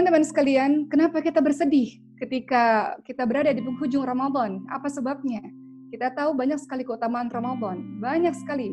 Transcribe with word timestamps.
Teman-teman 0.00 0.24
sekalian, 0.24 0.88
kenapa 0.88 1.20
kita 1.20 1.44
bersedih 1.44 2.00
ketika 2.16 2.96
kita 3.04 3.28
berada 3.28 3.52
di 3.52 3.60
penghujung 3.60 4.00
Ramadan? 4.00 4.64
Apa 4.72 4.88
sebabnya? 4.88 5.44
Kita 5.92 6.08
tahu 6.16 6.32
banyak 6.32 6.56
sekali 6.56 6.88
keutamaan 6.88 7.28
Ramadan, 7.28 8.00
banyak 8.00 8.32
sekali. 8.32 8.72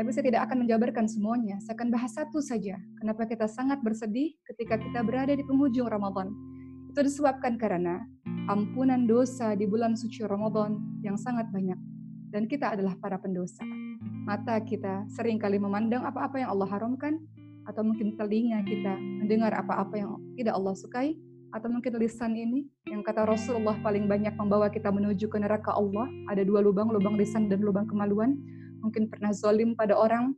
Tapi 0.00 0.08
saya 0.16 0.32
tidak 0.32 0.48
akan 0.48 0.64
menjabarkan 0.64 1.04
semuanya. 1.04 1.60
Saya 1.60 1.76
akan 1.76 1.92
bahas 1.92 2.16
satu 2.16 2.40
saja. 2.40 2.80
Kenapa 2.96 3.28
kita 3.28 3.52
sangat 3.52 3.84
bersedih 3.84 4.32
ketika 4.48 4.80
kita 4.80 5.04
berada 5.04 5.36
di 5.36 5.44
penghujung 5.44 5.92
Ramadan? 5.92 6.32
Itu 6.88 7.04
disebabkan 7.04 7.60
karena 7.60 8.00
ampunan 8.48 9.04
dosa 9.04 9.52
di 9.52 9.68
bulan 9.68 9.92
suci 9.92 10.24
Ramadan 10.24 10.80
yang 11.04 11.20
sangat 11.20 11.52
banyak. 11.52 11.76
Dan 12.32 12.48
kita 12.48 12.72
adalah 12.72 12.96
para 12.96 13.20
pendosa. 13.20 13.60
Mata 14.24 14.56
kita 14.64 15.04
sering 15.12 15.36
kali 15.36 15.60
memandang 15.60 16.08
apa-apa 16.08 16.40
yang 16.40 16.56
Allah 16.56 16.72
haramkan, 16.72 17.20
atau 17.68 17.82
mungkin 17.86 18.18
telinga 18.18 18.62
kita 18.66 18.94
mendengar 18.98 19.54
apa-apa 19.54 19.94
yang 19.94 20.18
tidak 20.34 20.54
Allah 20.58 20.74
sukai, 20.74 21.14
atau 21.52 21.68
mungkin 21.68 21.92
lisan 22.00 22.32
ini 22.32 22.64
yang 22.88 23.04
kata 23.04 23.28
Rasulullah 23.28 23.76
paling 23.84 24.08
banyak 24.08 24.32
membawa 24.40 24.72
kita 24.72 24.88
menuju 24.88 25.28
ke 25.28 25.36
neraka 25.36 25.76
Allah. 25.76 26.08
Ada 26.32 26.48
dua 26.48 26.64
lubang, 26.64 26.88
lubang 26.88 27.14
lisan 27.14 27.52
dan 27.52 27.60
lubang 27.60 27.84
kemaluan. 27.84 28.40
Mungkin 28.80 29.12
pernah 29.12 29.30
zolim 29.36 29.76
pada 29.76 29.94
orang, 29.94 30.32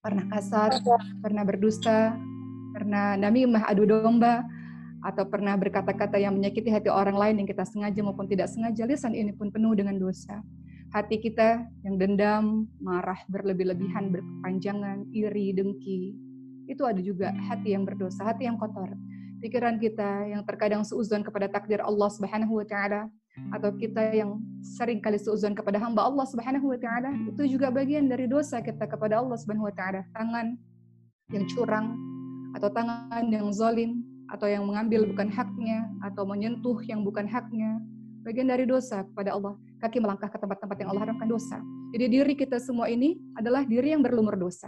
pernah 0.00 0.24
kasar, 0.32 0.80
pernah 1.20 1.44
berdusta, 1.44 2.16
pernah 2.72 3.20
namimah 3.20 3.68
adu 3.68 3.84
domba, 3.84 4.42
atau 5.04 5.22
pernah 5.28 5.54
berkata-kata 5.54 6.18
yang 6.18 6.34
menyakiti 6.34 6.72
hati 6.72 6.90
orang 6.90 7.14
lain 7.14 7.44
yang 7.44 7.48
kita 7.48 7.62
sengaja 7.62 8.00
maupun 8.02 8.26
tidak 8.26 8.50
sengaja. 8.50 8.88
Lisan 8.88 9.14
ini 9.14 9.30
pun 9.30 9.52
penuh 9.54 9.76
dengan 9.76 10.00
dosa. 10.00 10.42
Hati 10.90 11.20
kita 11.20 11.68
yang 11.84 11.94
dendam, 12.00 12.66
marah, 12.80 13.20
berlebih-lebihan, 13.28 14.08
berkepanjangan, 14.08 15.06
iri, 15.12 15.52
dengki, 15.52 16.16
itu 16.66 16.82
ada 16.82 16.98
juga 16.98 17.30
hati 17.50 17.74
yang 17.74 17.86
berdosa, 17.86 18.26
hati 18.26 18.46
yang 18.46 18.58
kotor. 18.58 18.90
Pikiran 19.40 19.78
kita 19.78 20.26
yang 20.26 20.42
terkadang 20.42 20.82
seuzon 20.82 21.22
kepada 21.22 21.46
takdir 21.46 21.78
Allah 21.82 22.08
Subhanahu 22.10 22.58
wa 22.58 22.66
taala 22.66 23.06
atau 23.52 23.68
kita 23.76 24.10
yang 24.16 24.40
sering 24.64 24.98
kali 24.98 25.20
seuzon 25.20 25.52
kepada 25.52 25.76
hamba 25.76 26.08
Allah 26.08 26.24
Subhanahu 26.24 26.72
wa 26.72 26.78
taala 26.80 27.12
itu 27.28 27.56
juga 27.56 27.68
bagian 27.68 28.08
dari 28.08 28.24
dosa 28.26 28.64
kita 28.64 28.88
kepada 28.88 29.20
Allah 29.20 29.36
Subhanahu 29.36 29.68
wa 29.68 29.74
taala. 29.76 30.02
Tangan 30.16 30.56
yang 31.30 31.44
curang 31.52 31.94
atau 32.56 32.72
tangan 32.72 33.28
yang 33.28 33.52
zalim 33.52 34.00
atau 34.32 34.48
yang 34.50 34.66
mengambil 34.66 35.06
bukan 35.06 35.28
haknya 35.30 35.86
atau 36.02 36.26
menyentuh 36.26 36.80
yang 36.82 37.04
bukan 37.06 37.28
haknya 37.28 37.78
bagian 38.26 38.50
dari 38.50 38.66
dosa 38.66 39.06
kepada 39.06 39.36
Allah. 39.38 39.54
Kaki 39.78 40.00
melangkah 40.02 40.26
ke 40.32 40.40
tempat-tempat 40.40 40.76
yang 40.82 40.88
Allah 40.90 41.02
haramkan 41.06 41.28
dosa. 41.28 41.60
Jadi 41.94 42.04
diri 42.08 42.34
kita 42.34 42.58
semua 42.58 42.90
ini 42.90 43.20
adalah 43.38 43.62
diri 43.62 43.92
yang 43.94 44.02
berlumur 44.02 44.34
dosa. 44.34 44.66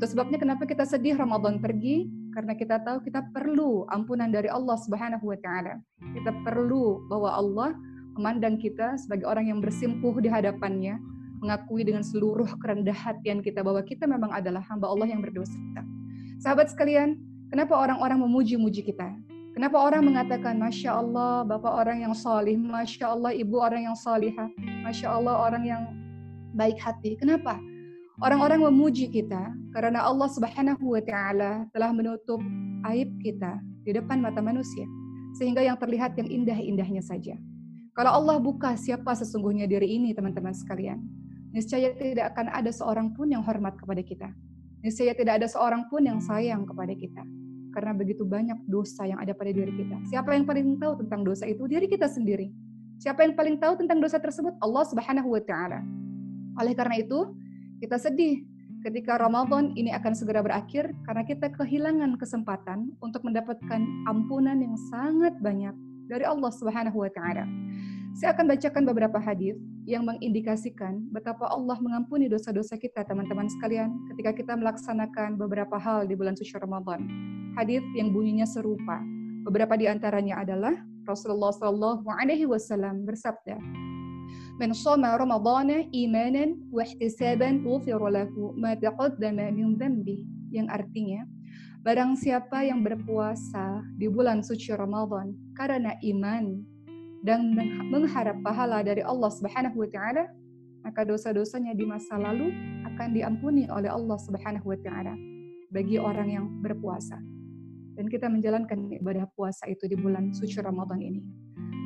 Itu 0.00 0.16
sebabnya 0.16 0.40
kenapa 0.40 0.64
kita 0.64 0.88
sedih 0.88 1.12
Ramadan 1.12 1.60
pergi 1.60 2.08
karena 2.32 2.56
kita 2.56 2.80
tahu 2.80 3.04
kita 3.04 3.20
perlu 3.36 3.84
ampunan 3.92 4.32
dari 4.32 4.48
Allah 4.48 4.80
Subhanahu 4.80 5.28
wa 5.28 5.36
taala. 5.36 5.76
Kita 6.16 6.32
perlu 6.40 7.04
bahwa 7.04 7.28
Allah 7.28 7.76
memandang 8.16 8.56
kita 8.56 8.96
sebagai 8.96 9.28
orang 9.28 9.52
yang 9.52 9.60
bersimpuh 9.60 10.16
di 10.24 10.32
hadapannya, 10.32 10.96
mengakui 11.44 11.84
dengan 11.84 12.00
seluruh 12.00 12.48
kerendah 12.64 12.96
hatian 12.96 13.44
kita 13.44 13.60
bahwa 13.60 13.84
kita 13.84 14.08
memang 14.08 14.32
adalah 14.32 14.64
hamba 14.72 14.88
Allah 14.88 15.04
yang 15.04 15.20
berdosa. 15.20 15.60
Sahabat 16.40 16.72
sekalian, 16.72 17.20
kenapa 17.52 17.76
orang-orang 17.76 18.24
memuji-muji 18.24 18.80
kita? 18.80 19.12
Kenapa 19.52 19.84
orang 19.84 20.08
mengatakan, 20.08 20.56
Masya 20.56 20.96
Allah, 20.96 21.44
Bapak 21.44 21.76
orang 21.76 22.08
yang 22.08 22.16
salih, 22.16 22.56
Masya 22.56 23.04
Allah, 23.04 23.36
Ibu 23.36 23.60
orang 23.60 23.84
yang 23.84 23.96
salihah, 24.00 24.48
Masya 24.80 25.12
Allah, 25.12 25.36
orang 25.44 25.68
yang 25.68 25.82
baik 26.56 26.80
hati. 26.80 27.20
Kenapa? 27.20 27.60
Orang-orang 28.20 28.68
memuji 28.68 29.08
kita 29.08 29.48
karena 29.72 30.04
Allah 30.04 30.28
Subhanahu 30.28 30.92
wa 30.92 31.00
taala 31.00 31.64
telah 31.72 31.88
menutup 31.88 32.36
aib 32.92 33.08
kita 33.24 33.56
di 33.80 33.96
depan 33.96 34.20
mata 34.20 34.44
manusia 34.44 34.84
sehingga 35.40 35.64
yang 35.64 35.80
terlihat 35.80 36.20
yang 36.20 36.28
indah-indahnya 36.28 37.00
saja. 37.00 37.40
Kalau 37.96 38.12
Allah 38.20 38.36
buka 38.36 38.76
siapa 38.76 39.16
sesungguhnya 39.16 39.64
diri 39.64 39.96
ini 39.96 40.12
teman-teman 40.12 40.52
sekalian, 40.52 41.00
niscaya 41.56 41.96
tidak 41.96 42.36
akan 42.36 42.52
ada 42.52 42.68
seorang 42.68 43.08
pun 43.16 43.32
yang 43.32 43.40
hormat 43.40 43.80
kepada 43.80 44.04
kita. 44.04 44.28
Niscaya 44.84 45.16
tidak 45.16 45.40
ada 45.40 45.48
seorang 45.48 45.88
pun 45.88 46.04
yang 46.04 46.20
sayang 46.20 46.68
kepada 46.68 46.92
kita. 46.92 47.24
Karena 47.72 47.96
begitu 47.96 48.28
banyak 48.28 48.68
dosa 48.68 49.08
yang 49.08 49.16
ada 49.16 49.32
pada 49.32 49.48
diri 49.48 49.72
kita. 49.72 49.96
Siapa 50.12 50.36
yang 50.36 50.44
paling 50.44 50.76
tahu 50.76 51.00
tentang 51.00 51.24
dosa 51.24 51.48
itu? 51.48 51.64
Diri 51.64 51.88
kita 51.88 52.04
sendiri. 52.04 52.52
Siapa 53.00 53.24
yang 53.24 53.32
paling 53.32 53.56
tahu 53.56 53.80
tentang 53.80 53.96
dosa 53.96 54.20
tersebut? 54.20 54.60
Allah 54.60 54.84
Subhanahu 54.84 55.32
wa 55.32 55.40
taala. 55.40 55.80
Oleh 56.60 56.76
karena 56.76 57.00
itu, 57.00 57.32
kita 57.80 57.96
sedih 57.96 58.44
ketika 58.84 59.16
Ramadan 59.16 59.72
ini 59.76 59.92
akan 59.96 60.12
segera 60.12 60.44
berakhir 60.44 60.92
karena 61.08 61.24
kita 61.24 61.48
kehilangan 61.52 62.20
kesempatan 62.20 62.92
untuk 63.00 63.24
mendapatkan 63.24 63.80
ampunan 64.08 64.60
yang 64.60 64.76
sangat 64.92 65.32
banyak 65.40 65.72
dari 66.08 66.28
Allah 66.28 66.52
Subhanahu 66.52 67.00
wa 67.00 67.10
taala. 67.12 67.48
Saya 68.20 68.36
akan 68.36 68.52
bacakan 68.52 68.84
beberapa 68.84 69.16
hadis 69.16 69.56
yang 69.88 70.04
mengindikasikan 70.04 71.08
betapa 71.08 71.48
Allah 71.48 71.78
mengampuni 71.80 72.28
dosa-dosa 72.28 72.76
kita 72.76 73.06
teman-teman 73.06 73.48
sekalian 73.48 73.96
ketika 74.12 74.36
kita 74.36 74.52
melaksanakan 74.60 75.40
beberapa 75.40 75.80
hal 75.80 76.04
di 76.04 76.18
bulan 76.18 76.36
suci 76.36 76.52
Ramadan. 76.58 77.06
Hadis 77.56 77.80
yang 77.96 78.12
bunyinya 78.12 78.44
serupa. 78.44 79.00
Beberapa 79.46 79.72
di 79.80 79.88
antaranya 79.88 80.44
adalah 80.44 80.76
Rasulullah 81.08 81.54
Shallallahu 81.54 82.04
alaihi 82.12 82.44
wasallam 82.44 83.08
bersabda, 83.08 83.56
من 84.59 84.71
صام 84.71 85.03
رمضان 85.05 85.91
إيمانا 85.91 86.71
واحtisaban 86.71 87.67
غفر 87.67 88.01
له 88.09 88.31
ما 88.55 88.71
تقدم 88.73 89.35
من 89.35 89.75
ذنبه 89.75 90.19
yang 90.55 90.71
artinya 90.71 91.27
barang 91.83 92.15
siapa 92.15 92.63
yang 92.63 92.79
berpuasa 92.79 93.83
di 93.99 94.07
bulan 94.07 94.39
suci 94.39 94.71
Ramadan 94.71 95.35
karena 95.59 95.93
iman 95.99 96.63
dan 97.27 97.51
mengharap 97.91 98.39
pahala 98.41 98.79
dari 98.79 99.03
Allah 99.03 99.27
Subhanahu 99.27 99.83
wa 99.83 99.89
taala 99.91 100.31
maka 100.87 101.03
dosa-dosanya 101.03 101.75
di 101.75 101.83
masa 101.83 102.15
lalu 102.15 102.53
akan 102.87 103.11
diampuni 103.11 103.67
oleh 103.67 103.91
Allah 103.91 104.17
Subhanahu 104.17 104.71
wa 104.71 104.79
taala 104.79 105.19
bagi 105.69 105.99
orang 105.99 106.29
yang 106.31 106.45
berpuasa 106.63 107.19
dan 107.99 108.05
kita 108.07 108.31
menjalankan 108.31 108.87
ibadah 108.95 109.27
puasa 109.35 109.67
itu 109.67 109.85
di 109.91 109.99
bulan 109.99 110.31
suci 110.31 110.55
Ramadan 110.63 111.03
ini 111.03 111.21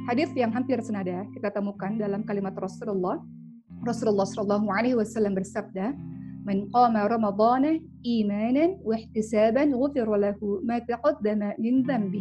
Hadis 0.04 0.28
yang 0.36 0.52
hampir 0.52 0.76
senada 0.84 1.24
kita 1.32 1.48
temukan 1.48 1.96
dalam 1.96 2.28
kalimat 2.28 2.52
Rasulullah. 2.60 3.24
Rasulullah 3.88 4.28
Shallallahu 4.28 4.68
Alaihi 4.68 5.00
Wasallam 5.00 5.32
bersabda, 5.32 5.96
"Man 6.44 6.68
qama 6.68 7.08
Ramadana 7.08 7.80
imanan 8.04 8.76
wa 8.84 9.00
ihtisaban 9.00 9.72
ghufira 9.72 10.12
lahu 10.12 10.60
ma 10.60 10.76
taqaddama 10.84 11.56
min 11.56 11.88
dhanbi." 11.88 12.20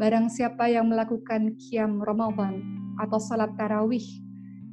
Barang 0.00 0.32
siapa 0.32 0.64
yang 0.72 0.88
melakukan 0.88 1.52
qiyam 1.60 2.00
Ramadan 2.00 2.64
atau 2.96 3.20
salat 3.20 3.52
tarawih 3.60 4.04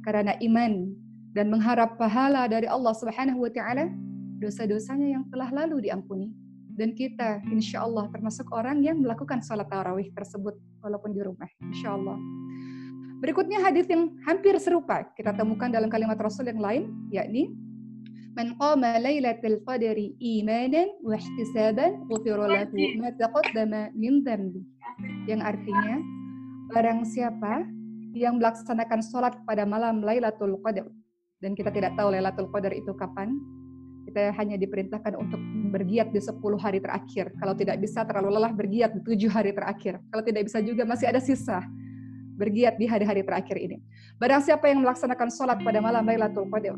karena 0.00 0.32
iman 0.40 0.88
dan 1.36 1.52
mengharap 1.52 2.00
pahala 2.00 2.48
dari 2.48 2.64
Allah 2.64 2.96
Subhanahu 2.96 3.44
wa 3.44 3.52
taala, 3.52 3.92
dosa-dosanya 4.40 5.20
yang 5.20 5.24
telah 5.28 5.52
lalu 5.52 5.84
diampuni 5.84 6.32
dan 6.76 6.96
kita 6.96 7.44
insya 7.52 7.84
Allah 7.84 8.08
termasuk 8.08 8.48
orang 8.52 8.80
yang 8.80 9.00
melakukan 9.00 9.44
sholat 9.44 9.68
tarawih 9.68 10.08
tersebut 10.16 10.56
walaupun 10.80 11.12
di 11.12 11.20
rumah 11.20 11.48
insya 11.60 11.94
Allah 11.94 12.16
berikutnya 13.20 13.62
hadis 13.62 13.86
yang 13.86 14.12
hampir 14.24 14.56
serupa 14.58 15.04
kita 15.14 15.36
temukan 15.36 15.68
dalam 15.68 15.92
kalimat 15.92 16.16
Rasul 16.16 16.48
yang 16.48 16.60
lain 16.60 16.90
yakni 17.12 17.52
Man 18.32 18.56
qama 18.56 18.96
lailatul 18.96 19.60
qadri 19.68 20.16
imanan 20.16 20.88
wa 21.04 21.20
ihtisaban 21.20 22.08
ghufira 22.08 22.48
lahu 22.48 22.72
ma 22.96 23.12
taqaddama 23.12 23.92
min 23.92 24.24
dhanbi. 24.24 24.64
Yang 25.28 25.52
artinya 25.52 26.00
barang 26.72 27.04
siapa 27.04 27.68
yang 28.16 28.40
melaksanakan 28.40 29.04
sholat 29.04 29.36
pada 29.44 29.68
malam 29.68 30.00
Lailatul 30.00 30.56
Qadar 30.64 30.88
dan 31.44 31.52
kita 31.52 31.68
tidak 31.68 31.92
tahu 31.92 32.08
Lailatul 32.08 32.48
Qadar 32.48 32.72
itu 32.72 32.96
kapan 32.96 33.36
kita 34.12 34.28
hanya 34.36 34.60
diperintahkan 34.60 35.16
untuk 35.16 35.40
bergiat 35.72 36.12
di 36.12 36.20
10 36.20 36.36
hari 36.60 36.84
terakhir. 36.84 37.32
Kalau 37.40 37.56
tidak 37.56 37.80
bisa 37.80 38.04
terlalu 38.04 38.36
lelah 38.36 38.52
bergiat 38.52 38.92
di 38.92 39.00
7 39.00 39.32
hari 39.32 39.56
terakhir. 39.56 40.04
Kalau 40.12 40.20
tidak 40.20 40.52
bisa 40.52 40.60
juga 40.60 40.84
masih 40.84 41.08
ada 41.08 41.16
sisa 41.16 41.64
bergiat 42.36 42.76
di 42.76 42.84
hari-hari 42.84 43.24
terakhir 43.24 43.56
ini. 43.56 43.80
Barang 44.20 44.44
siapa 44.44 44.68
yang 44.68 44.84
melaksanakan 44.84 45.32
sholat 45.32 45.64
pada 45.64 45.80
malam 45.80 46.04
Lailatul 46.04 46.44
Qadar, 46.52 46.76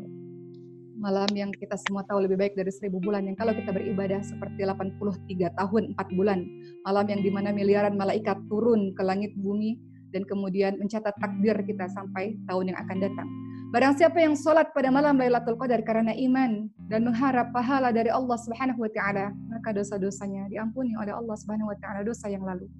malam 0.95 1.27
yang 1.35 1.51
kita 1.51 1.75
semua 1.75 2.07
tahu 2.07 2.23
lebih 2.23 2.39
baik 2.39 2.55
dari 2.55 2.71
seribu 2.71 3.03
bulan, 3.03 3.27
yang 3.27 3.35
kalau 3.35 3.51
kita 3.51 3.75
beribadah 3.75 4.23
seperti 4.23 4.63
83 4.63 5.59
tahun 5.59 5.83
4 5.91 6.17
bulan, 6.17 6.39
malam 6.87 7.05
yang 7.11 7.19
di 7.19 7.31
mana 7.35 7.51
miliaran 7.51 7.99
malaikat 7.99 8.39
turun 8.47 8.95
ke 8.95 9.03
langit 9.03 9.35
bumi 9.35 9.75
dan 10.15 10.23
kemudian 10.23 10.79
mencatat 10.79 11.11
takdir 11.19 11.59
kita 11.67 11.91
sampai 11.91 12.39
tahun 12.47 12.71
yang 12.71 12.79
akan 12.79 12.97
datang. 13.03 13.27
Barang 13.75 13.91
siapa 13.91 14.23
yang 14.23 14.39
sholat 14.39 14.71
pada 14.71 14.87
malam 14.87 15.19
Lailatul 15.19 15.59
Qadar 15.59 15.83
karena 15.83 16.15
iman 16.15 16.71
dan 16.87 17.03
mengharap 17.03 17.51
pahala 17.51 17.91
dari 17.91 18.07
Allah 18.07 18.39
Subhanahu 18.39 18.79
wa 18.79 18.87
taala, 18.87 19.35
maka 19.51 19.75
dosa-dosanya 19.75 20.47
diampuni 20.47 20.95
oleh 20.95 21.11
Allah 21.11 21.35
Subhanahu 21.35 21.67
wa 21.67 21.75
taala 21.83 22.07
dosa 22.07 22.31
yang 22.31 22.47
lalu. 22.47 22.71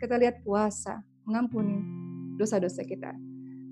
Kita 0.00 0.16
lihat 0.16 0.40
puasa 0.40 1.04
mengampuni 1.28 1.84
dosa-dosa 2.40 2.80
kita. 2.88 3.12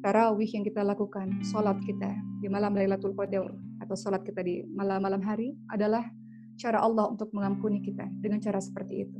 Tarawih 0.05 0.45
yang 0.45 0.61
kita 0.61 0.85
lakukan, 0.85 1.41
sholat 1.41 1.81
kita 1.89 2.13
di 2.45 2.53
malam 2.53 2.77
Lailatul 2.77 3.17
Qadar 3.17 3.49
atau 3.81 3.97
sholat 3.97 4.21
kita 4.29 4.45
di 4.45 4.61
malam-malam 4.69 5.25
hari 5.25 5.57
adalah 5.73 6.05
cara 6.61 6.85
Allah 6.85 7.09
untuk 7.09 7.33
mengampuni 7.33 7.81
kita 7.81 8.05
dengan 8.21 8.45
cara 8.45 8.61
seperti 8.61 9.09
itu. 9.09 9.17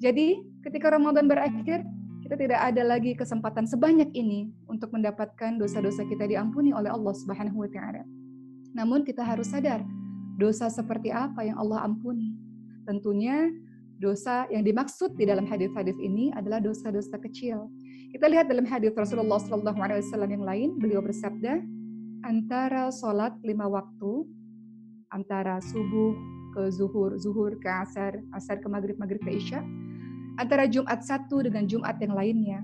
Jadi 0.00 0.40
ketika 0.64 0.96
Ramadan 0.96 1.28
berakhir, 1.28 1.84
kita 2.26 2.34
tidak 2.34 2.58
ada 2.58 2.82
lagi 2.82 3.14
kesempatan 3.14 3.70
sebanyak 3.70 4.10
ini 4.10 4.50
untuk 4.66 4.90
mendapatkan 4.90 5.62
dosa-dosa 5.62 6.02
kita 6.10 6.26
diampuni 6.26 6.74
oleh 6.74 6.90
Allah 6.90 7.14
Subhanahu 7.14 7.62
wa 7.62 7.70
taala. 7.70 8.02
Namun 8.74 9.06
kita 9.06 9.22
harus 9.22 9.54
sadar 9.54 9.86
dosa 10.34 10.66
seperti 10.66 11.14
apa 11.14 11.46
yang 11.46 11.54
Allah 11.54 11.86
ampuni. 11.86 12.34
Tentunya 12.82 13.46
dosa 14.02 14.42
yang 14.50 14.66
dimaksud 14.66 15.14
di 15.14 15.22
dalam 15.22 15.46
hadis-hadis 15.46 15.94
ini 16.02 16.34
adalah 16.34 16.58
dosa-dosa 16.58 17.14
kecil. 17.22 17.70
Kita 18.10 18.26
lihat 18.26 18.50
dalam 18.50 18.66
hadis 18.66 18.90
Rasulullah 18.98 19.38
SAW 19.38 20.26
yang 20.26 20.42
lain, 20.42 20.82
beliau 20.82 21.06
bersabda, 21.06 21.62
antara 22.26 22.90
sholat 22.90 23.38
lima 23.46 23.70
waktu, 23.70 24.26
antara 25.14 25.62
subuh 25.62 26.10
ke 26.58 26.74
zuhur, 26.74 27.14
zuhur 27.22 27.54
ke 27.62 27.70
asar, 27.70 28.18
asar 28.34 28.58
ke 28.58 28.66
maghrib, 28.66 28.98
maghrib 28.98 29.22
ke 29.22 29.30
isya, 29.30 29.62
antara 30.36 30.68
Jumat 30.68 31.02
satu 31.02 31.44
dengan 31.44 31.64
Jumat 31.64 31.96
yang 32.00 32.14
lainnya, 32.16 32.60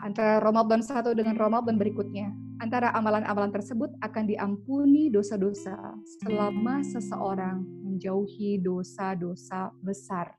antara 0.00 0.40
Ramadan 0.40 0.80
satu 0.80 1.12
dengan 1.12 1.36
Ramadan 1.36 1.76
berikutnya, 1.76 2.32
antara 2.60 2.92
amalan-amalan 2.96 3.52
tersebut 3.52 3.92
akan 4.04 4.24
diampuni 4.28 5.12
dosa-dosa 5.12 5.76
selama 6.20 6.80
seseorang 6.84 7.64
menjauhi 7.84 8.60
dosa-dosa 8.60 9.72
besar. 9.84 10.32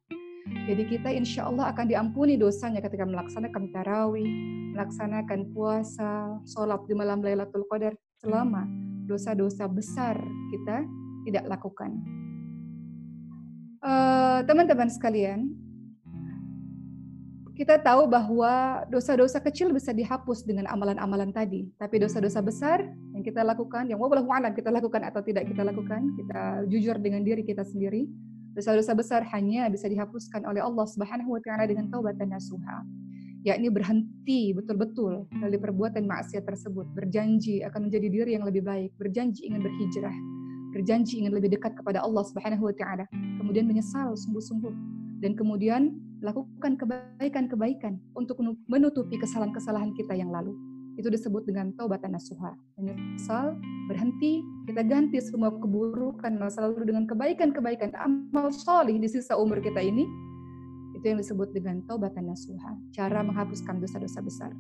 Jadi 0.46 0.86
kita 0.86 1.10
insya 1.10 1.50
Allah 1.50 1.74
akan 1.74 1.90
diampuni 1.90 2.38
dosanya 2.38 2.78
ketika 2.78 3.02
melaksanakan 3.02 3.74
tarawih, 3.74 4.30
melaksanakan 4.78 5.50
puasa, 5.50 6.38
sholat 6.46 6.86
di 6.86 6.94
malam 6.94 7.26
Lailatul 7.26 7.66
Qadar 7.66 7.98
selama 8.22 8.70
dosa-dosa 9.10 9.66
besar 9.66 10.22
kita 10.54 10.86
tidak 11.26 11.50
lakukan. 11.50 11.98
Eh, 13.86 14.40
teman-teman 14.50 14.90
uh, 14.90 14.94
sekalian, 14.94 15.50
kita 17.56 17.80
tahu 17.80 18.12
bahwa 18.12 18.84
dosa-dosa 18.92 19.40
kecil 19.40 19.72
bisa 19.72 19.96
dihapus 19.96 20.44
dengan 20.44 20.68
amalan-amalan 20.68 21.32
tadi. 21.32 21.72
Tapi 21.80 22.04
dosa-dosa 22.04 22.44
besar 22.44 22.84
yang 23.16 23.24
kita 23.24 23.48
lakukan, 23.48 23.88
yang 23.88 23.96
wabah 23.96 24.20
alam 24.28 24.52
kita 24.52 24.68
lakukan 24.68 25.08
atau 25.08 25.24
tidak 25.24 25.48
kita 25.48 25.64
lakukan, 25.64 26.12
kita 26.20 26.68
jujur 26.68 27.00
dengan 27.00 27.24
diri 27.24 27.48
kita 27.48 27.64
sendiri. 27.64 28.12
Dosa-dosa 28.60 28.92
besar 28.92 29.24
hanya 29.32 29.72
bisa 29.72 29.88
dihapuskan 29.88 30.44
oleh 30.44 30.60
Allah 30.60 30.84
Subhanahu 30.84 31.40
wa 31.40 31.42
taala 31.44 31.64
dengan 31.64 31.88
taubat 31.88 32.20
dan 32.20 32.36
nasuha. 32.36 32.84
Yakni 33.48 33.72
berhenti 33.72 34.52
betul-betul 34.52 35.24
dari 35.32 35.56
perbuatan 35.56 36.04
maksiat 36.04 36.44
tersebut, 36.44 36.92
berjanji 36.92 37.64
akan 37.64 37.88
menjadi 37.88 38.08
diri 38.12 38.32
yang 38.36 38.44
lebih 38.44 38.68
baik, 38.68 38.92
berjanji 39.00 39.48
ingin 39.48 39.64
berhijrah, 39.64 40.16
berjanji 40.76 41.24
ingin 41.24 41.32
lebih 41.32 41.56
dekat 41.56 41.72
kepada 41.80 42.04
Allah 42.04 42.24
Subhanahu 42.28 42.68
wa 42.68 42.76
taala, 42.76 43.08
kemudian 43.40 43.64
menyesal 43.64 44.12
sungguh-sungguh 44.12 44.76
dan 45.24 45.38
kemudian 45.40 45.96
lakukan 46.26 46.74
kebaikan-kebaikan 46.82 48.02
untuk 48.18 48.42
menutupi 48.66 49.22
kesalahan-kesalahan 49.22 49.94
kita 49.94 50.18
yang 50.18 50.34
lalu. 50.34 50.58
Itu 50.98 51.12
disebut 51.12 51.46
dengan 51.46 51.76
taubat 51.76 52.02
nasuha. 52.08 52.56
Menyesal, 52.80 53.54
berhenti, 53.92 54.42
kita 54.66 54.82
ganti 54.82 55.20
semua 55.22 55.52
keburukan 55.54 56.34
masa 56.40 56.66
lalu 56.66 56.90
dengan 56.90 57.06
kebaikan-kebaikan 57.06 57.94
amal 58.00 58.50
solih 58.50 58.98
di 58.98 59.06
sisa 59.06 59.38
umur 59.38 59.62
kita 59.62 59.84
ini. 59.84 60.08
Itu 60.96 61.14
yang 61.14 61.20
disebut 61.20 61.52
dengan 61.52 61.84
taubat 61.86 62.16
nasuha. 62.18 62.80
Cara 62.96 63.22
menghapuskan 63.22 63.78
dosa-dosa 63.84 64.24
besar. 64.24 64.52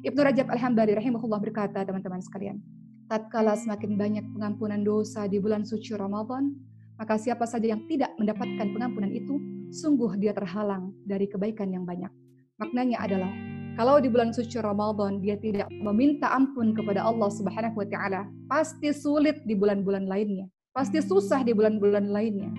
Ibnu 0.00 0.20
Rajab 0.24 0.48
Al-Hambali 0.48 0.96
rahimahullah 0.96 1.42
berkata, 1.42 1.84
teman-teman 1.84 2.24
sekalian, 2.24 2.62
tatkala 3.10 3.58
semakin 3.58 3.98
banyak 3.98 4.24
pengampunan 4.32 4.80
dosa 4.80 5.26
di 5.26 5.42
bulan 5.42 5.66
suci 5.66 5.92
Ramadan, 5.92 6.54
maka 6.96 7.18
siapa 7.18 7.44
saja 7.44 7.74
yang 7.74 7.84
tidak 7.90 8.14
mendapatkan 8.16 8.70
pengampunan 8.70 9.10
itu, 9.10 9.36
sungguh 9.70 10.18
dia 10.18 10.34
terhalang 10.34 10.90
dari 11.06 11.30
kebaikan 11.30 11.70
yang 11.70 11.86
banyak. 11.86 12.10
Maknanya 12.58 13.00
adalah, 13.00 13.32
kalau 13.78 14.02
di 14.02 14.10
bulan 14.10 14.34
suci 14.34 14.58
Ramadan 14.60 15.22
dia 15.22 15.38
tidak 15.38 15.70
meminta 15.70 16.28
ampun 16.28 16.74
kepada 16.74 17.00
Allah 17.06 17.30
Subhanahu 17.30 17.78
wa 17.78 17.86
taala, 17.86 18.26
pasti 18.50 18.90
sulit 18.90 19.40
di 19.46 19.54
bulan-bulan 19.56 20.10
lainnya. 20.10 20.50
Pasti 20.74 21.00
susah 21.00 21.46
di 21.46 21.54
bulan-bulan 21.54 22.10
lainnya. 22.10 22.50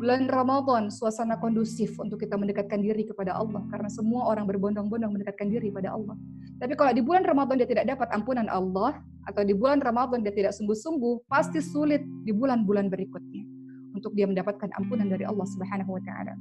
Bulan 0.00 0.26
Ramadan 0.26 0.90
suasana 0.90 1.38
kondusif 1.38 1.94
untuk 2.02 2.18
kita 2.18 2.34
mendekatkan 2.34 2.82
diri 2.82 3.06
kepada 3.06 3.30
Allah 3.34 3.62
karena 3.70 3.86
semua 3.86 4.26
orang 4.26 4.44
berbondong-bondong 4.50 5.10
mendekatkan 5.16 5.48
diri 5.48 5.70
pada 5.70 5.94
Allah. 5.94 6.18
Tapi 6.58 6.74
kalau 6.74 6.92
di 6.92 7.02
bulan 7.02 7.22
Ramadan 7.22 7.62
dia 7.62 7.68
tidak 7.68 7.86
dapat 7.94 8.10
ampunan 8.10 8.46
Allah 8.50 9.00
atau 9.24 9.42
di 9.46 9.54
bulan 9.54 9.80
Ramadan 9.80 10.20
dia 10.20 10.34
tidak 10.34 10.52
sungguh-sungguh, 10.56 11.30
pasti 11.30 11.62
sulit 11.62 12.02
di 12.26 12.34
bulan-bulan 12.34 12.90
berikutnya 12.90 13.43
untuk 14.04 14.12
dia 14.12 14.28
mendapatkan 14.28 14.68
ampunan 14.76 15.08
dari 15.08 15.24
Allah 15.24 15.48
Subhanahu 15.48 15.96
wa 15.96 16.02
taala. 16.04 16.36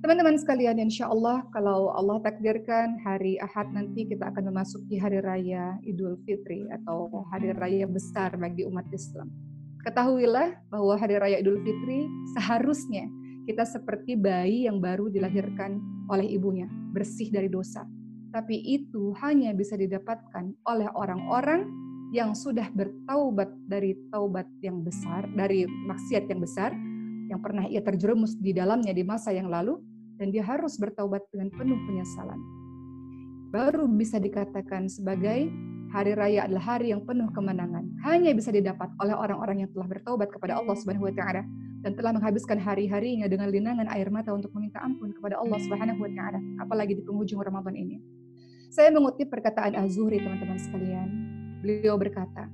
Teman-teman 0.00 0.34
sekalian, 0.34 0.80
insya 0.80 1.06
Allah 1.06 1.44
kalau 1.52 1.92
Allah 1.92 2.18
takdirkan 2.24 2.98
hari 3.04 3.36
Ahad 3.38 3.70
nanti 3.76 4.08
kita 4.08 4.32
akan 4.32 4.50
memasuki 4.50 4.96
hari 4.96 5.20
raya 5.20 5.76
Idul 5.84 6.16
Fitri 6.24 6.64
atau 6.72 7.22
hari 7.30 7.52
raya 7.52 7.86
besar 7.86 8.34
bagi 8.40 8.64
umat 8.66 8.88
Islam. 8.90 9.30
Ketahuilah 9.84 10.58
bahwa 10.72 10.96
hari 10.96 11.20
raya 11.20 11.36
Idul 11.38 11.60
Fitri 11.60 12.08
seharusnya 12.34 13.06
kita 13.46 13.62
seperti 13.62 14.18
bayi 14.18 14.64
yang 14.64 14.80
baru 14.82 15.06
dilahirkan 15.12 15.78
oleh 16.10 16.26
ibunya, 16.34 16.66
bersih 16.96 17.30
dari 17.30 17.46
dosa. 17.52 17.86
Tapi 18.32 18.58
itu 18.58 19.12
hanya 19.20 19.52
bisa 19.52 19.76
didapatkan 19.76 20.50
oleh 20.66 20.88
orang-orang 20.96 21.68
yang 22.12 22.36
sudah 22.36 22.68
bertaubat 22.76 23.48
dari 23.64 23.96
taubat 24.12 24.44
yang 24.60 24.84
besar, 24.84 25.24
dari 25.32 25.64
maksiat 25.64 26.28
yang 26.28 26.44
besar, 26.44 26.70
yang 27.32 27.40
pernah 27.40 27.64
ia 27.64 27.80
terjerumus 27.80 28.36
di 28.36 28.52
dalamnya 28.52 28.92
di 28.92 29.00
masa 29.00 29.32
yang 29.32 29.48
lalu, 29.48 29.80
dan 30.20 30.28
dia 30.28 30.44
harus 30.44 30.76
bertaubat 30.76 31.24
dengan 31.32 31.48
penuh 31.56 31.80
penyesalan. 31.88 32.36
Baru 33.48 33.88
bisa 33.88 34.20
dikatakan 34.20 34.92
sebagai 34.92 35.48
hari 35.88 36.12
raya 36.12 36.44
adalah 36.44 36.76
hari 36.76 36.92
yang 36.92 37.00
penuh 37.04 37.32
kemenangan. 37.32 37.88
Hanya 38.04 38.36
bisa 38.36 38.52
didapat 38.52 38.92
oleh 39.00 39.16
orang-orang 39.16 39.64
yang 39.64 39.70
telah 39.72 39.88
bertaubat 39.88 40.28
kepada 40.28 40.60
Allah 40.60 40.76
Subhanahu 40.76 41.08
wa 41.08 41.14
taala 41.16 41.42
dan 41.80 41.96
telah 41.96 42.12
menghabiskan 42.12 42.60
hari-harinya 42.60 43.24
dengan 43.24 43.48
linangan 43.48 43.88
air 43.88 44.12
mata 44.12 44.36
untuk 44.36 44.52
meminta 44.52 44.84
ampun 44.84 45.16
kepada 45.16 45.40
Allah 45.40 45.58
Subhanahu 45.64 46.00
wa 46.00 46.12
taala, 46.12 46.40
apalagi 46.60 46.92
di 46.92 47.02
penghujung 47.04 47.40
Ramadan 47.40 47.72
ini. 47.72 47.96
Saya 48.68 48.92
mengutip 48.92 49.28
perkataan 49.32 49.76
Az-Zuhri 49.76 50.20
teman-teman 50.20 50.60
sekalian. 50.60 51.08
Beliau 51.62 51.94
berkata, 51.94 52.50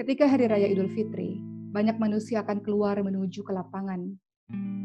ketika 0.00 0.24
hari 0.24 0.48
raya 0.48 0.64
Idul 0.64 0.88
Fitri, 0.88 1.36
banyak 1.76 2.00
manusia 2.00 2.40
akan 2.40 2.64
keluar 2.64 2.96
menuju 2.96 3.44
ke 3.44 3.52
lapangan 3.52 4.00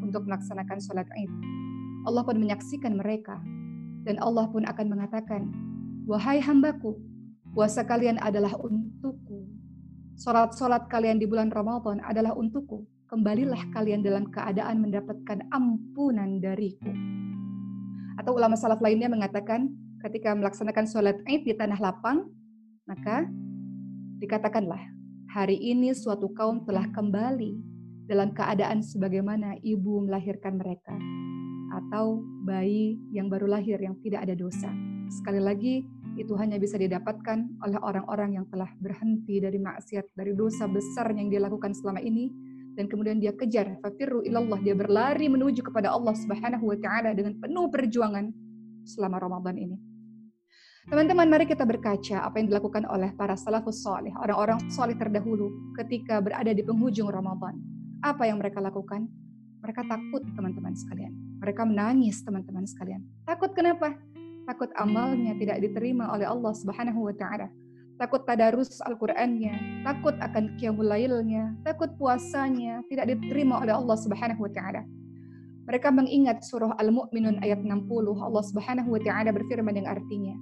untuk 0.04 0.28
melaksanakan 0.28 0.76
sholat 0.84 1.08
Id. 1.16 1.32
Allah 2.04 2.28
pun 2.28 2.36
menyaksikan 2.36 3.00
mereka, 3.00 3.40
dan 4.04 4.20
Allah 4.20 4.44
pun 4.52 4.68
akan 4.68 4.92
mengatakan, 4.92 5.48
Wahai 6.04 6.44
hambaku, 6.44 7.00
puasa 7.56 7.88
kalian 7.88 8.20
adalah 8.20 8.60
untukku. 8.60 9.48
Sholat-sholat 10.20 10.92
kalian 10.92 11.24
di 11.24 11.24
bulan 11.24 11.48
Ramadan 11.48 12.04
adalah 12.04 12.36
untukku. 12.36 12.84
Kembalilah 13.08 13.72
kalian 13.72 14.04
dalam 14.04 14.28
keadaan 14.36 14.84
mendapatkan 14.84 15.48
ampunan 15.56 16.44
dariku. 16.44 16.92
Atau 18.20 18.36
ulama 18.36 18.60
salaf 18.60 18.84
lainnya 18.84 19.08
mengatakan, 19.08 19.72
ketika 20.04 20.36
melaksanakan 20.36 20.92
sholat 20.92 21.24
Id 21.24 21.48
di 21.48 21.56
tanah 21.56 21.80
lapang, 21.80 22.28
maka 22.90 23.30
dikatakanlah, 24.18 24.82
hari 25.30 25.62
ini 25.62 25.94
suatu 25.94 26.34
kaum 26.34 26.66
telah 26.66 26.90
kembali 26.90 27.54
dalam 28.10 28.34
keadaan 28.34 28.82
sebagaimana 28.82 29.62
ibu 29.62 30.10
melahirkan 30.10 30.58
mereka 30.58 30.98
atau 31.70 32.18
bayi 32.50 32.98
yang 33.14 33.30
baru 33.30 33.46
lahir 33.46 33.78
yang 33.78 33.94
tidak 34.02 34.26
ada 34.26 34.34
dosa. 34.34 34.74
Sekali 35.14 35.38
lagi, 35.38 35.86
itu 36.18 36.34
hanya 36.34 36.58
bisa 36.58 36.82
didapatkan 36.82 37.62
oleh 37.62 37.78
orang-orang 37.78 38.42
yang 38.42 38.46
telah 38.50 38.74
berhenti 38.82 39.38
dari 39.38 39.62
maksiat, 39.62 40.18
dari 40.18 40.34
dosa 40.34 40.66
besar 40.66 41.14
yang 41.14 41.30
dia 41.30 41.46
lakukan 41.46 41.78
selama 41.78 42.02
ini, 42.02 42.34
dan 42.74 42.90
kemudian 42.90 43.22
dia 43.22 43.38
kejar, 43.38 43.78
fafirru 43.86 44.26
ilallah, 44.26 44.58
dia 44.66 44.74
berlari 44.74 45.30
menuju 45.30 45.62
kepada 45.62 45.94
Allah 45.94 46.18
Subhanahu 46.18 46.74
wa 46.74 46.78
taala 46.82 47.14
dengan 47.14 47.38
penuh 47.38 47.70
perjuangan 47.70 48.34
selama 48.82 49.22
Ramadan 49.22 49.62
ini. 49.62 49.89
Teman-teman, 50.90 51.30
mari 51.30 51.46
kita 51.46 51.70
berkaca 51.70 52.26
apa 52.26 52.42
yang 52.42 52.50
dilakukan 52.50 52.82
oleh 52.90 53.14
para 53.14 53.38
salafus 53.38 53.86
soleh, 53.86 54.10
orang-orang 54.18 54.58
soleh 54.74 54.98
terdahulu 54.98 55.54
ketika 55.78 56.18
berada 56.18 56.50
di 56.50 56.66
penghujung 56.66 57.14
Ramadan. 57.14 57.62
Apa 58.02 58.26
yang 58.26 58.42
mereka 58.42 58.58
lakukan? 58.58 59.06
Mereka 59.62 59.86
takut, 59.86 60.26
teman-teman 60.34 60.74
sekalian. 60.74 61.14
Mereka 61.46 61.62
menangis, 61.70 62.26
teman-teman 62.26 62.66
sekalian. 62.66 63.06
Takut 63.30 63.54
kenapa? 63.54 63.94
Takut 64.50 64.74
amalnya 64.82 65.38
tidak 65.38 65.62
diterima 65.62 66.10
oleh 66.10 66.26
Allah 66.26 66.58
Subhanahu 66.58 67.06
wa 67.06 67.14
taala. 67.14 67.54
Takut 68.02 68.26
tadarus 68.26 68.82
Al-Qur'annya, 68.82 69.86
takut 69.86 70.18
akan 70.18 70.58
qiyamul 70.58 70.90
lailnya, 70.90 71.54
takut 71.70 71.94
puasanya 72.02 72.82
tidak 72.90 73.14
diterima 73.14 73.62
oleh 73.62 73.78
Allah 73.78 73.94
Subhanahu 73.94 74.42
wa 74.42 74.52
taala. 74.58 74.82
Mereka 75.70 75.94
mengingat 75.94 76.42
surah 76.50 76.74
Al-Mu'minun 76.82 77.46
ayat 77.46 77.62
60. 77.62 77.78
Allah 78.26 78.42
Subhanahu 78.42 78.90
wa 78.90 79.02
taala 79.06 79.30
berfirman 79.30 79.78
yang 79.78 79.86
artinya, 79.86 80.34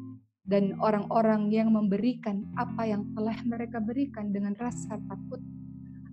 dan 0.48 0.80
orang-orang 0.80 1.51
yang 1.51 1.75
memberikan 1.75 2.48
apa 2.56 2.88
yang 2.88 3.04
telah 3.13 3.36
mereka 3.44 3.84
berikan 3.84 4.32
dengan 4.32 4.56
rasa 4.58 4.96
takut. 5.12 5.44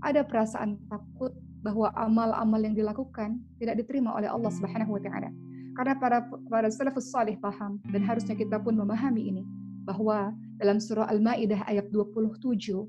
Ada 0.03 0.26
perasaan 0.26 0.76
takut 0.91 1.33
bahwa 1.64 1.88
amal-amal 1.97 2.61
yang 2.61 2.76
dilakukan 2.76 3.41
tidak 3.57 3.81
diterima 3.81 4.12
oleh 4.12 4.29
Allah 4.29 4.53
Subhanahu 4.53 4.99
wa 4.99 5.00
taala. 5.00 5.31
Karena 5.75 5.95
para 5.97 6.19
para 6.50 6.69
salafus 6.69 7.09
salih 7.09 7.38
paham 7.41 7.81
dan 7.88 8.05
harusnya 8.05 8.37
kita 8.37 8.61
pun 8.61 8.76
memahami 8.76 9.33
ini 9.33 9.43
bahwa 9.87 10.35
dalam 10.61 10.79
surah 10.79 11.09
Al-Maidah 11.09 11.67
ayat 11.67 11.88
27 11.91 12.85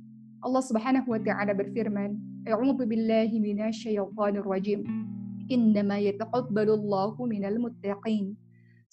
Allah 0.46 0.62
Subhanahu 0.62 1.10
wa 1.10 1.18
taala 1.18 1.58
berfirman, 1.58 2.22
"A'udzu 2.46 2.86
billahi 2.86 3.42
minasyaitonir 3.42 4.46
rajim. 4.46 4.86
Innama 5.50 5.98
yataqabbalullahu 5.98 7.18
minal 7.26 7.58
muttaqin." 7.58 8.38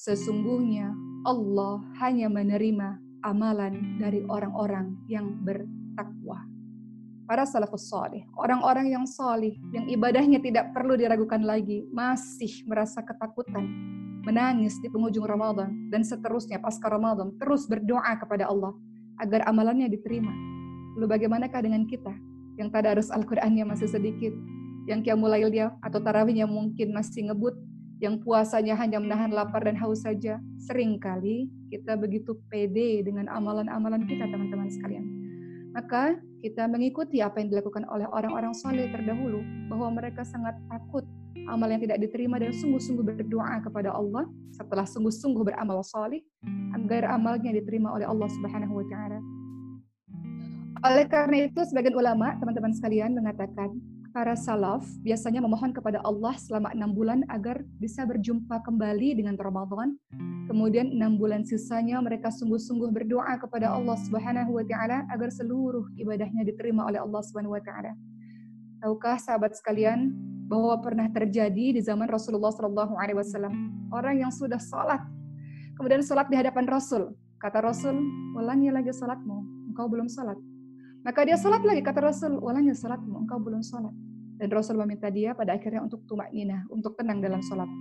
Sesungguhnya 0.01 0.97
Allah 1.23 1.79
hanya 2.03 2.27
menerima 2.27 2.99
amalan 3.23 3.99
dari 4.03 4.27
orang-orang 4.27 4.99
yang 5.07 5.39
bertakwa. 5.47 6.43
Para 7.27 7.47
salafus 7.47 7.87
salih, 7.87 8.27
orang-orang 8.35 8.91
yang 8.91 9.07
salih, 9.07 9.55
yang 9.71 9.87
ibadahnya 9.87 10.43
tidak 10.43 10.75
perlu 10.75 10.99
diragukan 10.99 11.41
lagi, 11.47 11.87
masih 11.95 12.67
merasa 12.67 13.01
ketakutan, 13.01 13.71
menangis 14.27 14.77
di 14.83 14.91
penghujung 14.91 15.25
Ramadan, 15.25 15.89
dan 15.95 16.03
seterusnya 16.03 16.59
pasca 16.59 16.91
Ramadan, 16.91 17.31
terus 17.39 17.71
berdoa 17.71 18.19
kepada 18.19 18.51
Allah 18.51 18.75
agar 19.23 19.47
amalannya 19.47 19.87
diterima 19.87 20.35
Lalu 20.97 21.07
bagaimanakah 21.09 21.61
dengan 21.65 21.89
kita 21.89 22.13
yang 22.61 22.69
tadarus 22.69 23.09
Al-Qur'annya 23.09 23.65
masih 23.65 23.89
sedikit, 23.89 24.33
yang 24.85 25.01
mulai 25.17 25.47
dia 25.49 25.73
atau 25.81 26.03
tarawihnya 26.03 26.45
mungkin 26.45 26.93
masih 26.93 27.33
ngebut, 27.33 27.57
yang 28.03 28.19
puasanya 28.19 28.75
hanya 28.75 28.99
menahan 28.99 29.31
lapar 29.31 29.63
dan 29.63 29.79
haus 29.79 30.03
saja. 30.03 30.43
Seringkali 30.67 31.71
kita 31.71 31.95
begitu 31.95 32.35
pede 32.51 33.07
dengan 33.07 33.31
amalan-amalan 33.31 34.03
kita, 34.11 34.27
teman-teman 34.27 34.67
sekalian. 34.67 35.07
Maka 35.71 36.19
kita 36.43 36.67
mengikuti 36.67 37.23
apa 37.23 37.39
yang 37.39 37.55
dilakukan 37.55 37.87
oleh 37.87 38.05
orang-orang 38.11 38.51
soleh 38.53 38.91
terdahulu, 38.91 39.41
bahwa 39.71 40.03
mereka 40.03 40.27
sangat 40.27 40.59
takut 40.67 41.07
amal 41.47 41.71
yang 41.71 41.81
tidak 41.81 42.03
diterima 42.03 42.43
dan 42.43 42.51
sungguh-sungguh 42.51 43.07
berdoa 43.07 43.63
kepada 43.63 43.95
Allah 43.95 44.27
setelah 44.51 44.85
sungguh-sungguh 44.85 45.43
beramal 45.47 45.81
soleh 45.87 46.21
agar 46.75 47.07
amalnya 47.09 47.55
diterima 47.55 47.95
oleh 47.95 48.05
Allah 48.05 48.29
Subhanahu 48.29 48.83
wa 48.83 48.87
taala. 48.91 49.19
Oleh 50.83 51.07
karena 51.07 51.47
itu, 51.47 51.63
sebagian 51.63 51.95
ulama, 51.95 52.35
teman-teman 52.43 52.75
sekalian, 52.75 53.15
mengatakan 53.15 53.71
para 54.13 54.37
salaf 54.37 54.85
biasanya 55.01 55.41
memohon 55.41 55.73
kepada 55.73 55.99
Allah 56.05 56.37
selama 56.37 56.69
enam 56.77 56.93
bulan 56.93 57.25
agar 57.33 57.65
bisa 57.81 58.05
berjumpa 58.05 58.61
kembali 58.63 59.17
dengan 59.17 59.35
Ramadan. 59.41 59.97
Kemudian 60.47 60.93
enam 60.93 61.17
bulan 61.17 61.49
sisanya 61.49 61.99
mereka 62.05 62.29
sungguh-sungguh 62.29 62.93
berdoa 62.93 63.41
kepada 63.41 63.73
Allah 63.73 63.97
Subhanahu 64.05 64.61
Wa 64.61 64.65
Taala 64.69 65.09
agar 65.09 65.33
seluruh 65.33 65.89
ibadahnya 65.97 66.45
diterima 66.45 66.85
oleh 66.85 67.01
Allah 67.01 67.25
Subhanahu 67.25 67.57
Wa 67.57 67.63
Taala. 67.65 67.97
Tahukah 68.85 69.17
sahabat 69.17 69.57
sekalian 69.57 70.13
bahwa 70.47 70.77
pernah 70.85 71.09
terjadi 71.09 71.73
di 71.73 71.81
zaman 71.81 72.05
Rasulullah 72.13 72.53
Shallallahu 72.53 72.95
Alaihi 73.01 73.17
Wasallam 73.17 73.89
orang 73.89 74.21
yang 74.21 74.33
sudah 74.35 74.61
sholat, 74.61 75.01
kemudian 75.81 76.05
sholat 76.05 76.29
di 76.29 76.37
hadapan 76.37 76.69
Rasul. 76.69 77.17
Kata 77.41 77.65
Rasul, 77.65 77.97
ulangi 78.37 78.69
lagi 78.69 78.93
sholatmu, 78.93 79.73
engkau 79.73 79.89
belum 79.89 80.07
sholat 80.07 80.37
maka 81.03 81.27
dia 81.27 81.35
sholat 81.35 81.67
lagi, 81.67 81.83
kata 81.83 81.99
Rasul, 81.99 82.39
ulangnya 82.39 82.79
sholatmu, 82.79 83.27
engkau 83.27 83.43
belum 83.43 83.63
sholat. 83.63 83.91
Dan 84.39 84.49
Rasul 84.55 84.79
meminta 84.79 85.11
dia 85.11 85.35
pada 85.35 85.55
akhirnya 85.59 85.83
untuk 85.83 86.07
tumak 86.07 86.31
nina, 86.31 86.63
untuk 86.71 86.95
tenang 86.95 87.19
dalam 87.19 87.43
sholatnya. 87.43 87.81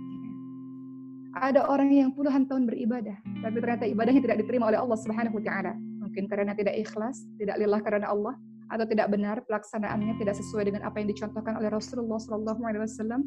Ada 1.32 1.64
orang 1.70 1.88
yang 1.94 2.10
puluhan 2.12 2.44
tahun 2.50 2.68
beribadah, 2.68 3.16
tapi 3.40 3.56
ternyata 3.62 3.88
ibadahnya 3.88 4.20
tidak 4.20 4.38
diterima 4.44 4.68
oleh 4.68 4.78
Allah 4.82 4.98
Subhanahu 5.00 5.38
wa 5.40 5.44
taala. 5.46 5.72
Mungkin 6.04 6.28
karena 6.28 6.52
tidak 6.52 6.76
ikhlas, 6.76 7.24
tidak 7.40 7.56
lillah 7.56 7.80
karena 7.80 8.10
Allah, 8.10 8.36
atau 8.68 8.84
tidak 8.84 9.06
benar 9.08 9.40
pelaksanaannya 9.46 10.16
tidak 10.16 10.36
sesuai 10.36 10.68
dengan 10.68 10.82
apa 10.84 10.98
yang 10.98 11.08
dicontohkan 11.08 11.56
oleh 11.56 11.68
Rasulullah 11.72 12.20
Shallallahu 12.20 12.60
alaihi 12.64 12.82
wasallam. 12.84 13.20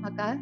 Maka 0.00 0.40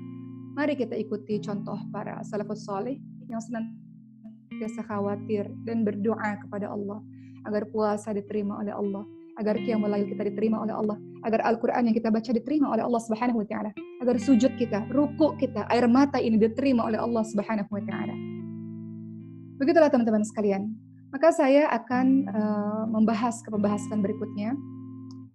mari 0.52 0.74
kita 0.74 0.94
ikuti 0.94 1.40
contoh 1.40 1.80
para 1.90 2.22
salafus 2.22 2.66
saleh 2.68 2.98
yang 3.30 3.40
senantiasa 3.40 4.84
khawatir 4.86 5.46
dan 5.64 5.82
berdoa 5.82 6.38
kepada 6.44 6.70
Allah 6.70 6.98
agar 7.46 7.66
puasa 7.70 8.14
diterima 8.14 8.58
oleh 8.60 8.72
Allah, 8.74 9.04
agar 9.40 9.56
qiyamul 9.58 9.90
lail 9.90 10.06
kita 10.06 10.28
diterima 10.28 10.62
oleh 10.62 10.74
Allah, 10.74 10.96
agar 11.24 11.40
Al-Qur'an 11.46 11.88
yang 11.88 11.96
kita 11.96 12.12
baca 12.12 12.30
diterima 12.30 12.72
oleh 12.74 12.84
Allah 12.84 13.00
Subhanahu 13.02 13.42
wa 13.42 13.46
taala, 13.46 13.70
agar 14.02 14.16
sujud 14.18 14.52
kita, 14.58 14.86
ruku 14.90 15.34
kita, 15.38 15.66
air 15.70 15.86
mata 15.88 16.18
ini 16.20 16.36
diterima 16.36 16.86
oleh 16.86 16.98
Allah 16.98 17.24
Subhanahu 17.26 17.70
wa 17.70 17.82
taala. 17.82 18.14
Begitulah 19.62 19.88
teman-teman 19.88 20.26
sekalian. 20.26 20.74
Maka 21.12 21.28
saya 21.28 21.68
akan 21.68 22.06
uh, 22.24 22.84
membahas 22.88 23.44
ke 23.44 23.52
pembahasan 23.52 24.00
berikutnya 24.00 24.56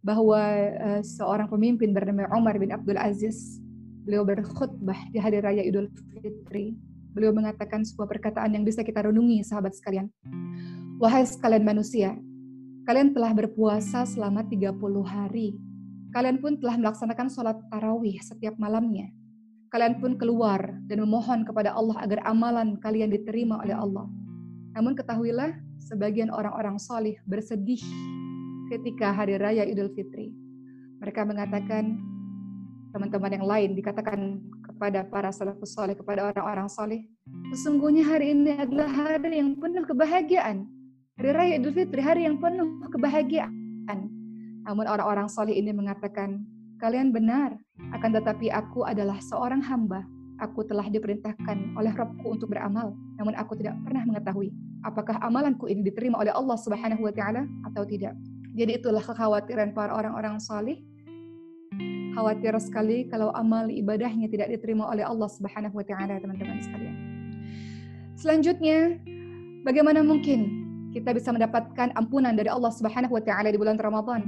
bahwa 0.01 0.41
uh, 0.73 1.01
seorang 1.05 1.45
pemimpin 1.47 1.93
bernama 1.93 2.25
Umar 2.33 2.57
bin 2.57 2.73
Abdul 2.73 2.97
Aziz 2.97 3.61
beliau 4.07 4.25
berkhutbah 4.25 4.97
di 5.13 5.21
hari 5.21 5.37
raya 5.37 5.61
Idul 5.61 5.91
Fitri. 6.17 6.73
Beliau 7.13 7.29
mengatakan 7.33 7.85
sebuah 7.85 8.09
perkataan 8.09 8.57
yang 8.57 8.65
bisa 8.65 8.81
kita 8.81 9.05
renungi 9.05 9.45
sahabat 9.45 9.77
sekalian. 9.77 10.09
Wahai 10.97 11.29
sekalian 11.29 11.61
manusia, 11.61 12.17
kalian 12.89 13.13
telah 13.13 13.29
berpuasa 13.29 14.01
selama 14.09 14.41
30 14.41 14.73
hari. 15.05 15.53
Kalian 16.09 16.41
pun 16.41 16.57
telah 16.57 16.73
melaksanakan 16.73 17.29
sholat 17.29 17.53
tarawih 17.69 18.17
setiap 18.25 18.57
malamnya. 18.57 19.05
Kalian 19.69 20.01
pun 20.01 20.17
keluar 20.17 20.57
dan 20.89 20.97
memohon 21.05 21.45
kepada 21.45 21.77
Allah 21.77 22.01
agar 22.01 22.25
amalan 22.25 22.81
kalian 22.81 23.13
diterima 23.13 23.61
oleh 23.61 23.77
Allah. 23.77 24.09
Namun 24.73 24.97
ketahuilah, 24.97 25.53
sebagian 25.85 26.33
orang-orang 26.33 26.81
solih 26.81 27.13
bersedih 27.29 27.77
ketika 28.73 29.13
hari 29.13 29.37
raya 29.37 29.69
Idul 29.69 29.93
Fitri. 29.93 30.33
Mereka 30.97 31.29
mengatakan, 31.29 31.93
teman-teman 32.89 33.37
yang 33.37 33.45
lain 33.45 33.69
dikatakan 33.77 34.41
kepada 34.65 35.05
para 35.05 35.29
salafus 35.29 35.77
soleh, 35.77 35.93
kepada 35.93 36.33
orang-orang 36.33 36.65
soleh, 36.65 37.05
sesungguhnya 37.53 38.01
hari 38.01 38.33
ini 38.33 38.57
adalah 38.57 38.89
hari 38.89 39.37
yang 39.37 39.53
penuh 39.61 39.85
kebahagiaan 39.85 40.65
Hari 41.17 41.33
Raya 41.33 41.53
Idul 41.57 41.73
Fitri, 41.73 41.97
hari 41.97 42.29
yang 42.29 42.37
penuh 42.37 42.77
kebahagiaan. 42.93 43.99
Namun 44.69 44.85
orang-orang 44.85 45.25
soleh 45.25 45.57
ini 45.57 45.73
mengatakan, 45.73 46.45
kalian 46.77 47.09
benar, 47.09 47.57
akan 47.89 48.21
tetapi 48.21 48.53
aku 48.53 48.85
adalah 48.85 49.17
seorang 49.25 49.57
hamba. 49.65 50.05
Aku 50.37 50.61
telah 50.61 50.85
diperintahkan 50.85 51.73
oleh 51.73 51.89
Rabbku 51.97 52.37
untuk 52.37 52.53
beramal, 52.53 52.93
namun 53.17 53.33
aku 53.33 53.57
tidak 53.57 53.73
pernah 53.81 54.05
mengetahui 54.05 54.53
apakah 54.85 55.17
amalanku 55.25 55.65
ini 55.65 55.81
diterima 55.81 56.21
oleh 56.21 56.29
Allah 56.29 56.53
Subhanahu 56.53 57.01
wa 57.01 57.13
taala 57.13 57.49
atau 57.65 57.81
tidak. 57.81 58.13
Jadi 58.53 58.77
itulah 58.77 59.01
kekhawatiran 59.01 59.73
para 59.73 59.97
orang-orang 59.97 60.37
saleh. 60.37 60.85
Khawatir 62.13 62.53
sekali 62.61 63.09
kalau 63.09 63.33
amal 63.33 63.69
ibadahnya 63.69 64.29
tidak 64.29 64.53
diterima 64.53 64.85
oleh 64.89 65.01
Allah 65.01 65.29
Subhanahu 65.29 65.73
wa 65.73 65.85
taala, 65.85 66.21
teman-teman 66.21 66.61
sekalian. 66.61 66.95
Selanjutnya, 68.13 69.01
bagaimana 69.65 70.05
mungkin 70.05 70.66
kita 70.95 71.11
bisa 71.15 71.33
mendapatkan 71.33 71.91
ampunan 71.97 72.35
dari 72.35 72.47
Allah 72.47 72.71
Subhanahu 72.71 73.17
wa 73.17 73.23
taala 73.23 73.51
di 73.51 73.59
bulan 73.59 73.75
Ramadan. 73.79 74.23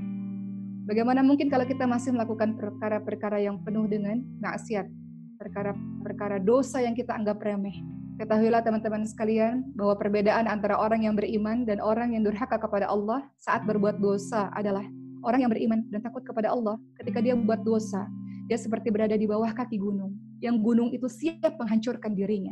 Bagaimana 0.89 1.21
mungkin 1.21 1.53
kalau 1.53 1.69
kita 1.69 1.85
masih 1.85 2.17
melakukan 2.17 2.57
perkara-perkara 2.57 3.37
yang 3.45 3.61
penuh 3.61 3.85
dengan 3.85 4.25
maksiat, 4.41 4.89
perkara-perkara 5.37 6.41
dosa 6.41 6.81
yang 6.81 6.97
kita 6.97 7.13
anggap 7.13 7.37
remeh. 7.45 7.77
Ketahuilah 8.19 8.59
teman-teman 8.65 9.07
sekalian 9.07 9.63
bahwa 9.79 9.95
perbedaan 9.95 10.49
antara 10.49 10.75
orang 10.75 11.07
yang 11.07 11.15
beriman 11.15 11.63
dan 11.63 11.79
orang 11.79 12.11
yang 12.11 12.27
durhaka 12.27 12.59
kepada 12.59 12.89
Allah 12.89 13.23
saat 13.39 13.63
berbuat 13.63 14.03
dosa 14.03 14.51
adalah 14.51 14.83
orang 15.23 15.47
yang 15.47 15.51
beriman 15.53 15.87
dan 15.87 16.03
takut 16.03 16.27
kepada 16.27 16.51
Allah 16.51 16.75
ketika 16.99 17.23
dia 17.23 17.31
membuat 17.31 17.63
dosa, 17.63 18.03
dia 18.51 18.59
seperti 18.59 18.91
berada 18.91 19.15
di 19.15 19.23
bawah 19.23 19.53
kaki 19.55 19.79
gunung, 19.79 20.17
yang 20.43 20.59
gunung 20.59 20.91
itu 20.91 21.07
siap 21.07 21.55
menghancurkan 21.55 22.11
dirinya. 22.11 22.51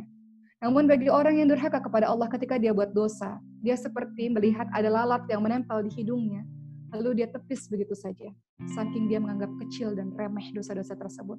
Namun 0.58 0.90
bagi 0.90 1.06
orang 1.06 1.38
yang 1.38 1.46
durhaka 1.46 1.78
kepada 1.78 2.10
Allah 2.10 2.26
ketika 2.26 2.58
dia 2.58 2.74
buat 2.74 2.90
dosa, 2.90 3.38
dia 3.62 3.78
seperti 3.78 4.26
melihat 4.26 4.66
ada 4.74 4.90
lalat 4.90 5.22
yang 5.30 5.46
menempel 5.46 5.86
di 5.86 5.90
hidungnya, 5.94 6.42
lalu 6.90 7.22
dia 7.22 7.30
tepis 7.30 7.70
begitu 7.70 7.94
saja, 7.94 8.26
saking 8.74 9.06
dia 9.06 9.22
menganggap 9.22 9.54
kecil 9.62 9.94
dan 9.94 10.10
remeh 10.18 10.50
dosa-dosa 10.50 10.98
tersebut. 10.98 11.38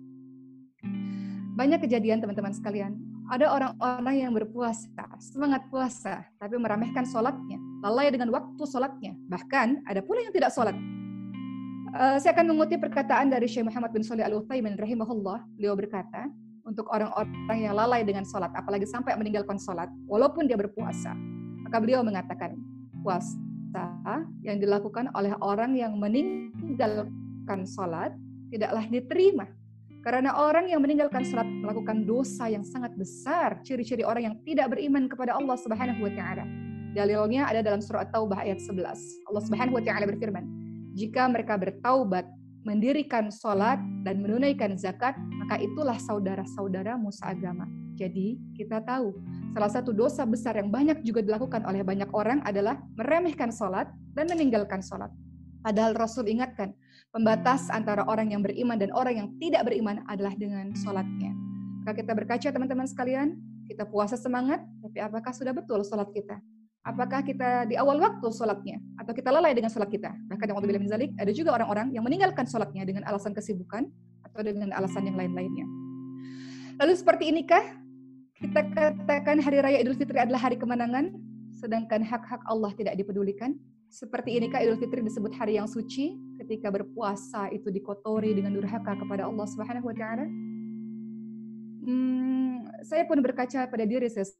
Banyak 1.59 1.83
kejadian 1.83 2.23
teman-teman 2.23 2.55
sekalian, 2.55 2.95
ada 3.27 3.51
orang-orang 3.51 4.15
yang 4.23 4.31
berpuasa, 4.31 5.03
semangat 5.19 5.67
puasa, 5.67 6.23
tapi 6.39 6.55
meremehkan 6.55 7.03
sholatnya, 7.03 7.59
lalai 7.83 8.15
dengan 8.15 8.31
waktu 8.31 8.63
sholatnya, 8.63 9.19
bahkan 9.27 9.83
ada 9.83 9.99
pula 9.99 10.23
yang 10.23 10.31
tidak 10.31 10.55
sholat. 10.55 10.79
Uh, 11.89 12.15
saya 12.21 12.31
akan 12.37 12.55
mengutip 12.55 12.79
perkataan 12.79 13.33
dari 13.33 13.51
Syekh 13.51 13.67
Muhammad 13.67 13.91
bin 13.91 14.05
Salih 14.05 14.21
Al-Utsaimin 14.21 14.77
rahimahullah. 14.79 15.43
Beliau 15.57 15.75
berkata, 15.75 16.29
untuk 16.69 16.85
orang-orang 16.93 17.57
yang 17.57 17.73
lalai 17.73 18.05
dengan 18.05 18.21
sholat, 18.21 18.53
apalagi 18.53 18.85
sampai 18.85 19.17
meninggalkan 19.17 19.57
sholat, 19.57 19.89
walaupun 20.05 20.45
dia 20.45 20.53
berpuasa. 20.55 21.17
Maka 21.65 21.81
beliau 21.81 22.05
mengatakan, 22.05 22.53
puasa 23.01 23.35
yang 24.45 24.57
dilakukan 24.61 25.09
oleh 25.17 25.33
orang 25.41 25.73
yang 25.73 25.97
meninggalkan 25.97 27.65
sholat 27.65 28.13
tidaklah 28.53 28.85
diterima. 28.85 29.45
Karena 29.99 30.31
orang 30.31 30.71
yang 30.71 30.79
meninggalkan 30.79 31.27
sholat 31.27 31.43
melakukan 31.45 32.07
dosa 32.07 32.47
yang 32.47 32.63
sangat 32.63 32.95
besar, 32.95 33.59
ciri-ciri 33.67 34.07
orang 34.07 34.31
yang 34.31 34.35
tidak 34.47 34.71
beriman 34.71 35.11
kepada 35.11 35.35
Allah 35.35 35.59
Subhanahu 35.59 36.07
wa 36.07 36.11
taala. 36.15 36.47
Dalilnya 36.95 37.45
ada 37.45 37.61
dalam 37.61 37.83
surah 37.83 38.07
At-Taubah 38.07 38.41
ayat 38.41 38.63
11. 38.63 38.79
Allah 39.27 39.43
Subhanahu 39.43 39.75
wa 39.75 39.83
taala 39.83 40.07
berfirman, 40.07 40.47
"Jika 40.95 41.27
mereka 41.27 41.59
bertaubat 41.59 42.25
mendirikan 42.67 43.31
sholat 43.31 43.79
dan 44.03 44.19
menunaikan 44.19 44.75
zakat, 44.75 45.15
maka 45.39 45.59
itulah 45.59 45.95
saudara-saudaramu 45.99 47.09
seagama. 47.11 47.65
Jadi, 47.99 48.39
kita 48.55 48.79
tahu 48.83 49.11
salah 49.51 49.71
satu 49.71 49.91
dosa 49.91 50.23
besar 50.23 50.55
yang 50.55 50.71
banyak 50.71 51.03
juga 51.03 51.19
dilakukan 51.19 51.67
oleh 51.67 51.83
banyak 51.83 52.07
orang 52.15 52.39
adalah 52.47 52.79
meremehkan 52.95 53.51
sholat 53.51 53.91
dan 54.15 54.31
meninggalkan 54.31 54.79
sholat. 54.79 55.11
Padahal 55.59 55.91
Rasul 55.91 56.31
ingatkan, 56.31 56.71
pembatas 57.11 57.67
antara 57.67 58.07
orang 58.07 58.31
yang 58.31 58.39
beriman 58.39 58.79
dan 58.79 58.95
orang 58.95 59.19
yang 59.19 59.29
tidak 59.43 59.67
beriman 59.67 59.99
adalah 60.07 60.31
dengan 60.39 60.71
sholatnya. 60.71 61.35
Maka 61.83 61.91
kita 61.99 62.15
berkaca 62.15 62.47
teman-teman 62.47 62.87
sekalian, 62.87 63.35
kita 63.67 63.83
puasa 63.83 64.15
semangat, 64.15 64.63
tapi 64.79 65.03
apakah 65.03 65.35
sudah 65.35 65.51
betul 65.51 65.83
sholat 65.83 66.07
kita? 66.15 66.39
Apakah 66.87 67.19
kita 67.27 67.67
di 67.67 67.75
awal 67.75 67.99
waktu 67.99 68.23
sholatnya? 68.31 68.79
Atau 68.95 69.11
kita 69.11 69.35
lalai 69.35 69.51
dengan 69.51 69.67
sholat 69.67 69.91
kita? 69.91 70.15
Bahkan 70.31 70.45
yang 70.47 70.63
bilang 70.63 70.87
zalik, 70.87 71.11
ada 71.19 71.31
juga 71.35 71.51
orang-orang 71.51 71.91
yang 71.91 72.07
meninggalkan 72.07 72.47
sholatnya 72.47 72.87
dengan 72.87 73.03
alasan 73.03 73.35
kesibukan 73.35 73.83
atau 74.23 74.39
dengan 74.39 74.71
alasan 74.71 75.03
yang 75.03 75.19
lain-lainnya. 75.19 75.67
Lalu 76.79 76.93
seperti 76.95 77.35
inikah 77.35 77.63
kita 78.39 78.71
katakan 78.71 79.43
hari 79.43 79.59
raya 79.59 79.83
Idul 79.83 79.99
Fitri 79.99 80.15
adalah 80.15 80.39
hari 80.39 80.55
kemenangan, 80.55 81.11
sedangkan 81.59 81.99
hak-hak 81.99 82.39
Allah 82.47 82.71
tidak 82.79 82.95
dipedulikan? 82.95 83.59
Seperti 83.91 84.39
inikah 84.39 84.63
Idul 84.63 84.79
Fitri 84.79 85.03
disebut 85.03 85.35
hari 85.35 85.59
yang 85.59 85.67
suci 85.67 86.15
ketika 86.39 86.71
berpuasa 86.71 87.51
itu 87.51 87.67
dikotori 87.67 88.31
dengan 88.31 88.55
durhaka 88.55 88.95
kepada 88.95 89.27
Allah 89.27 89.43
Subhanahu 89.43 89.91
wa 89.91 89.95
taala? 89.99 90.23
Hmm, 91.83 92.63
saya 92.87 93.03
pun 93.03 93.19
berkaca 93.19 93.67
pada 93.67 93.83
diri 93.83 94.07
saya 94.07 94.31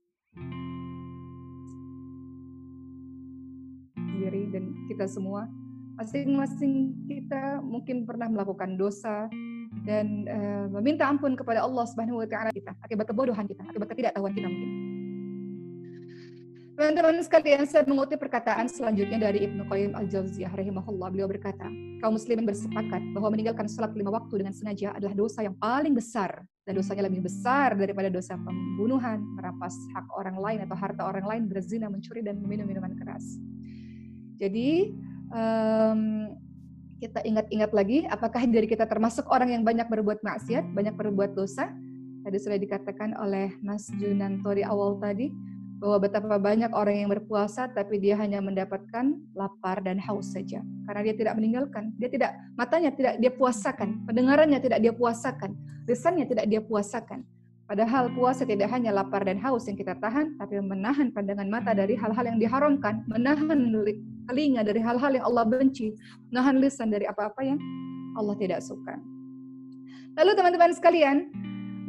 sendiri 4.30 4.54
dan 4.54 4.64
kita 4.86 5.10
semua 5.10 5.50
masing-masing 5.98 6.94
kita 7.10 7.60
mungkin 7.66 8.06
pernah 8.06 8.30
melakukan 8.30 8.78
dosa 8.78 9.26
dan 9.84 10.30
uh, 10.30 10.66
meminta 10.80 11.10
ampun 11.10 11.34
kepada 11.34 11.66
Allah 11.66 11.84
Subhanahu 11.90 12.22
wa 12.22 12.28
taala 12.30 12.54
kita 12.54 12.78
akibat 12.86 13.10
kebodohan 13.10 13.50
kita, 13.50 13.66
akibat 13.66 13.90
ketidaktahuan 13.90 14.32
kita 14.38 14.48
mungkin. 14.48 14.72
Teman-teman 16.80 17.20
sekalian, 17.20 17.68
saya 17.68 17.84
mengutip 17.84 18.24
perkataan 18.24 18.72
selanjutnya 18.72 19.20
dari 19.20 19.44
Ibnu 19.44 19.68
Qayyim 19.68 20.00
Al-Jauziyah 20.00 20.48
rahimahullah. 20.48 21.12
Beliau 21.12 21.28
berkata, 21.28 21.68
kaum 22.00 22.16
muslimin 22.16 22.48
bersepakat 22.48 23.04
bahwa 23.12 23.36
meninggalkan 23.36 23.68
salat 23.68 23.92
lima 24.00 24.16
waktu 24.16 24.40
dengan 24.40 24.56
sengaja 24.56 24.96
adalah 24.96 25.12
dosa 25.12 25.44
yang 25.44 25.60
paling 25.60 25.92
besar 25.92 26.40
dan 26.64 26.80
dosanya 26.80 27.12
lebih 27.12 27.28
besar 27.28 27.76
daripada 27.76 28.08
dosa 28.08 28.40
pembunuhan, 28.40 29.20
merampas 29.36 29.76
hak 29.92 30.08
orang 30.16 30.40
lain 30.40 30.60
atau 30.64 30.76
harta 30.80 31.04
orang 31.04 31.28
lain, 31.28 31.44
berzina, 31.52 31.92
mencuri 31.92 32.24
dan 32.24 32.40
meminum 32.40 32.64
minuman 32.64 32.96
keras. 32.96 33.28
Jadi 34.40 34.96
um, 35.36 36.32
kita 37.00 37.24
ingat-ingat 37.24 37.72
lagi, 37.72 38.08
apakah 38.08 38.44
diri 38.48 38.68
kita 38.68 38.88
termasuk 38.88 39.28
orang 39.28 39.56
yang 39.56 39.64
banyak 39.64 39.88
berbuat 39.88 40.24
maksiat, 40.24 40.72
banyak 40.76 40.96
berbuat 40.96 41.36
dosa? 41.36 41.72
Tadi 42.24 42.38
sudah 42.40 42.60
dikatakan 42.60 43.16
oleh 43.20 43.56
Mas 43.64 43.88
Junanto 43.96 44.52
di 44.52 44.64
awal 44.64 45.00
tadi, 45.00 45.32
bahwa 45.80 45.98
betapa 46.04 46.36
banyak 46.36 46.72
orang 46.76 47.08
yang 47.08 47.10
berpuasa 47.10 47.72
tapi 47.72 48.04
dia 48.04 48.20
hanya 48.20 48.44
mendapatkan 48.44 49.16
lapar 49.32 49.80
dan 49.80 49.96
haus 49.96 50.36
saja 50.36 50.60
karena 50.84 51.02
dia 51.08 51.16
tidak 51.16 51.34
meninggalkan 51.40 51.96
dia 51.96 52.12
tidak 52.12 52.36
matanya 52.60 52.92
tidak 52.92 53.16
dia 53.24 53.32
puasakan 53.32 54.04
pendengarannya 54.04 54.60
tidak 54.60 54.84
dia 54.84 54.92
puasakan 54.92 55.56
lisannya 55.88 56.28
tidak 56.28 56.52
dia 56.52 56.60
puasakan 56.60 57.24
padahal 57.64 58.12
puasa 58.12 58.44
tidak 58.44 58.68
hanya 58.76 58.92
lapar 58.92 59.24
dan 59.24 59.40
haus 59.40 59.72
yang 59.72 59.80
kita 59.80 59.96
tahan 60.04 60.36
tapi 60.36 60.60
menahan 60.60 61.16
pandangan 61.16 61.48
mata 61.48 61.72
dari 61.72 61.96
hal-hal 61.96 62.28
yang 62.28 62.40
diharamkan 62.44 63.08
menahan 63.08 63.72
telinga 64.30 64.62
dari 64.62 64.78
hal-hal 64.78 65.18
yang 65.18 65.26
Allah 65.26 65.44
benci, 65.50 65.98
menahan 66.30 66.62
lisan 66.62 66.94
dari 66.94 67.10
apa-apa 67.10 67.42
yang 67.42 67.58
Allah 68.14 68.38
tidak 68.38 68.62
suka. 68.62 69.02
Lalu 70.14 70.32
teman-teman 70.38 70.72
sekalian, 70.78 71.18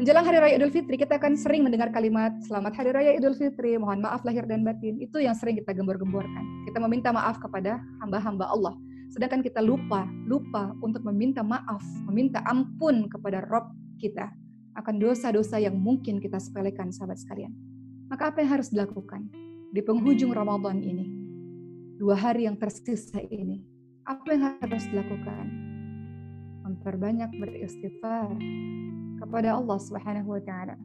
menjelang 0.00 0.24
Hari 0.24 0.38
Raya 0.40 0.54
Idul 0.56 0.72
Fitri, 0.72 0.96
kita 0.96 1.20
akan 1.20 1.36
sering 1.36 1.60
mendengar 1.68 1.92
kalimat 1.92 2.32
Selamat 2.48 2.72
Hari 2.80 2.96
Raya 2.96 3.12
Idul 3.20 3.36
Fitri, 3.36 3.76
mohon 3.76 4.00
maaf 4.00 4.24
lahir 4.24 4.48
dan 4.48 4.64
batin. 4.64 4.96
Itu 4.96 5.20
yang 5.20 5.36
sering 5.36 5.60
kita 5.60 5.76
gembor-gemborkan. 5.76 6.64
Kita 6.64 6.80
meminta 6.80 7.12
maaf 7.12 7.36
kepada 7.36 7.76
hamba-hamba 8.00 8.48
Allah. 8.48 8.72
Sedangkan 9.12 9.44
kita 9.44 9.60
lupa, 9.60 10.08
lupa 10.24 10.72
untuk 10.80 11.04
meminta 11.04 11.44
maaf, 11.44 11.82
meminta 12.08 12.40
ampun 12.46 13.10
kepada 13.10 13.44
Rob 13.50 13.68
kita 14.00 14.32
akan 14.78 15.02
dosa-dosa 15.02 15.58
yang 15.58 15.76
mungkin 15.76 16.22
kita 16.22 16.38
sepelekan 16.38 16.94
sahabat 16.94 17.18
sekalian. 17.18 17.50
Maka 18.06 18.30
apa 18.30 18.40
yang 18.40 18.54
harus 18.54 18.70
dilakukan 18.70 19.26
di 19.74 19.82
penghujung 19.82 20.30
Ramadan 20.30 20.78
ini? 20.78 21.19
Dua 22.00 22.16
hari 22.16 22.48
yang 22.48 22.56
tersisa 22.56 23.20
ini, 23.28 23.60
apa 24.08 24.32
yang 24.32 24.56
harus 24.56 24.88
dilakukan? 24.88 25.44
Memperbanyak 26.64 27.28
beristighfar 27.36 28.40
kepada 29.20 29.60
Allah 29.60 29.76
Subhanahu 29.76 30.32
wa 30.32 30.40
taala. 30.40 30.80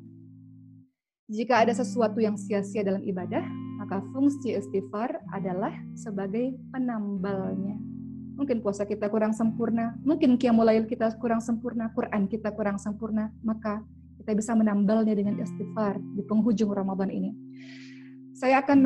Jika 1.32 1.64
ada 1.64 1.72
sesuatu 1.72 2.20
yang 2.20 2.36
sia-sia 2.36 2.84
dalam 2.84 3.00
ibadah, 3.00 3.48
maka 3.80 4.04
fungsi 4.12 4.60
istighfar 4.60 5.24
adalah 5.32 5.72
sebagai 5.96 6.52
penambalnya. 6.76 7.80
Mungkin 8.36 8.60
puasa 8.60 8.84
kita 8.84 9.08
kurang 9.08 9.32
sempurna, 9.32 9.96
mungkin 10.04 10.36
qiyamul 10.36 10.68
kita 10.84 11.16
kurang 11.16 11.40
sempurna, 11.40 11.96
Quran 11.96 12.28
kita 12.28 12.52
kurang 12.52 12.76
sempurna, 12.76 13.32
maka 13.40 13.80
kita 14.20 14.36
bisa 14.36 14.52
menambalnya 14.52 15.16
dengan 15.16 15.40
istighfar 15.40 15.96
di 15.96 16.28
penghujung 16.28 16.76
Ramadan 16.76 17.08
ini. 17.08 17.32
Saya 18.36 18.60
akan 18.60 18.80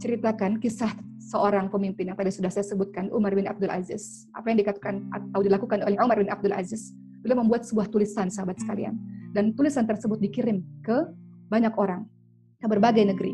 ceritakan 0.00 0.56
kisah 0.56 0.90
seorang 1.20 1.68
pemimpin 1.68 2.10
yang 2.10 2.18
tadi 2.18 2.32
sudah 2.32 2.48
saya 2.48 2.64
sebutkan, 2.64 3.12
Umar 3.12 3.36
bin 3.36 3.46
Abdul 3.46 3.70
Aziz. 3.70 4.26
Apa 4.32 4.50
yang 4.50 4.58
dikatakan 4.58 5.06
atau 5.12 5.44
dilakukan 5.44 5.84
oleh 5.84 6.00
Umar 6.00 6.18
bin 6.18 6.32
Abdul 6.32 6.56
Aziz? 6.56 6.96
Beliau 7.20 7.44
membuat 7.44 7.68
sebuah 7.68 7.92
tulisan, 7.92 8.32
sahabat 8.32 8.56
sekalian. 8.58 8.96
Dan 9.36 9.52
tulisan 9.54 9.84
tersebut 9.84 10.18
dikirim 10.18 10.64
ke 10.82 11.06
banyak 11.52 11.70
orang, 11.76 12.08
ke 12.58 12.66
berbagai 12.66 13.04
negeri. 13.04 13.30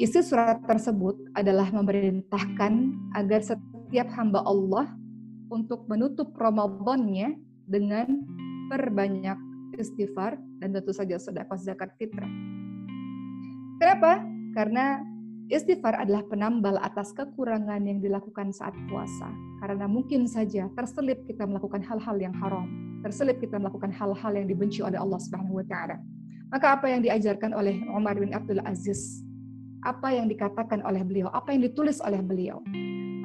Isi 0.00 0.24
surat 0.24 0.64
tersebut 0.64 1.20
adalah 1.36 1.68
memerintahkan 1.68 2.72
agar 3.20 3.44
setiap 3.44 4.08
hamba 4.16 4.40
Allah 4.48 4.88
untuk 5.52 5.84
menutup 5.92 6.32
Ramadannya 6.32 7.36
dengan 7.68 8.24
perbanyak 8.72 9.36
istighfar 9.76 10.40
dan 10.58 10.72
tentu 10.72 10.96
saja 10.96 11.20
sedekah 11.20 11.60
zakat 11.60 11.92
fitrah. 12.00 12.30
Kenapa? 13.76 14.24
Karena 14.56 15.04
Istighfar 15.50 15.98
adalah 15.98 16.22
penambal 16.30 16.78
atas 16.78 17.10
kekurangan 17.10 17.82
yang 17.82 17.98
dilakukan 17.98 18.54
saat 18.54 18.70
puasa. 18.86 19.26
Karena 19.58 19.90
mungkin 19.90 20.30
saja 20.30 20.70
terselip 20.78 21.26
kita 21.26 21.42
melakukan 21.42 21.82
hal-hal 21.82 22.22
yang 22.22 22.30
haram, 22.38 22.70
terselip 23.02 23.42
kita 23.42 23.58
melakukan 23.58 23.90
hal-hal 23.90 24.30
yang 24.30 24.46
dibenci 24.46 24.78
oleh 24.78 24.94
Allah 24.94 25.18
Subhanahu 25.18 25.58
wa 25.58 25.66
taala. 25.66 25.98
Maka 26.54 26.78
apa 26.78 26.86
yang 26.86 27.02
diajarkan 27.02 27.50
oleh 27.50 27.82
Umar 27.90 28.14
bin 28.14 28.30
Abdul 28.30 28.62
Aziz? 28.62 29.26
Apa 29.82 30.14
yang 30.14 30.30
dikatakan 30.30 30.86
oleh 30.86 31.02
beliau? 31.02 31.26
Apa 31.34 31.50
yang 31.50 31.66
ditulis 31.66 31.98
oleh 31.98 32.22
beliau? 32.22 32.62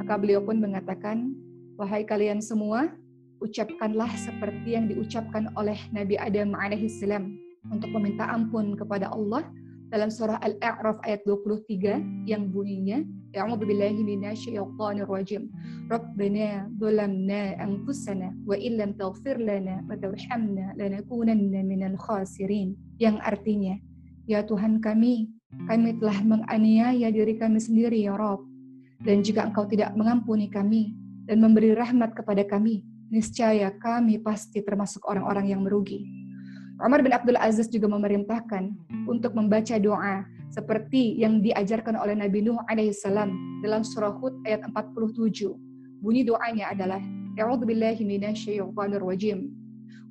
Maka 0.01 0.17
beliau 0.17 0.41
pun 0.41 0.57
mengatakan, 0.57 1.29
"Wahai 1.77 2.09
kalian 2.09 2.41
semua, 2.41 2.89
ucapkanlah 3.37 4.09
seperti 4.17 4.73
yang 4.73 4.89
diucapkan 4.89 5.53
oleh 5.53 5.77
Nabi 5.93 6.17
Adam 6.17 6.57
alaihissalam 6.57 7.37
untuk 7.69 7.93
meminta 7.93 8.25
ampun 8.33 8.73
kepada 8.73 9.13
Allah 9.13 9.45
dalam 9.95 10.11
surah 10.11 10.43
Al-A'raf 10.43 10.99
ayat 11.07 11.23
23 11.23 12.27
yang 12.27 12.51
bunyinya 12.51 12.99
A'udzu 13.31 13.63
billahi 13.63 14.03
minasyaitonir 14.03 15.07
rajim. 15.07 15.47
Rabbana 15.87 16.67
dzalamna 16.75 17.55
anfusana 17.63 18.35
wa 18.43 18.59
illam 18.59 18.91
taghfir 18.99 19.39
lana 19.39 19.79
wa 19.87 19.95
tarhamna 19.95 20.75
lanakunanna 20.75 21.63
minal 21.63 21.95
khasirin. 21.95 22.75
Yang 22.99 23.23
artinya, 23.23 23.75
ya 24.27 24.43
Tuhan 24.43 24.83
kami, 24.83 25.31
kami 25.67 25.95
telah 25.99 26.19
menganiaya 26.27 27.07
diri 27.11 27.39
kami 27.39 27.63
sendiri 27.63 28.03
ya 28.03 28.19
Rabb. 28.19 28.43
Dan 28.99 29.23
jika 29.23 29.47
Engkau 29.47 29.63
tidak 29.67 29.95
mengampuni 29.95 30.51
kami 30.51 30.91
dan 31.23 31.39
memberi 31.39 31.71
rahmat 31.71 32.15
kepada 32.15 32.43
kami, 32.43 32.83
niscaya 33.11 33.71
kami 33.79 34.19
pasti 34.19 34.59
termasuk 34.59 35.03
orang-orang 35.07 35.55
yang 35.55 35.63
merugi. 35.63 36.24
Umar 36.83 36.99
bin 36.99 37.15
Abdul 37.15 37.39
Aziz 37.39 37.71
juga 37.71 37.87
memerintahkan 37.87 38.75
untuk 39.07 39.31
membaca 39.31 39.79
doa 39.79 40.27
seperti 40.51 41.15
yang 41.15 41.39
diajarkan 41.39 41.95
oleh 41.95 42.19
Nabi 42.19 42.43
Nuh 42.43 42.59
alaihissalam 42.67 43.31
dalam 43.63 43.87
surah 43.87 44.11
Hud 44.19 44.43
ayat 44.43 44.67
47. 44.67 45.55
Bunyi 46.03 46.27
doanya 46.27 46.75
adalah 46.75 46.99
A'udzu 47.39 47.63
billahi 47.63 48.03
minasyaitonir 48.03 49.03
rajim. 49.03 49.55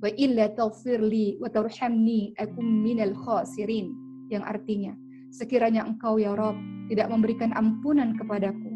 Wa 0.00 0.08
illa 0.16 0.48
taghfirli 0.56 1.36
wa 1.36 1.52
tarhamni 1.52 2.32
akum 2.40 2.64
minal 2.64 3.12
khasirin. 3.12 3.92
Yang 4.32 4.44
artinya, 4.48 4.92
sekiranya 5.28 5.84
engkau 5.84 6.16
ya 6.16 6.32
Rob 6.32 6.56
tidak 6.88 7.12
memberikan 7.12 7.52
ampunan 7.52 8.16
kepadaku, 8.16 8.72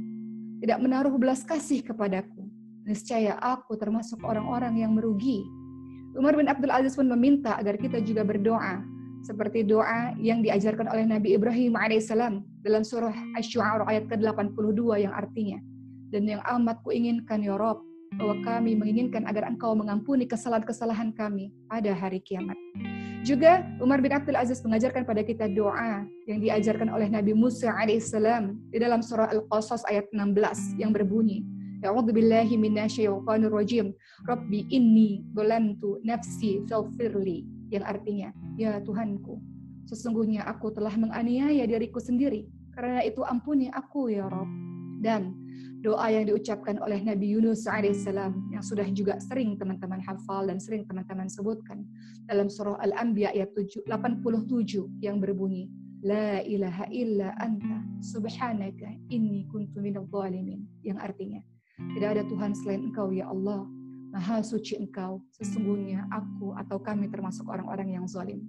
tidak 0.60 0.78
menaruh 0.80 1.16
belas 1.16 1.40
kasih 1.40 1.80
kepadaku, 1.80 2.48
niscaya 2.84 3.36
aku 3.40 3.80
termasuk 3.80 4.20
orang-orang 4.24 4.80
yang 4.80 4.92
merugi 4.92 5.44
Umar 6.18 6.34
bin 6.34 6.50
Abdul 6.50 6.74
Aziz 6.74 6.98
pun 6.98 7.06
meminta 7.06 7.54
agar 7.54 7.78
kita 7.78 8.02
juga 8.02 8.26
berdoa 8.26 8.82
seperti 9.22 9.62
doa 9.62 10.18
yang 10.18 10.42
diajarkan 10.42 10.90
oleh 10.90 11.06
Nabi 11.06 11.38
Ibrahim 11.38 11.78
alaihissalam 11.78 12.42
dalam 12.66 12.82
surah 12.82 13.14
Asy-Syu'ara 13.38 13.86
ayat 13.86 14.10
ke-82 14.10 14.82
yang 14.98 15.14
artinya 15.14 15.62
dan 16.10 16.26
yang 16.26 16.42
amat 16.58 16.82
kuinginkan 16.82 17.38
ya 17.38 17.54
Rob 17.54 17.86
bahwa 18.18 18.34
kami 18.42 18.74
menginginkan 18.74 19.30
agar 19.30 19.46
engkau 19.46 19.78
mengampuni 19.78 20.26
kesalahan-kesalahan 20.26 21.14
kami 21.14 21.54
pada 21.70 21.94
hari 21.94 22.18
kiamat. 22.18 22.58
Juga 23.22 23.62
Umar 23.78 24.02
bin 24.02 24.10
Abdul 24.10 24.38
Aziz 24.38 24.58
mengajarkan 24.64 25.06
pada 25.06 25.22
kita 25.22 25.46
doa 25.52 26.02
yang 26.26 26.38
diajarkan 26.42 26.90
oleh 26.90 27.06
Nabi 27.06 27.30
Musa 27.30 27.70
alaihissalam 27.70 28.58
di 28.74 28.78
dalam 28.80 29.04
surah 29.06 29.30
Al-Qasas 29.30 29.86
ayat 29.86 30.08
16 30.10 30.80
yang 30.82 30.90
berbunyi, 30.90 31.44
A'udzu 31.78 32.10
billahi 32.10 32.58
minasyaitonir 32.58 33.54
rajim. 33.54 33.94
Rabbi 34.26 34.66
inni 34.74 35.22
dolantu 35.30 36.02
nafsi 36.02 36.66
faghfirli 36.66 37.46
yang 37.70 37.84
artinya, 37.86 38.34
ya 38.58 38.80
Tuhanku, 38.82 39.38
sesungguhnya 39.86 40.42
aku 40.48 40.74
telah 40.74 40.92
menganiaya 40.98 41.68
diriku 41.68 42.02
sendiri. 42.02 42.48
Karena 42.74 43.02
itu 43.06 43.22
ampuni 43.22 43.70
aku 43.70 44.10
ya 44.10 44.26
Rabb. 44.26 44.50
Dan 44.98 45.30
doa 45.78 46.10
yang 46.10 46.26
diucapkan 46.26 46.82
oleh 46.82 46.98
Nabi 47.06 47.30
Yunus 47.38 47.70
alaihissalam 47.70 48.50
yang 48.50 48.62
sudah 48.66 48.86
juga 48.90 49.22
sering 49.22 49.54
teman-teman 49.54 50.02
hafal 50.02 50.50
dan 50.50 50.58
sering 50.58 50.82
teman-teman 50.90 51.30
sebutkan 51.30 51.86
dalam 52.26 52.50
surah 52.50 52.82
Al-Anbiya 52.82 53.30
ayat 53.30 53.54
87 53.54 53.86
yang 54.98 55.22
berbunyi 55.22 55.70
La 56.02 56.42
ilaha 56.42 56.86
illa 56.90 57.34
anta 57.38 57.82
subhanaka 58.02 58.90
inni 59.10 59.46
kuntu 59.50 59.82
minadh 59.82 60.10
yang 60.82 60.98
artinya 60.98 61.42
tidak 61.96 62.08
ada 62.18 62.22
Tuhan 62.26 62.50
selain 62.54 62.82
Engkau 62.90 63.10
ya 63.14 63.30
Allah 63.30 63.66
Maha 64.08 64.40
suci 64.40 64.78
Engkau 64.78 65.22
sesungguhnya 65.36 66.08
aku 66.10 66.56
atau 66.58 66.80
kami 66.80 67.12
termasuk 67.12 67.44
orang-orang 67.46 67.98
yang 67.98 68.04
zalim 68.08 68.42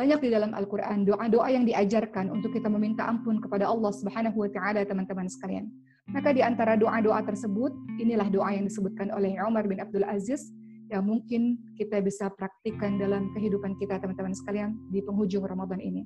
banyak 0.00 0.22
di 0.22 0.30
dalam 0.30 0.54
Al-Quran 0.54 1.02
doa-doa 1.02 1.50
yang 1.50 1.66
diajarkan 1.66 2.30
untuk 2.30 2.54
kita 2.54 2.70
meminta 2.70 3.04
ampun 3.04 3.42
kepada 3.42 3.66
Allah 3.66 3.90
Subhanahu 3.90 4.46
wa 4.46 4.50
Ta'ala, 4.50 4.86
teman-teman 4.86 5.26
sekalian. 5.26 5.66
Maka 6.08 6.30
di 6.32 6.40
antara 6.40 6.78
doa-doa 6.78 7.20
tersebut, 7.26 7.74
inilah 8.00 8.30
doa 8.30 8.54
yang 8.54 8.64
disebutkan 8.64 9.10
oleh 9.12 9.36
Umar 9.42 9.66
bin 9.66 9.82
Abdul 9.82 10.06
Aziz 10.06 10.48
yang 10.90 11.06
mungkin 11.06 11.58
kita 11.78 12.02
bisa 12.02 12.32
praktikkan 12.34 12.98
dalam 12.98 13.30
kehidupan 13.34 13.78
kita 13.78 14.00
teman-teman 14.02 14.34
sekalian 14.34 14.74
di 14.90 15.02
penghujung 15.02 15.46
Ramadan 15.46 15.78
ini. 15.78 16.02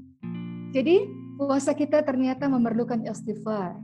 Jadi, 0.74 1.06
puasa 1.38 1.72
kita 1.72 2.02
ternyata 2.02 2.50
memerlukan 2.50 3.04
istighfar. 3.06 3.78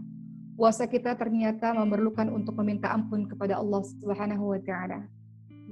Puasa 0.61 0.85
kita 0.85 1.17
ternyata 1.17 1.73
memerlukan 1.73 2.29
untuk 2.29 2.53
meminta 2.61 2.93
ampun 2.93 3.25
kepada 3.25 3.57
Allah 3.57 3.81
Subhanahu 3.81 4.53
wa 4.53 4.61
taala. 4.61 5.09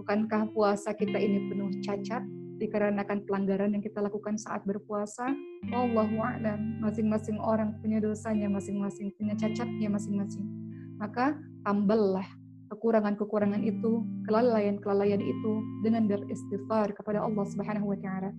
Bukankah 0.01 0.49
puasa 0.57 0.97
kita 0.97 1.21
ini 1.21 1.45
penuh 1.53 1.69
cacat 1.85 2.25
dikarenakan 2.57 3.21
pelanggaran 3.29 3.77
yang 3.77 3.85
kita 3.85 4.01
lakukan 4.01 4.41
saat 4.41 4.65
berpuasa? 4.65 5.29
Allahu 5.77 6.17
a'lam. 6.25 6.81
Masing-masing 6.81 7.37
orang 7.37 7.77
punya 7.85 8.01
dosanya 8.01 8.49
masing-masing, 8.49 9.13
punya 9.21 9.37
cacatnya 9.37 9.93
masing-masing. 9.93 10.49
Maka 10.97 11.37
tambahlah 11.69 12.25
kekurangan-kekurangan 12.73 13.61
itu, 13.69 14.09
kelalaian-kelalaian 14.25 15.21
itu 15.21 15.53
dengan 15.85 16.09
beristighfar 16.09 16.97
kepada 16.97 17.21
Allah 17.21 17.45
Subhanahu 17.45 17.93
wa 17.93 17.99
taala. 18.01 18.33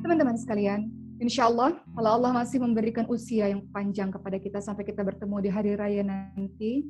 Teman-teman 0.00 0.40
sekalian, 0.40 0.88
insya 1.18 1.50
Allah 1.50 1.76
kalau 1.96 2.10
Allah 2.20 2.30
masih 2.32 2.62
memberikan 2.62 3.04
usia 3.10 3.50
yang 3.50 3.64
panjang 3.74 4.08
kepada 4.08 4.38
kita 4.38 4.62
sampai 4.62 4.86
kita 4.86 5.02
bertemu 5.02 5.36
di 5.42 5.50
hari 5.52 5.72
raya 5.76 6.02
nanti, 6.06 6.86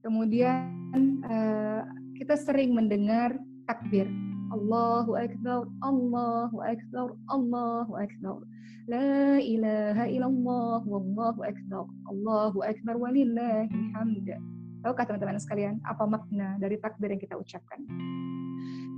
kemudian 0.00 1.20
uh, 1.26 1.84
kita 2.18 2.34
sering 2.34 2.72
mendengar 2.72 3.36
takbir. 3.68 4.08
Allahu 4.50 5.14
Akbar, 5.14 5.70
Allahu 5.78 6.58
Akbar, 6.58 7.08
Allahu 7.30 7.92
Akbar. 7.94 8.42
La 8.90 9.38
ilaha 9.38 10.10
illallah, 10.10 10.82
wallahu 10.82 11.46
akbar. 11.46 11.86
Allahu 12.10 12.58
akbar 12.66 12.98
walillahi 12.98 13.70
hamd. 13.94 14.34
Tahukah 14.82 15.06
teman-teman 15.06 15.38
sekalian 15.38 15.78
apa 15.86 16.10
makna 16.10 16.58
dari 16.58 16.74
takbir 16.74 17.14
yang 17.14 17.22
kita 17.22 17.38
ucapkan? 17.38 17.86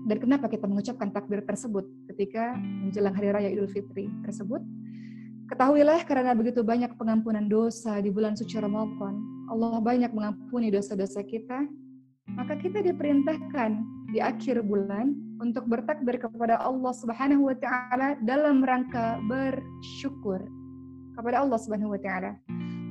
Dan 0.02 0.16
kenapa 0.18 0.50
kita 0.50 0.66
mengucapkan 0.66 1.14
takbir 1.14 1.46
tersebut 1.46 1.86
ketika 2.10 2.58
menjelang 2.58 3.14
hari 3.14 3.28
raya 3.30 3.48
Idul 3.54 3.70
Fitri 3.70 4.10
tersebut? 4.26 4.58
Ketahuilah 5.46 6.02
karena 6.08 6.32
begitu 6.32 6.64
banyak 6.64 6.96
pengampunan 6.96 7.44
dosa 7.46 8.00
di 8.00 8.08
bulan 8.08 8.34
suci 8.34 8.56
Ramadan, 8.56 9.20
Allah 9.52 9.78
banyak 9.84 10.10
mengampuni 10.10 10.72
dosa-dosa 10.72 11.20
kita, 11.22 11.68
maka 12.32 12.56
kita 12.56 12.80
diperintahkan 12.80 13.70
di 14.10 14.18
akhir 14.24 14.64
bulan 14.64 15.12
untuk 15.42 15.68
bertakbir 15.68 16.16
kepada 16.22 16.56
Allah 16.62 16.92
Subhanahu 16.96 17.50
wa 17.50 17.56
taala 17.58 18.16
dalam 18.24 18.64
rangka 18.64 19.20
bersyukur 19.28 20.40
kepada 21.18 21.44
Allah 21.44 21.58
Subhanahu 21.60 21.92
wa 21.92 22.00
taala. 22.00 22.38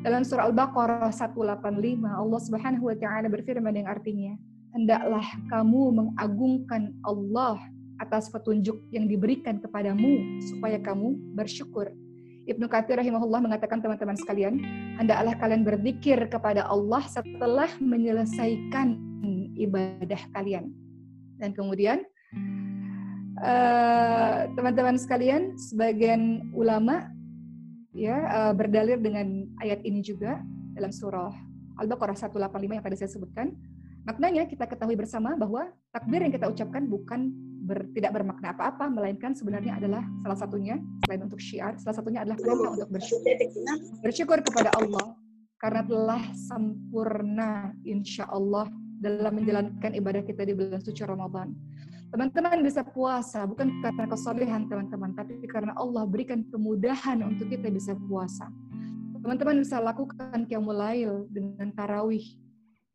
Dalam 0.02 0.26
surah 0.26 0.50
Al-Baqarah 0.50 1.14
185 1.14 1.62
Allah 2.06 2.40
Subhanahu 2.42 2.90
wa 2.90 2.96
taala 2.98 3.26
berfirman 3.30 3.74
yang 3.74 3.88
artinya, 3.90 4.38
"Hendaklah 4.72 5.26
kamu 5.52 5.82
mengagungkan 5.92 6.96
Allah 7.04 7.60
atas 8.02 8.34
petunjuk 8.34 8.82
yang 8.90 9.06
diberikan 9.06 9.62
kepadamu 9.62 10.42
supaya 10.52 10.80
kamu 10.80 11.16
bersyukur." 11.38 11.92
Ibnu 12.50 12.66
Katsir 12.66 12.98
rahimahullah 12.98 13.38
mengatakan 13.38 13.86
teman-teman 13.86 14.18
sekalian, 14.18 14.58
hendaklah 14.98 15.38
kalian 15.38 15.62
berzikir 15.62 16.18
kepada 16.26 16.66
Allah 16.66 17.06
setelah 17.06 17.70
menyelesaikan 17.78 19.12
ibadah 19.62 20.22
kalian. 20.34 20.74
Dan 21.38 21.54
kemudian 21.54 22.02
eh, 23.42 24.40
teman-teman 24.54 24.98
uh, 24.98 25.02
sekalian, 25.02 25.58
sebagian 25.58 26.54
ulama 26.54 27.10
ya 27.92 28.16
uh, 28.30 28.54
berdalil 28.56 29.02
dengan 29.02 29.46
ayat 29.60 29.84
ini 29.84 30.00
juga 30.00 30.40
dalam 30.78 30.94
surah 30.94 31.34
Al-Baqarah 31.82 32.16
185 32.16 32.78
yang 32.78 32.86
tadi 32.86 32.98
saya 32.98 33.12
sebutkan. 33.12 33.54
Maknanya 34.02 34.50
kita 34.50 34.66
ketahui 34.66 34.98
bersama 34.98 35.38
bahwa 35.38 35.70
takbir 35.94 36.26
yang 36.26 36.34
kita 36.34 36.50
ucapkan 36.50 36.90
bukan 36.90 37.30
ber, 37.62 37.86
tidak 37.94 38.18
bermakna 38.18 38.50
apa-apa, 38.50 38.90
melainkan 38.90 39.38
sebenarnya 39.38 39.78
adalah 39.78 40.02
salah 40.26 40.38
satunya 40.38 40.76
selain 41.06 41.22
untuk 41.22 41.38
syiar, 41.38 41.78
salah 41.78 41.96
satunya 42.02 42.26
adalah 42.26 42.38
perintah 42.42 42.72
untuk 42.82 42.90
bersyukur. 42.90 43.30
Bersyukur 44.02 44.38
kepada 44.42 44.70
Allah 44.74 45.14
karena 45.62 45.82
telah 45.86 46.24
sempurna 46.34 47.78
insya 47.86 48.26
Allah 48.34 48.66
dalam 48.98 49.38
menjalankan 49.38 49.94
ibadah 49.94 50.26
kita 50.26 50.50
di 50.50 50.58
bulan 50.58 50.82
suci 50.82 51.06
Ramadan. 51.06 51.54
Teman-teman 52.10 52.60
bisa 52.66 52.82
puasa 52.84 53.46
bukan 53.46 53.70
karena 53.86 54.10
kesolehan 54.10 54.66
teman-teman, 54.68 55.14
tapi 55.14 55.38
karena 55.46 55.78
Allah 55.78 56.04
berikan 56.10 56.42
kemudahan 56.50 57.22
untuk 57.22 57.48
kita 57.54 57.70
bisa 57.70 57.94
puasa. 58.10 58.50
Teman-teman 59.22 59.62
bisa 59.62 59.78
lakukan 59.78 60.50
qiyamul 60.50 60.82
dengan 61.30 61.70
tarawih 61.78 62.41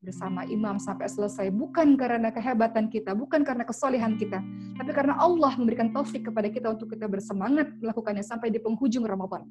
bersama 0.06 0.46
imam 0.46 0.78
sampai 0.78 1.10
selesai 1.10 1.50
bukan 1.50 1.98
karena 1.98 2.30
kehebatan 2.30 2.86
kita, 2.86 3.10
bukan 3.18 3.42
karena 3.42 3.66
kesolehan 3.66 4.14
kita, 4.14 4.38
tapi 4.78 4.90
karena 4.94 5.18
Allah 5.18 5.50
memberikan 5.58 5.90
taufik 5.90 6.30
kepada 6.30 6.46
kita 6.46 6.70
untuk 6.78 6.94
kita 6.94 7.10
bersemangat 7.10 7.74
melakukannya 7.82 8.22
sampai 8.22 8.54
di 8.54 8.62
penghujung 8.62 9.02
Ramadan. 9.02 9.42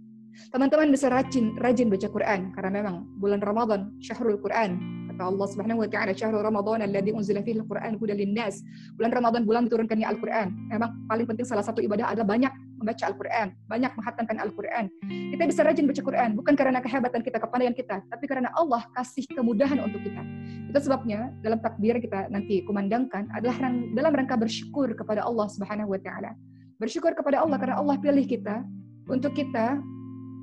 Teman-teman 0.51 0.91
bisa 0.91 1.11
rajin 1.11 1.59
rajin 1.59 1.91
baca 1.91 2.07
Quran 2.07 2.55
karena 2.55 2.71
memang 2.71 3.07
bulan 3.19 3.43
Ramadan 3.43 3.91
syahrul 3.99 4.39
Quran 4.39 4.79
Allah 5.23 5.47
Subhanahu 5.47 5.85
wa 5.85 5.89
taala, 5.89 6.11
"Syahrul 6.11 6.43
Ramadan 6.43 6.83
alladzi 6.83 7.15
unzila 7.15 7.39
fihi 7.39 7.63
al-Qur'an 7.63 7.95
linnas." 7.95 8.59
Bulan 8.99 9.11
Ramadan 9.15 9.47
bulan 9.47 9.71
diturunkannya 9.71 10.03
Al-Qur'an. 10.03 10.51
Memang 10.67 11.07
paling 11.07 11.25
penting 11.29 11.47
salah 11.47 11.63
satu 11.63 11.79
ibadah 11.79 12.11
adalah 12.11 12.27
banyak 12.27 12.51
membaca 12.75 13.03
Al-Qur'an, 13.07 13.47
banyak 13.71 13.91
menghatamkan 13.95 14.37
Al-Qur'an. 14.43 14.85
Kita 15.07 15.43
bisa 15.47 15.61
rajin 15.63 15.87
baca 15.87 16.01
Quran 16.03 16.29
bukan 16.35 16.53
karena 16.59 16.79
kehebatan 16.83 17.21
kita, 17.23 17.37
kepandaian 17.39 17.75
kita, 17.75 18.03
tapi 18.11 18.25
karena 18.27 18.51
Allah 18.51 18.83
kasih 18.91 19.23
kemudahan 19.31 19.79
untuk 19.79 20.03
kita. 20.03 20.21
Itu 20.69 20.91
sebabnya 20.91 21.31
dalam 21.39 21.63
takbir 21.63 21.95
kita 22.03 22.27
nanti 22.27 22.67
kumandangkan 22.67 23.31
adalah 23.31 23.71
dalam 23.95 24.11
rangka 24.11 24.35
bersyukur 24.35 24.91
kepada 24.91 25.23
Allah 25.23 25.47
Subhanahu 25.47 25.95
wa 25.95 25.99
taala. 26.03 26.35
Bersyukur 26.75 27.15
kepada 27.15 27.39
Allah 27.39 27.55
karena 27.55 27.79
Allah 27.79 27.95
pilih 27.95 28.27
kita 28.27 28.67
untuk 29.07 29.31
kita 29.31 29.79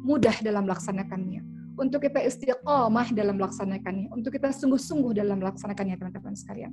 mudah 0.02 0.34
dalam 0.40 0.64
melaksanakannya 0.64 1.52
untuk 1.82 2.06
kita 2.06 2.22
istiqomah 2.22 3.10
dalam 3.10 3.34
melaksanakannya, 3.42 4.14
untuk 4.14 4.30
kita 4.30 4.54
sungguh-sungguh 4.54 5.18
dalam 5.18 5.42
melaksanakannya 5.42 5.98
teman-teman 5.98 6.38
sekalian. 6.38 6.70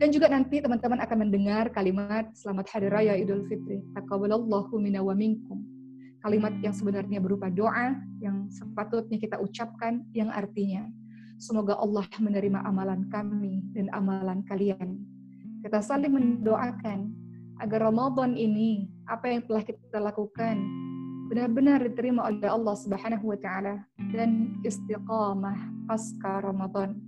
Dan 0.00 0.08
juga 0.08 0.32
nanti 0.32 0.64
teman-teman 0.64 0.98
akan 1.04 1.28
mendengar 1.28 1.68
kalimat 1.68 2.32
Selamat 2.32 2.72
Hari 2.72 2.88
Raya 2.88 3.14
Idul 3.20 3.44
Fitri. 3.46 3.84
Taqabbalallahu 3.92 4.74
minna 4.80 5.04
wa 5.04 5.12
minkum. 5.12 5.62
Kalimat 6.24 6.56
yang 6.64 6.72
sebenarnya 6.72 7.20
berupa 7.20 7.52
doa 7.52 8.00
yang 8.18 8.48
sepatutnya 8.48 9.20
kita 9.20 9.36
ucapkan 9.38 10.02
yang 10.16 10.32
artinya 10.32 10.88
semoga 11.36 11.76
Allah 11.76 12.06
menerima 12.16 12.64
amalan 12.64 13.06
kami 13.12 13.62
dan 13.76 13.92
amalan 13.92 14.40
kalian. 14.48 15.02
Kita 15.62 15.82
saling 15.84 16.10
mendoakan 16.10 17.12
agar 17.62 17.86
Ramadan 17.86 18.34
ini 18.34 18.90
apa 19.06 19.30
yang 19.30 19.42
telah 19.46 19.62
kita 19.62 19.98
lakukan 20.02 20.81
benar-benar 21.32 21.80
diterima 21.80 22.28
oleh 22.28 22.44
Allah 22.44 22.76
Subhanahu 22.76 23.32
wa 23.32 23.38
taala 23.40 23.88
dan 24.12 24.60
istiqamah 24.68 25.56
pasca 25.88 26.44
Ramadan. 26.44 27.00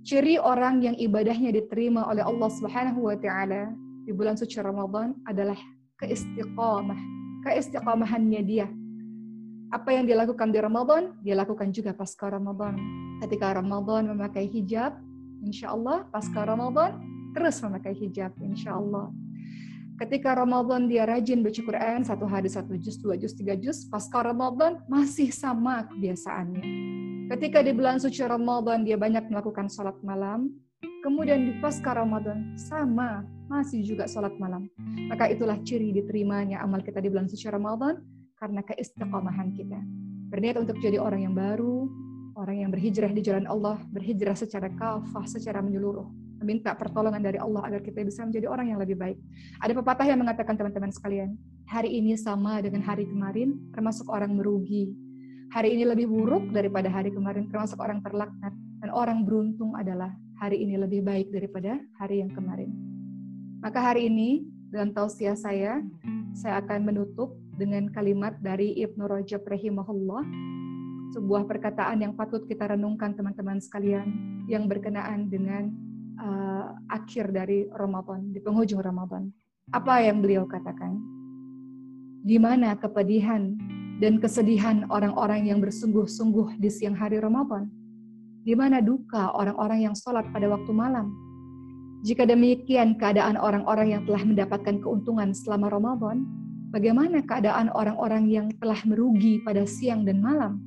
Ciri 0.00 0.40
orang 0.40 0.80
yang 0.80 0.96
ibadahnya 0.96 1.52
diterima 1.52 2.08
oleh 2.08 2.24
Allah 2.24 2.48
Subhanahu 2.48 3.12
wa 3.12 3.16
taala 3.20 3.68
di 4.08 4.16
bulan 4.16 4.40
suci 4.40 4.56
Ramadan 4.64 5.12
adalah 5.28 5.60
keistiqamah, 6.00 6.96
keistiqamahannya 7.44 8.40
dia. 8.48 8.64
Apa 9.76 9.92
yang 9.92 10.08
dilakukan 10.08 10.56
di 10.56 10.58
Ramadan, 10.64 11.20
dia 11.20 11.36
lakukan 11.36 11.68
juga 11.68 11.92
pasca 11.92 12.32
Ramadan. 12.32 12.80
Ketika 13.20 13.60
Ramadan 13.60 14.08
memakai 14.08 14.48
hijab, 14.48 14.96
insya 15.44 15.76
Allah 15.76 16.08
pasca 16.08 16.48
Ramadan 16.48 16.96
terus 17.36 17.60
memakai 17.60 17.92
hijab, 17.92 18.32
insya 18.40 18.80
Allah 18.80 19.12
Ketika 20.00 20.32
Ramadan 20.32 20.88
dia 20.88 21.04
rajin 21.04 21.44
baca 21.44 21.60
Quran, 21.60 22.00
satu 22.00 22.24
hari 22.24 22.48
satu 22.48 22.72
juz, 22.80 22.96
dua 22.96 23.20
juz, 23.20 23.36
tiga 23.36 23.52
juz. 23.52 23.84
Pasca 23.84 24.24
Ramadan 24.24 24.80
masih 24.88 25.28
sama 25.28 25.84
kebiasaannya. 25.92 26.64
Ketika 27.28 27.60
di 27.60 27.76
bulan 27.76 28.00
suci 28.00 28.24
Ramadan 28.24 28.80
dia 28.88 28.96
banyak 28.96 29.28
melakukan 29.28 29.68
sholat 29.68 30.00
malam. 30.00 30.48
Kemudian 31.04 31.44
di 31.44 31.52
pasca 31.60 31.92
Ramadan 31.92 32.56
sama 32.56 33.28
masih 33.52 33.84
juga 33.84 34.08
sholat 34.08 34.32
malam. 34.40 34.72
Maka 35.12 35.28
itulah 35.28 35.60
ciri 35.68 35.92
diterimanya 35.92 36.64
amal 36.64 36.80
kita 36.80 37.04
di 37.04 37.12
bulan 37.12 37.28
suci 37.28 37.52
Ramadan 37.52 38.00
karena 38.40 38.64
keistiqomahan 38.64 39.52
kita. 39.52 39.80
Berniat 40.32 40.64
untuk 40.64 40.80
jadi 40.80 40.96
orang 40.96 41.28
yang 41.28 41.36
baru, 41.36 41.88
orang 42.40 42.56
yang 42.64 42.70
berhijrah 42.72 43.12
di 43.12 43.20
jalan 43.20 43.44
Allah, 43.44 43.76
berhijrah 43.92 44.32
secara 44.32 44.72
kafah, 44.72 45.28
secara 45.28 45.60
menyeluruh 45.60 46.29
meminta 46.40 46.72
pertolongan 46.72 47.20
dari 47.20 47.36
Allah 47.36 47.62
agar 47.68 47.84
kita 47.84 48.00
bisa 48.00 48.24
menjadi 48.24 48.48
orang 48.48 48.72
yang 48.72 48.80
lebih 48.80 48.96
baik. 48.96 49.20
Ada 49.60 49.76
pepatah 49.76 50.08
yang 50.08 50.18
mengatakan 50.24 50.56
teman-teman 50.56 50.88
sekalian, 50.90 51.36
hari 51.68 51.92
ini 52.00 52.16
sama 52.16 52.58
dengan 52.64 52.80
hari 52.80 53.04
kemarin, 53.04 53.60
termasuk 53.76 54.08
orang 54.08 54.32
merugi. 54.32 54.90
Hari 55.52 55.76
ini 55.76 55.84
lebih 55.84 56.08
buruk 56.08 56.48
daripada 56.50 56.88
hari 56.88 57.12
kemarin, 57.12 57.46
termasuk 57.52 57.76
orang 57.76 58.00
terlaknat. 58.00 58.56
Dan 58.80 58.88
orang 58.96 59.28
beruntung 59.28 59.76
adalah 59.76 60.08
hari 60.40 60.64
ini 60.64 60.80
lebih 60.80 61.04
baik 61.04 61.28
daripada 61.28 61.76
hari 62.00 62.24
yang 62.24 62.32
kemarin. 62.32 62.72
Maka 63.60 63.92
hari 63.92 64.08
ini, 64.08 64.48
dalam 64.72 64.96
tausiah 64.96 65.36
saya, 65.36 65.84
saya 66.32 66.64
akan 66.64 66.88
menutup 66.88 67.36
dengan 67.60 67.92
kalimat 67.92 68.40
dari 68.40 68.72
Ibnu 68.80 69.04
Rajab 69.04 69.44
rahimahullah, 69.44 70.24
sebuah 71.12 71.44
perkataan 71.44 72.00
yang 72.00 72.16
patut 72.16 72.48
kita 72.48 72.72
renungkan 72.72 73.12
teman-teman 73.12 73.60
sekalian, 73.60 74.08
yang 74.48 74.64
berkenaan 74.64 75.28
dengan 75.28 75.68
uh, 76.20 76.76
akhir 76.92 77.32
dari 77.32 77.66
Ramadan, 77.72 78.30
di 78.30 78.38
penghujung 78.38 78.84
Ramadan. 78.84 79.32
Apa 79.72 80.04
yang 80.04 80.20
beliau 80.20 80.44
katakan? 80.44 81.00
Di 82.20 82.36
mana 82.36 82.76
kepedihan 82.76 83.56
dan 83.98 84.20
kesedihan 84.20 84.84
orang-orang 84.92 85.48
yang 85.48 85.58
bersungguh-sungguh 85.64 86.60
di 86.60 86.68
siang 86.68 86.94
hari 86.94 87.16
Ramadan? 87.16 87.72
Di 88.44 88.52
mana 88.52 88.84
duka 88.84 89.32
orang-orang 89.32 89.88
yang 89.88 89.94
sholat 89.96 90.28
pada 90.32 90.48
waktu 90.48 90.72
malam? 90.72 91.12
Jika 92.00 92.24
demikian 92.24 92.96
keadaan 92.96 93.36
orang-orang 93.36 93.92
yang 93.92 94.02
telah 94.08 94.24
mendapatkan 94.24 94.80
keuntungan 94.80 95.36
selama 95.36 95.68
Ramadan, 95.68 96.24
bagaimana 96.72 97.20
keadaan 97.20 97.68
orang-orang 97.76 98.24
yang 98.28 98.46
telah 98.56 98.80
merugi 98.88 99.44
pada 99.44 99.68
siang 99.68 100.08
dan 100.08 100.24
malam? 100.24 100.64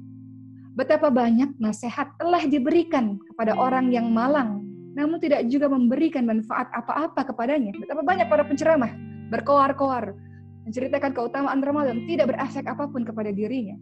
Betapa 0.78 1.10
banyak 1.10 1.58
nasihat 1.58 2.14
telah 2.18 2.46
diberikan 2.46 3.18
kepada 3.30 3.58
orang 3.58 3.90
yang 3.94 4.10
malang 4.10 4.73
namun 4.94 5.18
tidak 5.18 5.46
juga 5.50 5.70
memberikan 5.70 6.26
manfaat 6.26 6.70
apa-apa 6.74 7.34
kepadanya. 7.34 7.74
Betapa 7.78 8.06
banyak 8.06 8.28
para 8.30 8.46
penceramah 8.46 8.94
berkoar-koar 9.34 10.14
menceritakan 10.70 11.12
keutamaan 11.12 11.60
Ramadan 11.60 12.06
tidak 12.06 12.34
berefek 12.34 12.66
apa 12.70 12.88
pun 12.88 13.04
kepada 13.04 13.34
dirinya. 13.34 13.76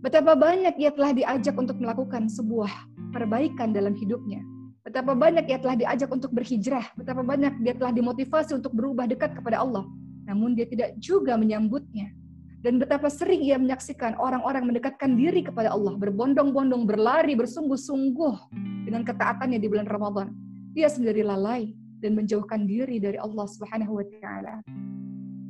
Betapa 0.00 0.32
banyak 0.32 0.80
ia 0.80 0.90
telah 0.96 1.12
diajak 1.12 1.54
untuk 1.60 1.76
melakukan 1.76 2.26
sebuah 2.32 2.72
perbaikan 3.12 3.76
dalam 3.76 3.92
hidupnya. 3.92 4.40
Betapa 4.80 5.12
banyak 5.12 5.44
ia 5.44 5.60
telah 5.60 5.76
diajak 5.76 6.08
untuk 6.08 6.32
berhijrah. 6.32 6.88
Betapa 6.96 7.20
banyak 7.20 7.60
dia 7.60 7.76
telah 7.76 7.92
dimotivasi 7.92 8.56
untuk 8.56 8.72
berubah 8.72 9.04
dekat 9.04 9.36
kepada 9.36 9.60
Allah. 9.60 9.84
Namun 10.24 10.56
dia 10.56 10.64
tidak 10.64 10.96
juga 10.96 11.36
menyambutnya. 11.36 12.16
Dan 12.60 12.76
betapa 12.76 13.08
sering 13.08 13.40
ia 13.40 13.56
menyaksikan 13.56 14.20
orang-orang 14.20 14.68
mendekatkan 14.68 15.16
diri 15.16 15.40
kepada 15.40 15.72
Allah, 15.72 15.96
berbondong-bondong, 15.96 16.84
berlari, 16.84 17.32
bersungguh-sungguh 17.32 18.52
dengan 18.84 19.00
ketaatannya 19.00 19.56
di 19.56 19.64
bulan 19.64 19.88
Ramadan. 19.88 20.28
Dia 20.76 20.92
sendiri 20.92 21.24
lalai 21.24 21.72
dan 22.04 22.20
menjauhkan 22.20 22.68
diri 22.68 23.00
dari 23.00 23.16
Allah 23.16 23.48
Subhanahu 23.48 23.96
wa 23.96 24.04
taala. 24.20 24.54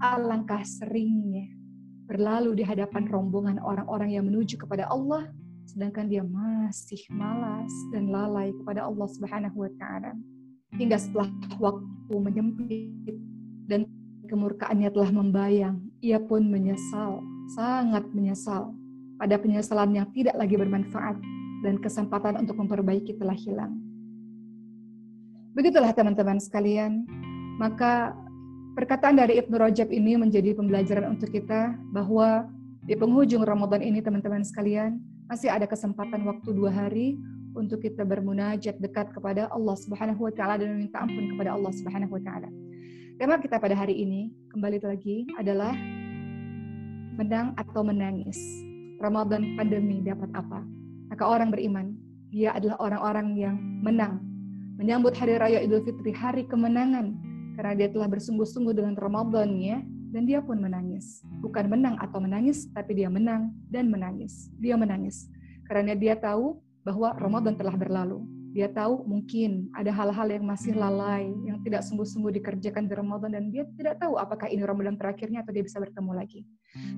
Alangkah 0.01 0.63
seringnya 0.63 1.51
berlalu 2.07 2.63
di 2.63 2.65
hadapan 2.67 3.11
rombongan 3.11 3.59
orang-orang 3.59 4.15
yang 4.15 4.27
menuju 4.31 4.59
kepada 4.59 4.87
Allah 4.91 5.31
sedangkan 5.71 6.11
dia 6.11 6.27
masih 6.27 6.99
malas 7.15 7.71
dan 7.95 8.11
lalai 8.11 8.51
kepada 8.51 8.91
Allah 8.91 9.07
Subhanahu 9.07 9.67
wa 9.67 9.71
taala. 9.79 10.19
Hingga 10.75 10.99
setelah 10.99 11.31
waktu 11.63 12.15
menyempit 12.15 13.19
dan 13.71 13.87
kemurkaannya 14.27 14.91
telah 14.91 15.11
membayang, 15.15 15.79
ia 16.01 16.17
pun 16.21 16.49
menyesal, 16.49 17.21
sangat 17.53 18.09
menyesal 18.17 18.73
pada 19.21 19.37
penyesalan 19.37 19.93
yang 19.93 20.09
tidak 20.17 20.33
lagi 20.37 20.57
bermanfaat 20.57 21.17
dan 21.61 21.77
kesempatan 21.77 22.41
untuk 22.41 22.57
memperbaiki 22.57 23.21
telah 23.21 23.37
hilang. 23.37 23.77
Begitulah 25.53 25.93
teman-teman 25.93 26.41
sekalian, 26.41 27.05
maka 27.61 28.17
perkataan 28.73 29.21
dari 29.21 29.37
Ibnu 29.45 29.61
Rajab 29.61 29.93
ini 29.93 30.17
menjadi 30.17 30.57
pembelajaran 30.57 31.21
untuk 31.21 31.29
kita 31.29 31.77
bahwa 31.93 32.49
di 32.89 32.97
penghujung 32.97 33.45
Ramadan 33.45 33.85
ini 33.85 34.01
teman-teman 34.01 34.41
sekalian, 34.41 34.97
masih 35.29 35.53
ada 35.53 35.69
kesempatan 35.69 36.25
waktu 36.25 36.49
dua 36.57 36.73
hari 36.73 37.21
untuk 37.53 37.85
kita 37.85 38.09
bermunajat 38.09 38.81
dekat 38.81 39.13
kepada 39.13 39.53
Allah 39.53 39.77
Subhanahu 39.77 40.27
wa 40.27 40.33
taala 40.33 40.57
dan 40.57 40.75
meminta 40.75 41.03
ampun 41.03 41.35
kepada 41.35 41.55
Allah 41.55 41.73
Subhanahu 41.77 42.17
wa 42.17 42.23
taala. 42.23 42.49
Tema 43.21 43.37
kita 43.37 43.61
pada 43.61 43.77
hari 43.77 44.01
ini 44.01 44.33
kembali 44.49 44.81
lagi 44.81 45.29
adalah 45.37 45.77
menang 47.21 47.53
atau 47.61 47.85
menangis. 47.85 48.41
Ramadan 48.97 49.61
pandemi 49.61 50.01
dapat 50.01 50.33
apa? 50.33 50.65
Maka 51.13 51.29
orang 51.29 51.53
beriman, 51.53 52.01
dia 52.33 52.57
adalah 52.57 52.81
orang-orang 52.81 53.37
yang 53.37 53.61
menang. 53.85 54.25
Menyambut 54.81 55.13
hari 55.21 55.37
raya 55.37 55.61
Idul 55.61 55.85
Fitri, 55.85 56.17
hari 56.17 56.49
kemenangan. 56.49 57.13
Karena 57.61 57.77
dia 57.77 57.93
telah 57.93 58.09
bersungguh-sungguh 58.09 58.73
dengan 58.73 58.97
Ramadannya, 58.97 59.85
dan 60.17 60.25
dia 60.25 60.41
pun 60.41 60.57
menangis. 60.57 61.21
Bukan 61.45 61.69
menang 61.69 62.01
atau 62.01 62.25
menangis, 62.25 62.73
tapi 62.73 63.05
dia 63.05 63.13
menang 63.13 63.53
dan 63.69 63.93
menangis. 63.93 64.49
Dia 64.57 64.81
menangis. 64.81 65.29
Karena 65.69 65.93
dia 65.93 66.17
tahu 66.17 66.57
bahwa 66.89 67.13
Ramadan 67.21 67.53
telah 67.53 67.77
berlalu. 67.77 68.40
Dia 68.51 68.67
tahu 68.67 69.07
mungkin 69.07 69.71
ada 69.79 69.95
hal-hal 69.95 70.27
yang 70.27 70.43
masih 70.43 70.75
lalai, 70.75 71.31
yang 71.47 71.63
tidak 71.63 71.87
sungguh-sungguh 71.87 72.35
dikerjakan 72.43 72.91
di 72.91 72.95
Ramadan, 72.99 73.31
dan 73.39 73.45
dia 73.55 73.63
tidak 73.79 74.03
tahu 74.03 74.19
apakah 74.19 74.51
ini 74.51 74.67
Ramadan 74.67 74.99
terakhirnya 74.99 75.47
atau 75.47 75.55
dia 75.55 75.63
bisa 75.63 75.79
bertemu 75.79 76.13
lagi. 76.19 76.43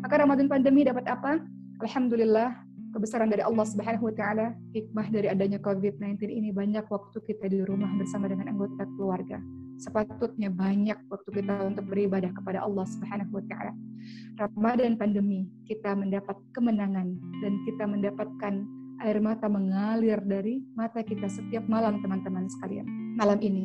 Maka 0.01 0.25
Ramadan 0.25 0.49
pandemi 0.49 0.81
dapat 0.89 1.05
apa? 1.13 1.45
Alhamdulillah, 1.85 2.57
kebesaran 2.93 3.33
dari 3.33 3.41
Allah 3.45 3.67
Subhanahu 3.69 4.09
wa 4.09 4.15
taala, 4.15 4.47
hikmah 4.77 5.09
dari 5.09 5.29
adanya 5.33 5.61
COVID-19 5.61 6.29
ini 6.29 6.53
banyak 6.53 6.85
waktu 6.89 7.19
kita 7.25 7.49
di 7.49 7.65
rumah 7.65 7.89
bersama 7.97 8.29
dengan 8.29 8.53
anggota 8.53 8.85
keluarga. 8.97 9.41
Sepatutnya 9.81 10.53
banyak 10.53 10.95
waktu 11.09 11.29
kita 11.43 11.69
untuk 11.69 11.89
beribadah 11.89 12.31
kepada 12.31 12.63
Allah 12.63 12.85
Subhanahu 12.87 13.41
wa 13.41 13.45
taala. 13.49 13.73
Ramadan 14.37 15.01
pandemi 15.01 15.49
kita 15.65 15.97
mendapat 15.97 16.37
kemenangan 16.53 17.17
dan 17.41 17.53
kita 17.65 17.85
mendapatkan 17.89 18.55
air 19.01 19.19
mata 19.23 19.49
mengalir 19.49 20.21
dari 20.21 20.61
mata 20.77 21.01
kita 21.01 21.31
setiap 21.31 21.65
malam 21.71 22.05
teman-teman 22.05 22.51
sekalian. 22.53 22.85
Malam 23.17 23.41
ini 23.41 23.65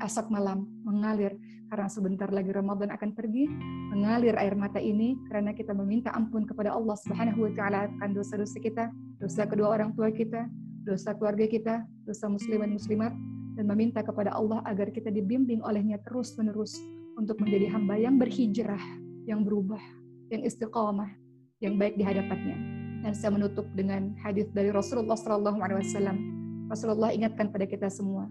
asap 0.00 0.32
malam 0.32 0.64
mengalir 0.82 1.36
karena 1.70 1.86
sebentar 1.86 2.26
lagi 2.34 2.50
Ramadan 2.50 2.90
akan 2.90 3.14
pergi, 3.14 3.46
mengalir 3.94 4.34
air 4.34 4.58
mata 4.58 4.82
ini 4.82 5.14
karena 5.30 5.54
kita 5.54 5.70
meminta 5.70 6.10
ampun 6.10 6.42
kepada 6.42 6.74
Allah 6.74 6.98
Subhanahu 6.98 7.46
wa 7.46 7.52
taala 7.54 7.86
akan 7.86 8.10
dosa-dosa 8.10 8.58
kita, 8.58 8.90
dosa 9.22 9.46
kedua 9.46 9.78
orang 9.78 9.94
tua 9.94 10.10
kita, 10.10 10.50
dosa 10.82 11.14
keluarga 11.14 11.46
kita, 11.46 11.74
dosa 12.08 12.26
muslimin 12.26 12.74
muslimat 12.74 13.14
dan 13.54 13.64
meminta 13.70 14.02
kepada 14.02 14.34
Allah 14.34 14.64
agar 14.66 14.90
kita 14.90 15.14
dibimbing 15.14 15.62
olehnya 15.62 16.02
terus-menerus 16.02 16.74
untuk 17.14 17.38
menjadi 17.38 17.70
hamba 17.70 18.00
yang 18.00 18.18
berhijrah, 18.18 18.82
yang 19.28 19.46
berubah, 19.46 19.82
yang 20.32 20.42
istiqamah, 20.42 21.12
yang 21.62 21.76
baik 21.76 21.94
di 21.94 22.02
hadapannya. 22.02 22.79
Dan 23.00 23.12
saya 23.16 23.32
menutup 23.32 23.64
dengan 23.72 24.12
hadis 24.20 24.48
dari 24.52 24.68
Rasulullah 24.68 25.16
SAW. 25.16 26.16
Rasulullah 26.70 27.10
ingatkan 27.10 27.50
pada 27.50 27.66
kita 27.66 27.88
semua, 27.90 28.30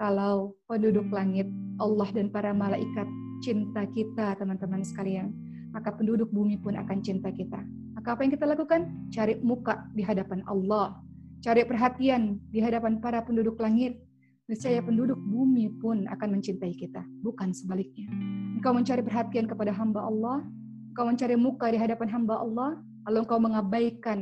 kalau 0.00 0.56
penduduk 0.68 1.08
langit, 1.12 1.48
Allah 1.80 2.08
dan 2.12 2.28
para 2.28 2.52
malaikat 2.52 3.08
cinta 3.40 3.88
kita, 3.88 4.36
teman-teman 4.36 4.84
sekalian, 4.84 5.32
maka 5.72 5.92
penduduk 5.92 6.28
bumi 6.28 6.60
pun 6.60 6.76
akan 6.76 6.98
cinta 7.00 7.32
kita. 7.32 7.60
Maka 7.96 8.16
apa 8.16 8.20
yang 8.24 8.32
kita 8.32 8.44
lakukan? 8.48 8.88
Cari 9.12 9.36
muka 9.40 9.88
di 9.92 10.00
hadapan 10.00 10.40
Allah. 10.48 10.96
Cari 11.40 11.64
perhatian 11.64 12.36
di 12.52 12.60
hadapan 12.60 13.00
para 13.00 13.24
penduduk 13.24 13.56
langit. 13.60 13.96
Niscaya 14.48 14.82
penduduk 14.82 15.16
bumi 15.16 15.70
pun 15.78 16.10
akan 16.10 16.28
mencintai 16.40 16.74
kita, 16.74 17.06
bukan 17.22 17.54
sebaliknya. 17.54 18.10
Engkau 18.58 18.74
mencari 18.74 18.98
perhatian 18.98 19.46
kepada 19.46 19.70
hamba 19.70 20.04
Allah, 20.04 20.42
engkau 20.90 21.06
mencari 21.06 21.36
muka 21.38 21.70
di 21.70 21.78
hadapan 21.78 22.08
hamba 22.10 22.40
Allah, 22.42 22.70
lalu 23.08 23.18
engkau 23.24 23.38
mengabaikan 23.40 24.18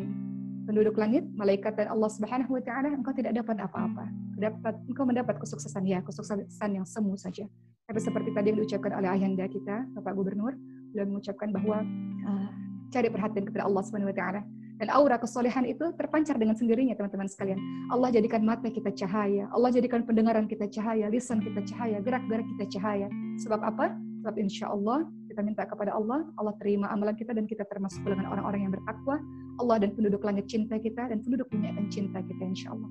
penduduk 0.69 1.01
langit, 1.01 1.25
malaikat 1.33 1.81
dan 1.81 1.89
Allah 1.89 2.13
Subhanahu 2.13 2.61
wa 2.61 2.63
taala, 2.63 2.93
engkau 2.93 3.17
tidak 3.17 3.33
dapat 3.33 3.57
apa-apa. 3.57 4.05
Dapat 4.37 4.75
engkau 4.85 5.09
mendapat 5.09 5.41
kesuksesan 5.41 5.89
ya, 5.89 6.05
kesuksesan 6.05 6.71
yang 6.77 6.85
semu 6.85 7.17
saja. 7.17 7.49
Tapi 7.89 7.99
seperti 8.05 8.37
tadi 8.37 8.53
yang 8.53 8.61
diucapkan 8.61 8.93
oleh 9.01 9.09
ayahanda 9.09 9.49
kita, 9.49 9.89
Bapak 9.97 10.13
Gubernur, 10.13 10.53
beliau 10.93 11.09
mengucapkan 11.09 11.49
bahwa 11.57 11.81
uh, 12.29 12.49
cari 12.93 13.09
perhatian 13.09 13.49
kepada 13.49 13.65
Allah 13.65 13.83
Subhanahu 13.83 14.13
wa 14.13 14.17
taala. 14.17 14.43
Dan 14.79 14.95
aura 14.95 15.19
kesolehan 15.19 15.67
itu 15.67 15.91
terpancar 15.99 16.39
dengan 16.39 16.55
sendirinya, 16.55 16.95
teman-teman 16.95 17.27
sekalian. 17.27 17.59
Allah 17.91 18.15
jadikan 18.15 18.47
mata 18.47 18.71
kita 18.71 18.95
cahaya, 18.95 19.51
Allah 19.51 19.75
jadikan 19.75 20.07
pendengaran 20.07 20.47
kita 20.47 20.71
cahaya, 20.71 21.11
lisan 21.11 21.43
kita 21.43 21.67
cahaya, 21.67 21.99
gerak-gerak 21.99 22.47
kita 22.55 22.79
cahaya. 22.79 23.11
Sebab 23.43 23.59
apa? 23.59 23.99
Sebab 24.23 24.35
insya 24.39 24.71
Allah 24.71 25.03
kita 25.39 25.47
minta 25.47 25.71
kepada 25.71 25.95
Allah, 25.95 26.27
Allah 26.35 26.51
terima 26.59 26.91
amalan 26.91 27.15
kita 27.15 27.31
dan 27.31 27.47
kita 27.47 27.63
termasuk 27.71 28.03
golongan 28.03 28.27
orang-orang 28.27 28.67
yang 28.67 28.75
bertakwa. 28.75 29.23
Allah 29.63 29.87
dan 29.87 29.95
penduduk 29.95 30.19
langit 30.27 30.51
cinta 30.51 30.83
kita 30.83 31.15
dan 31.15 31.23
penduduk 31.23 31.47
dunia 31.55 31.71
akan 31.79 31.87
cinta 31.95 32.19
kita 32.27 32.43
insya 32.43 32.75
Allah. 32.75 32.91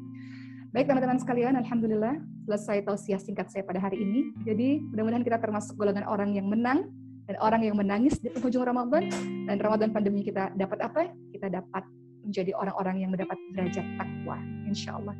Baik 0.71 0.87
teman-teman 0.87 1.19
sekalian, 1.19 1.59
Alhamdulillah 1.59 2.23
selesai 2.47 2.87
tausiah 2.87 3.19
singkat 3.19 3.51
saya 3.51 3.67
pada 3.67 3.83
hari 3.83 3.99
ini. 3.99 4.31
Jadi 4.47 4.79
mudah-mudahan 4.79 5.27
kita 5.27 5.43
termasuk 5.43 5.75
golongan 5.75 6.07
orang 6.07 6.39
yang 6.39 6.47
menang 6.47 6.87
dan 7.27 7.35
orang 7.43 7.67
yang 7.67 7.75
menangis 7.75 8.15
di 8.15 8.31
penghujung 8.31 8.63
Ramadan 8.63 9.11
dan 9.43 9.59
Ramadan 9.59 9.91
pandemi 9.91 10.23
kita 10.23 10.55
dapat 10.55 10.79
apa? 10.79 11.11
Kita 11.35 11.51
dapat 11.51 11.83
menjadi 12.23 12.55
orang-orang 12.55 13.03
yang 13.03 13.11
mendapat 13.11 13.35
derajat 13.59 13.83
takwa 13.99 14.39
insya 14.63 14.95
Allah. 14.95 15.19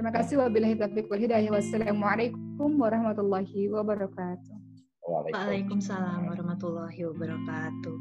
Terima 0.00 0.16
kasih 0.16 0.40
wabillahi 0.40 0.80
taufiq 0.80 1.12
wal 1.12 1.20
hidayah. 1.20 1.52
Wassalamualaikum 1.52 2.72
warahmatullahi 2.80 3.68
wabarakatuh. 3.68 4.63
Waalaikumsalam 5.04 6.32
warahmatullahi 6.32 7.04
wabarakatuh. 7.12 7.96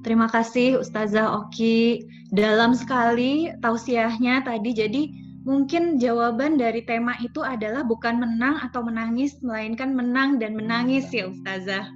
Terima 0.00 0.24
kasih 0.24 0.80
Ustazah 0.80 1.36
Oki. 1.36 2.08
Dalam 2.32 2.72
sekali 2.72 3.52
tausiahnya 3.60 4.48
tadi. 4.48 4.72
Jadi 4.72 5.02
mungkin 5.44 6.00
jawaban 6.00 6.56
dari 6.56 6.80
tema 6.88 7.12
itu 7.20 7.44
adalah 7.44 7.84
bukan 7.84 8.16
menang 8.16 8.56
atau 8.64 8.80
menangis, 8.80 9.36
melainkan 9.44 9.92
menang 9.92 10.40
dan 10.40 10.56
menangis 10.56 11.12
ya 11.12 11.28
Ustazah. 11.28 11.92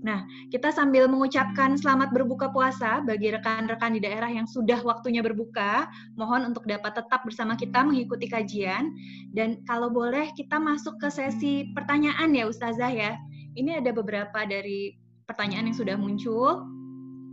Nah, 0.00 0.24
kita 0.48 0.72
sambil 0.72 1.06
mengucapkan 1.06 1.76
selamat 1.76 2.10
berbuka 2.10 2.48
puasa 2.50 3.04
bagi 3.04 3.30
rekan-rekan 3.30 3.94
di 3.94 4.00
daerah 4.00 4.32
yang 4.32 4.48
sudah 4.48 4.80
waktunya 4.80 5.20
berbuka, 5.20 5.86
mohon 6.16 6.48
untuk 6.48 6.64
dapat 6.64 6.98
tetap 6.98 7.20
bersama 7.22 7.52
kita 7.52 7.84
mengikuti 7.84 8.26
kajian. 8.26 8.96
Dan 9.30 9.60
kalau 9.68 9.92
boleh 9.92 10.32
kita 10.34 10.56
masuk 10.56 10.96
ke 10.98 11.06
sesi 11.12 11.68
pertanyaan 11.76 12.32
ya 12.32 12.48
Ustazah 12.48 12.90
ya. 12.90 13.14
Ini 13.56 13.82
ada 13.82 13.90
beberapa 13.90 14.46
dari 14.46 14.94
pertanyaan 15.26 15.70
yang 15.70 15.78
sudah 15.78 15.96
muncul. 15.98 16.66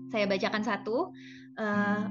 Saya 0.10 0.26
bacakan 0.26 0.64
satu. 0.64 1.14
Uh, 1.58 2.06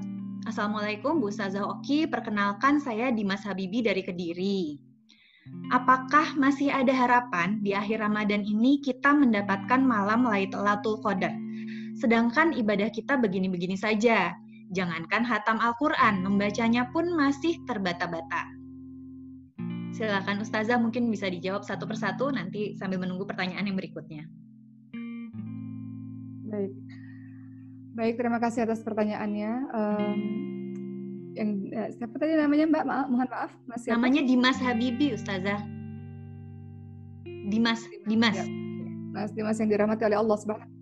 Assalamualaikum 0.47 1.19
Bu 1.19 1.27
Ustazah 1.27 1.63
Oki, 1.67 2.07
perkenalkan 2.07 2.79
saya 2.79 3.11
Dimas 3.11 3.43
Habibi 3.43 3.83
dari 3.83 3.99
Kediri 3.99 4.87
apakah 5.71 6.35
masih 6.35 6.71
ada 6.71 6.91
harapan 6.91 7.59
di 7.63 7.75
akhir 7.75 8.03
Ramadan 8.03 8.43
ini 8.43 8.79
kita 8.83 9.11
mendapatkan 9.15 9.79
malam 9.79 10.27
Lailatul 10.27 10.99
Qadar? 11.03 11.33
Sedangkan 11.97 12.53
ibadah 12.53 12.93
kita 12.93 13.17
begini-begini 13.17 13.75
saja. 13.75 14.35
Jangankan 14.75 15.23
hatam 15.23 15.57
Al-Quran, 15.63 16.27
membacanya 16.27 16.91
pun 16.91 17.07
masih 17.15 17.55
terbata-bata. 17.65 18.56
Silakan 19.97 20.45
Ustazah 20.45 20.77
mungkin 20.77 21.09
bisa 21.09 21.25
dijawab 21.25 21.65
satu 21.65 21.89
persatu 21.89 22.29
nanti 22.29 22.77
sambil 22.77 23.01
menunggu 23.01 23.25
pertanyaan 23.25 23.65
yang 23.65 23.73
berikutnya. 23.73 24.29
Baik. 26.45 26.73
Baik, 27.97 28.13
terima 28.21 28.37
kasih 28.37 28.69
atas 28.69 28.85
pertanyaannya. 28.85 29.51
Um, 29.73 30.19
yang 31.33 31.49
uh, 31.73 31.89
siapa 31.97 32.13
tadi 32.21 32.37
namanya 32.37 32.69
Mbak? 32.69 32.85
Maaf, 32.85 33.07
mohon 33.09 33.29
maaf. 33.33 33.51
Mas 33.65 33.81
siapa? 33.81 33.97
Namanya 33.97 34.21
Dimas 34.21 34.61
Habibi, 34.61 35.17
Ustazah. 35.17 35.65
Dimas, 37.49 37.81
Dimas. 38.05 38.37
Ya. 38.37 38.45
Mas 39.17 39.33
Dimas 39.33 39.57
yang 39.57 39.73
dirahmati 39.73 40.05
oleh 40.05 40.21
Allah 40.21 40.37
Subhanahu 40.37 40.76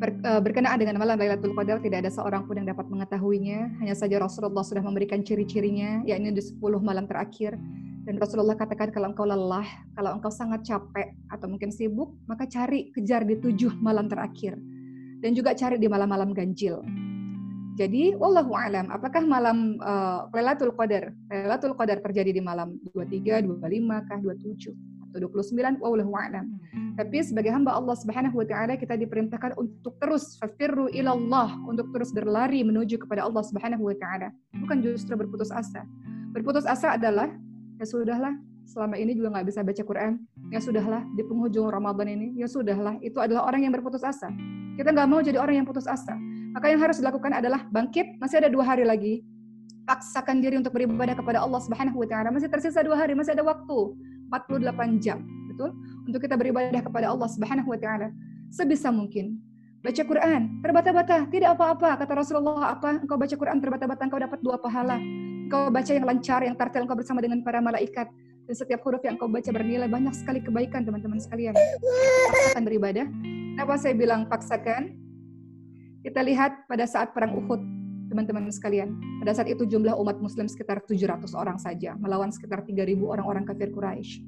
Ber, 0.00 0.16
uh, 0.24 0.40
berkenaan 0.40 0.80
dengan 0.80 0.96
malam 0.96 1.20
Lailatul 1.20 1.52
Qadar 1.52 1.76
tidak 1.84 2.08
ada 2.08 2.10
seorang 2.10 2.48
pun 2.48 2.56
yang 2.56 2.64
dapat 2.64 2.88
mengetahuinya. 2.88 3.84
Hanya 3.84 3.92
saja 3.92 4.16
Rasulullah 4.16 4.64
sudah 4.64 4.80
memberikan 4.80 5.20
ciri-cirinya, 5.20 6.00
yakni 6.08 6.32
di 6.32 6.40
10 6.40 6.56
malam 6.80 7.04
terakhir. 7.04 7.60
Dan 8.08 8.16
Rasulullah 8.16 8.56
katakan 8.56 8.88
kalau 8.96 9.12
engkau 9.12 9.28
lelah, 9.28 9.68
kalau 9.92 10.16
engkau 10.16 10.32
sangat 10.32 10.64
capek 10.64 11.12
atau 11.28 11.52
mungkin 11.52 11.68
sibuk, 11.68 12.16
maka 12.24 12.48
cari 12.48 12.88
kejar 12.96 13.28
di 13.28 13.36
tujuh 13.36 13.76
malam 13.76 14.08
terakhir. 14.08 14.56
Dan 15.20 15.36
juga 15.36 15.52
cari 15.52 15.76
di 15.76 15.84
malam-malam 15.84 16.32
ganjil. 16.32 16.80
Jadi, 17.76 18.16
wallahu 18.16 18.56
alam, 18.56 18.88
apakah 18.88 19.20
malam 19.20 19.76
uh, 19.84 20.32
Lailatul 20.32 20.72
Qadar, 20.72 21.12
Lailatul 21.28 21.76
Qadar 21.76 22.00
terjadi 22.00 22.40
di 22.40 22.40
malam 22.40 22.80
23, 22.96 23.44
25 23.44 24.08
kah, 24.08 24.18
27 24.20 24.99
atau 25.10 25.28
29? 25.28 25.82
Wallahu 25.82 26.14
alam. 26.16 26.46
Tapi 26.94 27.20
sebagai 27.20 27.50
hamba 27.52 27.74
Allah 27.74 27.98
Subhanahu 27.98 28.40
wa 28.40 28.46
taala 28.46 28.78
kita 28.78 28.94
diperintahkan 28.96 29.58
untuk 29.58 29.98
terus 29.98 30.38
fafirru 30.38 30.88
ilallah, 30.94 31.58
untuk 31.66 31.90
terus 31.90 32.14
berlari 32.14 32.62
menuju 32.62 33.02
kepada 33.02 33.26
Allah 33.26 33.42
Subhanahu 33.42 33.90
wa 33.90 33.96
taala. 33.98 34.30
Bukan 34.54 34.80
justru 34.80 35.18
berputus 35.18 35.50
asa. 35.50 35.82
Berputus 36.30 36.64
asa 36.64 36.94
adalah 36.94 37.28
ya 37.76 37.86
sudahlah, 37.86 38.34
selama 38.64 38.94
ini 38.96 39.18
juga 39.18 39.34
nggak 39.34 39.46
bisa 39.50 39.60
baca 39.66 39.82
Quran. 39.82 40.12
Ya 40.54 40.62
sudahlah, 40.62 41.02
di 41.18 41.22
penghujung 41.26 41.68
Ramadan 41.68 42.06
ini, 42.10 42.38
ya 42.38 42.46
sudahlah, 42.46 42.98
itu 43.02 43.18
adalah 43.18 43.46
orang 43.46 43.66
yang 43.66 43.72
berputus 43.74 44.02
asa. 44.02 44.30
Kita 44.78 44.94
nggak 44.94 45.08
mau 45.10 45.20
jadi 45.20 45.36
orang 45.42 45.62
yang 45.62 45.66
putus 45.66 45.84
asa 45.84 46.14
maka 46.50 46.66
yang 46.66 46.80
harus 46.82 46.98
dilakukan 46.98 47.30
adalah 47.30 47.62
bangkit, 47.70 48.18
masih 48.18 48.42
ada 48.42 48.50
dua 48.50 48.66
hari 48.66 48.82
lagi. 48.82 49.22
Paksakan 49.86 50.42
diri 50.42 50.58
untuk 50.58 50.74
beribadah 50.74 51.18
kepada 51.18 51.42
Allah 51.42 51.62
Subhanahu 51.62 52.02
wa 52.02 52.06
taala. 52.06 52.30
Masih 52.34 52.50
tersisa 52.50 52.82
dua 52.82 52.98
hari, 52.98 53.14
masih 53.14 53.34
ada 53.34 53.46
waktu 53.46 53.78
48 54.30 55.02
jam, 55.02 55.18
betul? 55.50 55.74
Untuk 56.06 56.22
kita 56.22 56.38
beribadah 56.38 56.80
kepada 56.80 57.10
Allah 57.10 57.28
Subhanahu 57.28 57.68
wa 57.74 57.78
taala 57.78 58.14
sebisa 58.50 58.88
mungkin. 58.94 59.38
Baca 59.80 60.02
Quran, 60.04 60.60
terbata-bata, 60.60 61.24
tidak 61.32 61.56
apa-apa. 61.56 61.96
Kata 62.04 62.12
Rasulullah 62.12 62.76
apa? 62.76 63.00
Engkau 63.00 63.16
baca 63.16 63.32
Quran 63.32 63.58
terbata-bata, 63.64 64.02
engkau 64.04 64.20
dapat 64.20 64.38
dua 64.44 64.60
pahala. 64.60 65.00
Engkau 65.48 65.72
baca 65.72 65.88
yang 65.88 66.04
lancar, 66.04 66.40
yang 66.44 66.52
tartil, 66.52 66.84
engkau 66.84 67.00
bersama 67.00 67.24
dengan 67.24 67.40
para 67.40 67.64
malaikat. 67.64 68.12
Dan 68.44 68.54
setiap 68.54 68.84
huruf 68.84 69.00
yang 69.00 69.16
engkau 69.16 69.32
baca 69.32 69.48
bernilai 69.48 69.88
banyak 69.88 70.12
sekali 70.12 70.44
kebaikan, 70.44 70.84
teman-teman 70.84 71.16
sekalian. 71.16 71.56
Paksakan 72.28 72.62
beribadah. 72.68 73.08
Kenapa 73.56 73.74
saya 73.80 73.96
bilang 73.96 74.28
paksakan? 74.28 75.00
Kita 76.04 76.20
lihat 76.28 76.68
pada 76.68 76.84
saat 76.84 77.16
perang 77.16 77.32
Uhud, 77.40 77.60
teman-teman 78.10 78.50
sekalian. 78.50 78.98
Pada 79.22 79.38
saat 79.38 79.46
itu 79.46 79.62
jumlah 79.62 79.94
umat 79.94 80.18
muslim 80.18 80.50
sekitar 80.50 80.82
700 80.82 81.30
orang 81.38 81.56
saja, 81.62 81.94
melawan 81.96 82.34
sekitar 82.34 82.66
3.000 82.66 82.98
orang-orang 83.06 83.46
kafir 83.46 83.70
Quraisy. 83.70 84.20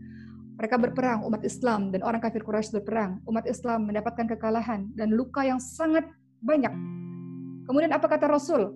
Mereka 0.57 0.79
berperang, 0.79 1.27
umat 1.27 1.43
Islam 1.43 1.91
dan 1.91 2.07
orang 2.07 2.23
kafir 2.23 2.47
Quraisy 2.47 2.79
berperang. 2.79 3.19
Umat 3.27 3.51
Islam 3.51 3.91
mendapatkan 3.91 4.31
kekalahan 4.31 4.87
dan 4.95 5.11
luka 5.11 5.43
yang 5.43 5.59
sangat 5.59 6.07
banyak. 6.39 6.71
Kemudian 7.67 7.91
apa 7.91 8.07
kata 8.07 8.31
Rasul 8.31 8.71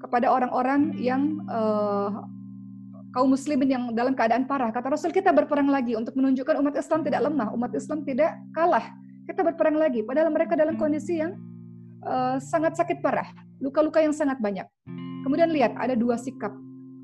kepada 0.00 0.32
orang-orang 0.32 0.96
yang 0.96 1.42
uh, 1.50 2.24
kaum 3.12 3.34
muslimin 3.34 3.68
yang 3.68 3.84
dalam 3.92 4.16
keadaan 4.16 4.48
parah? 4.48 4.72
Kata 4.72 4.88
Rasul, 4.88 5.12
kita 5.12 5.34
berperang 5.34 5.68
lagi 5.68 5.92
untuk 5.98 6.16
menunjukkan 6.16 6.56
umat 6.64 6.74
Islam 6.80 7.04
tidak 7.04 7.20
lemah, 7.28 7.52
umat 7.52 7.72
Islam 7.76 8.04
tidak 8.08 8.32
kalah. 8.56 8.88
Kita 9.28 9.44
berperang 9.44 9.76
lagi, 9.76 10.00
padahal 10.00 10.32
mereka 10.32 10.56
dalam 10.56 10.80
kondisi 10.80 11.20
yang 11.20 11.36
uh, 12.04 12.36
sangat 12.42 12.78
sakit 12.78 13.00
parah, 13.00 13.26
luka-luka 13.62 14.02
yang 14.02 14.14
sangat 14.14 14.38
banyak. 14.38 14.66
Kemudian 15.24 15.50
lihat 15.50 15.74
ada 15.78 15.98
dua 15.98 16.14
sikap, 16.18 16.52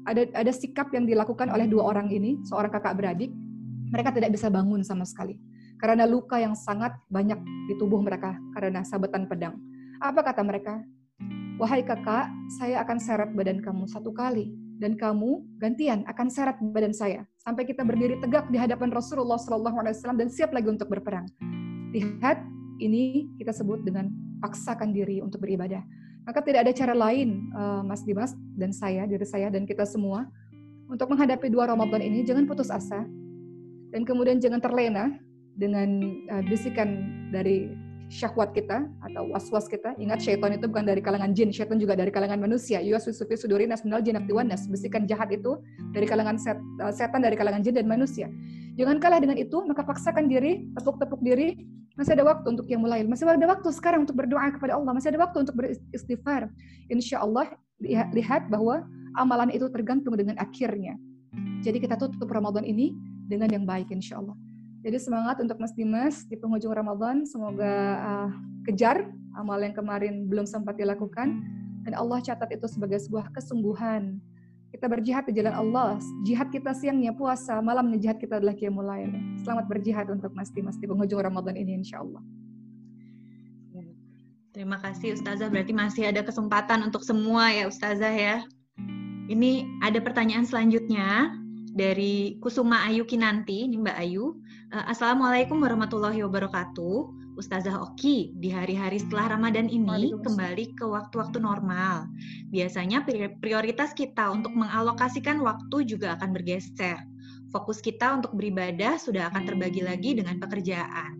ada 0.07 0.26
ada 0.35 0.52
sikap 0.52 0.92
yang 0.94 1.09
dilakukan 1.09 1.50
oleh 1.50 1.66
dua 1.66 1.90
orang 1.90 2.11
ini, 2.11 2.38
seorang 2.46 2.70
kakak 2.70 2.94
beradik. 2.98 3.30
Mereka 3.94 4.11
tidak 4.11 4.35
bisa 4.35 4.50
bangun 4.50 4.83
sama 4.83 5.07
sekali 5.07 5.38
karena 5.78 6.09
luka 6.09 6.38
yang 6.38 6.54
sangat 6.57 6.94
banyak 7.11 7.38
di 7.68 7.74
tubuh 7.76 8.00
mereka 8.00 8.35
karena 8.57 8.80
sabetan 8.87 9.26
pedang. 9.28 9.59
Apa 10.00 10.24
kata 10.24 10.40
mereka? 10.40 10.80
Wahai 11.61 11.87
kakak, 11.87 12.33
saya 12.59 12.83
akan 12.83 12.98
seret 12.98 13.30
badan 13.30 13.62
kamu 13.62 13.87
satu 13.87 14.11
kali 14.11 14.50
dan 14.83 14.98
kamu 14.98 15.44
gantian 15.62 16.02
akan 16.11 16.26
seret 16.26 16.59
badan 16.59 16.90
saya 16.90 17.22
sampai 17.38 17.62
kita 17.62 17.87
berdiri 17.87 18.18
tegak 18.18 18.50
di 18.50 18.59
hadapan 18.59 18.90
Rasulullah 18.90 19.38
SAW 19.38 20.18
dan 20.18 20.28
siap 20.33 20.50
lagi 20.50 20.66
untuk 20.66 20.90
berperang. 20.90 21.30
Lihat, 21.94 22.42
ini 22.78 23.30
kita 23.38 23.52
sebut 23.54 23.82
dengan 23.82 24.10
paksakan 24.42 24.92
diri 24.92 25.20
untuk 25.20 25.42
beribadah. 25.44 25.82
Maka 26.24 26.40
tidak 26.40 26.64
ada 26.68 26.72
cara 26.72 26.94
lain, 26.96 27.52
uh, 27.52 27.84
Mas 27.84 28.00
Dimas 28.02 28.32
dan 28.56 28.72
saya, 28.72 29.04
diri 29.04 29.29
saya 29.29 29.52
dan 29.52 29.68
kita 29.68 29.85
semua, 29.85 30.25
untuk 30.88 31.12
menghadapi 31.12 31.52
dua 31.52 31.68
Ramadan 31.68 32.00
ini, 32.00 32.25
jangan 32.25 32.48
putus 32.48 32.72
asa, 32.72 33.04
dan 33.92 34.02
kemudian 34.08 34.40
jangan 34.40 34.60
terlena 34.60 35.12
dengan 35.54 36.00
uh, 36.33 36.42
bisikan 36.48 37.04
dari 37.29 37.68
syahwat 38.13 38.52
kita 38.52 38.88
atau 39.05 39.23
was-was 39.33 39.67
kita. 39.67 39.96
Ingat 39.96 40.23
syaitan 40.25 40.52
itu 40.55 40.69
bukan 40.69 40.85
dari 40.87 41.00
kalangan 41.00 41.33
jin, 41.33 41.50
syaitan 41.50 41.81
juga 41.81 41.96
dari 41.96 42.13
kalangan 42.13 42.40
manusia. 42.40 42.81
Yuwaswisu 42.85 43.25
sudurin 43.25 43.73
nas 43.73 43.83
minal 43.83 44.05
jinak 44.05 44.27
nas. 44.44 44.67
Bisikan 44.69 45.09
jahat 45.09 45.33
itu 45.33 45.59
dari 45.92 46.05
kalangan 46.05 46.37
set, 46.37 46.59
uh, 46.81 46.92
setan 46.92 47.25
dari 47.25 47.35
kalangan 47.35 47.65
jin 47.65 47.75
dan 47.75 47.88
manusia. 47.88 48.29
Jangan 48.75 48.98
kalah 48.98 49.23
dengan 49.23 49.38
itu, 49.38 49.63
maka 49.65 49.87
paksakan 49.87 50.27
diri, 50.27 50.67
tepuk-tepuk 50.75 51.23
diri, 51.23 51.55
masih 51.94 52.19
ada 52.19 52.27
waktu 52.27 52.46
untuk 52.59 52.67
yang 52.67 52.83
mulai. 52.83 53.07
Masih 53.07 53.23
ada 53.23 53.46
waktu 53.46 53.71
sekarang 53.71 54.02
untuk 54.02 54.19
berdoa 54.19 54.50
kepada 54.50 54.75
Allah. 54.75 54.90
Masih 54.90 55.15
ada 55.15 55.23
waktu 55.23 55.46
untuk 55.46 55.55
beristighfar. 55.55 56.50
Insya 56.90 57.23
Allah 57.23 57.55
lihat 57.87 58.50
bahwa 58.50 58.83
amalan 59.15 59.55
itu 59.55 59.71
tergantung 59.71 60.19
dengan 60.19 60.35
akhirnya. 60.42 60.98
Jadi 61.63 61.79
kita 61.79 61.94
tutup 61.94 62.27
Ramadan 62.27 62.67
ini 62.67 62.94
dengan 63.31 63.46
yang 63.50 63.63
baik 63.63 63.94
insya 63.94 64.19
Allah. 64.19 64.35
Jadi 64.85 65.00
semangat 65.00 65.40
untuk 65.40 65.56
Mas 65.56 65.72
Dimas 65.72 66.28
di 66.28 66.37
penghujung 66.37 66.76
Ramadan. 66.76 67.24
Semoga 67.24 67.72
uh, 68.04 68.30
kejar 68.68 69.08
amal 69.32 69.56
yang 69.64 69.72
kemarin 69.72 70.28
belum 70.28 70.44
sempat 70.44 70.76
dilakukan. 70.76 71.40
Dan 71.88 71.92
Allah 71.96 72.20
catat 72.20 72.52
itu 72.52 72.68
sebagai 72.68 72.96
sebuah 73.00 73.32
kesungguhan 73.32 74.16
Kita 74.72 74.90
berjihad 74.90 75.24
di 75.30 75.38
jalan 75.38 75.54
Allah. 75.54 76.02
Jihad 76.26 76.50
kita 76.50 76.74
siangnya 76.74 77.14
puasa, 77.14 77.62
malamnya 77.62 77.94
jihad 77.94 78.18
kita 78.18 78.42
adalah 78.42 78.58
qiyamul 78.58 78.82
lail. 78.82 79.14
Selamat 79.46 79.70
berjihad 79.70 80.10
untuk 80.10 80.35
masti-masti 80.35 80.90
penghujung 80.90 81.22
Ramadan 81.22 81.54
ini 81.54 81.78
insya 81.78 82.02
Allah. 82.02 82.18
Terima 84.50 84.82
kasih 84.82 85.14
Ustazah. 85.14 85.46
Berarti 85.46 85.70
masih 85.74 86.10
ada 86.10 86.26
kesempatan 86.26 86.82
untuk 86.87 87.06
semua 87.06 87.54
ya 87.54 87.70
Ustazah 87.70 88.10
ya. 88.10 88.42
Ini 89.30 89.62
ada 89.82 90.02
pertanyaan 90.02 90.42
selanjutnya 90.42 91.30
dari 91.75 92.38
Kusuma 92.38 92.87
Ayu 92.87 93.02
Kinanti, 93.02 93.66
ini 93.66 93.83
Mbak 93.83 93.98
Ayu. 93.98 94.38
Eh, 94.70 94.85
Assalamualaikum 94.87 95.58
warahmatullahi 95.58 96.22
wabarakatuh. 96.22 97.27
Ustazah 97.35 97.83
Oki, 97.83 98.31
di 98.38 98.46
hari-hari 98.54 99.02
setelah 99.02 99.35
Ramadan 99.35 99.66
ini 99.66 100.14
kembali 100.14 100.79
ke 100.79 100.87
waktu-waktu 100.87 101.42
normal. 101.42 102.06
Biasanya 102.54 103.02
prioritas 103.42 103.90
kita 103.90 104.31
untuk 104.31 104.54
mengalokasikan 104.54 105.42
waktu 105.42 105.83
juga 105.83 106.14
akan 106.14 106.31
bergeser. 106.31 106.94
Fokus 107.50 107.83
kita 107.83 108.22
untuk 108.22 108.38
beribadah 108.38 108.94
sudah 108.94 109.35
akan 109.35 109.50
terbagi 109.50 109.83
lagi 109.83 110.14
dengan 110.14 110.38
pekerjaan. 110.38 111.18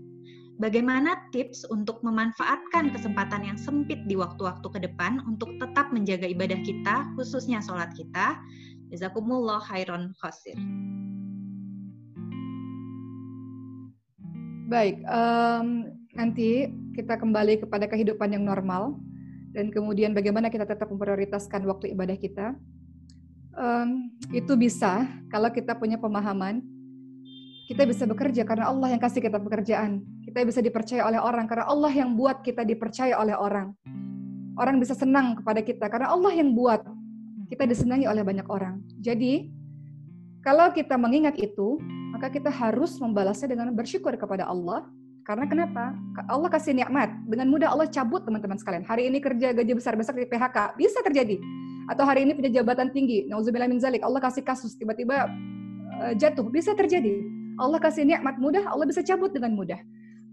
Bagaimana 0.55 1.18
tips 1.34 1.66
untuk 1.66 1.98
memanfaatkan 2.07 2.94
kesempatan 2.94 3.42
yang 3.42 3.59
sempit 3.59 4.07
di 4.07 4.14
waktu-waktu 4.14 4.62
ke 4.70 4.78
depan 4.86 5.18
untuk 5.26 5.50
tetap 5.59 5.90
menjaga 5.90 6.30
ibadah 6.30 6.62
kita, 6.62 7.11
khususnya 7.18 7.59
sholat 7.59 7.90
kita? 7.98 8.38
Jazakumullah 8.95 9.59
khairan 9.66 10.14
khasir. 10.22 10.55
Baik, 14.70 15.03
um, 15.11 15.90
nanti 16.14 16.70
kita 16.95 17.18
kembali 17.18 17.66
kepada 17.66 17.90
kehidupan 17.90 18.38
yang 18.38 18.47
normal 18.47 18.95
dan 19.51 19.74
kemudian 19.74 20.14
bagaimana 20.14 20.47
kita 20.47 20.62
tetap 20.62 20.86
memprioritaskan 20.95 21.66
waktu 21.66 21.90
ibadah 21.90 22.14
kita. 22.14 22.55
Um, 23.59 24.14
itu 24.30 24.55
bisa 24.55 25.11
kalau 25.30 25.51
kita 25.51 25.74
punya 25.74 25.99
pemahaman 25.99 26.62
kita 27.64 27.86
bisa 27.88 28.05
bekerja 28.07 28.47
karena 28.47 28.70
Allah 28.70 28.95
yang 28.95 29.03
kasih 29.03 29.24
kita 29.24 29.42
pekerjaan. 29.42 30.07
Kita 30.22 30.45
bisa 30.47 30.61
dipercaya 30.62 31.03
oleh 31.03 31.18
orang 31.18 31.51
karena 31.51 31.66
Allah 31.66 31.90
yang 31.90 32.14
buat 32.14 32.47
kita 32.47 32.62
dipercaya 32.62 33.18
oleh 33.18 33.34
orang. 33.34 33.74
Orang 34.55 34.78
bisa 34.78 34.95
senang 34.95 35.34
kepada 35.40 35.64
kita 35.66 35.90
karena 35.90 36.14
Allah 36.14 36.30
yang 36.30 36.55
buat 36.55 36.84
kita 37.49 37.68
disenangi 37.68 38.09
oleh 38.09 38.22
banyak 38.24 38.47
orang. 38.49 38.80
Jadi, 39.01 39.49
kalau 40.45 40.72
kita 40.72 40.97
mengingat 40.97 41.36
itu, 41.40 41.80
maka 42.12 42.28
kita 42.30 42.53
harus 42.53 42.97
membalasnya 43.01 43.53
dengan 43.53 43.72
bersyukur 43.72 44.14
kepada 44.16 44.49
Allah. 44.49 44.86
Karena 45.24 45.49
kenapa? 45.49 45.97
Allah 46.28 46.53
kasih 46.53 46.76
nikmat. 46.76 47.09
Dengan 47.24 47.49
mudah 47.49 47.72
Allah 47.72 47.88
cabut 47.88 48.28
teman-teman 48.28 48.61
sekalian. 48.61 48.84
Hari 48.84 49.09
ini 49.09 49.24
kerja 49.24 49.57
gaji 49.57 49.72
besar-besar 49.72 50.12
di 50.12 50.28
PHK. 50.28 50.76
Bisa 50.76 51.01
terjadi. 51.01 51.40
Atau 51.88 52.05
hari 52.05 52.28
ini 52.28 52.36
punya 52.36 52.61
jabatan 52.61 52.92
tinggi. 52.92 53.24
Nauzubillah 53.32 53.68
min 53.68 53.80
zalik. 53.80 54.05
Allah 54.05 54.20
kasih 54.20 54.45
kasus. 54.45 54.76
Tiba-tiba 54.76 55.32
eh, 56.05 56.12
jatuh. 56.20 56.45
Bisa 56.53 56.76
terjadi 56.76 57.24
Allah 57.59 57.78
kasih 57.78 58.03
nikmat 58.03 58.36
mudah, 58.38 58.66
Allah 58.66 58.86
bisa 58.86 59.01
cabut 59.03 59.30
dengan 59.30 59.55
mudah. 59.55 59.78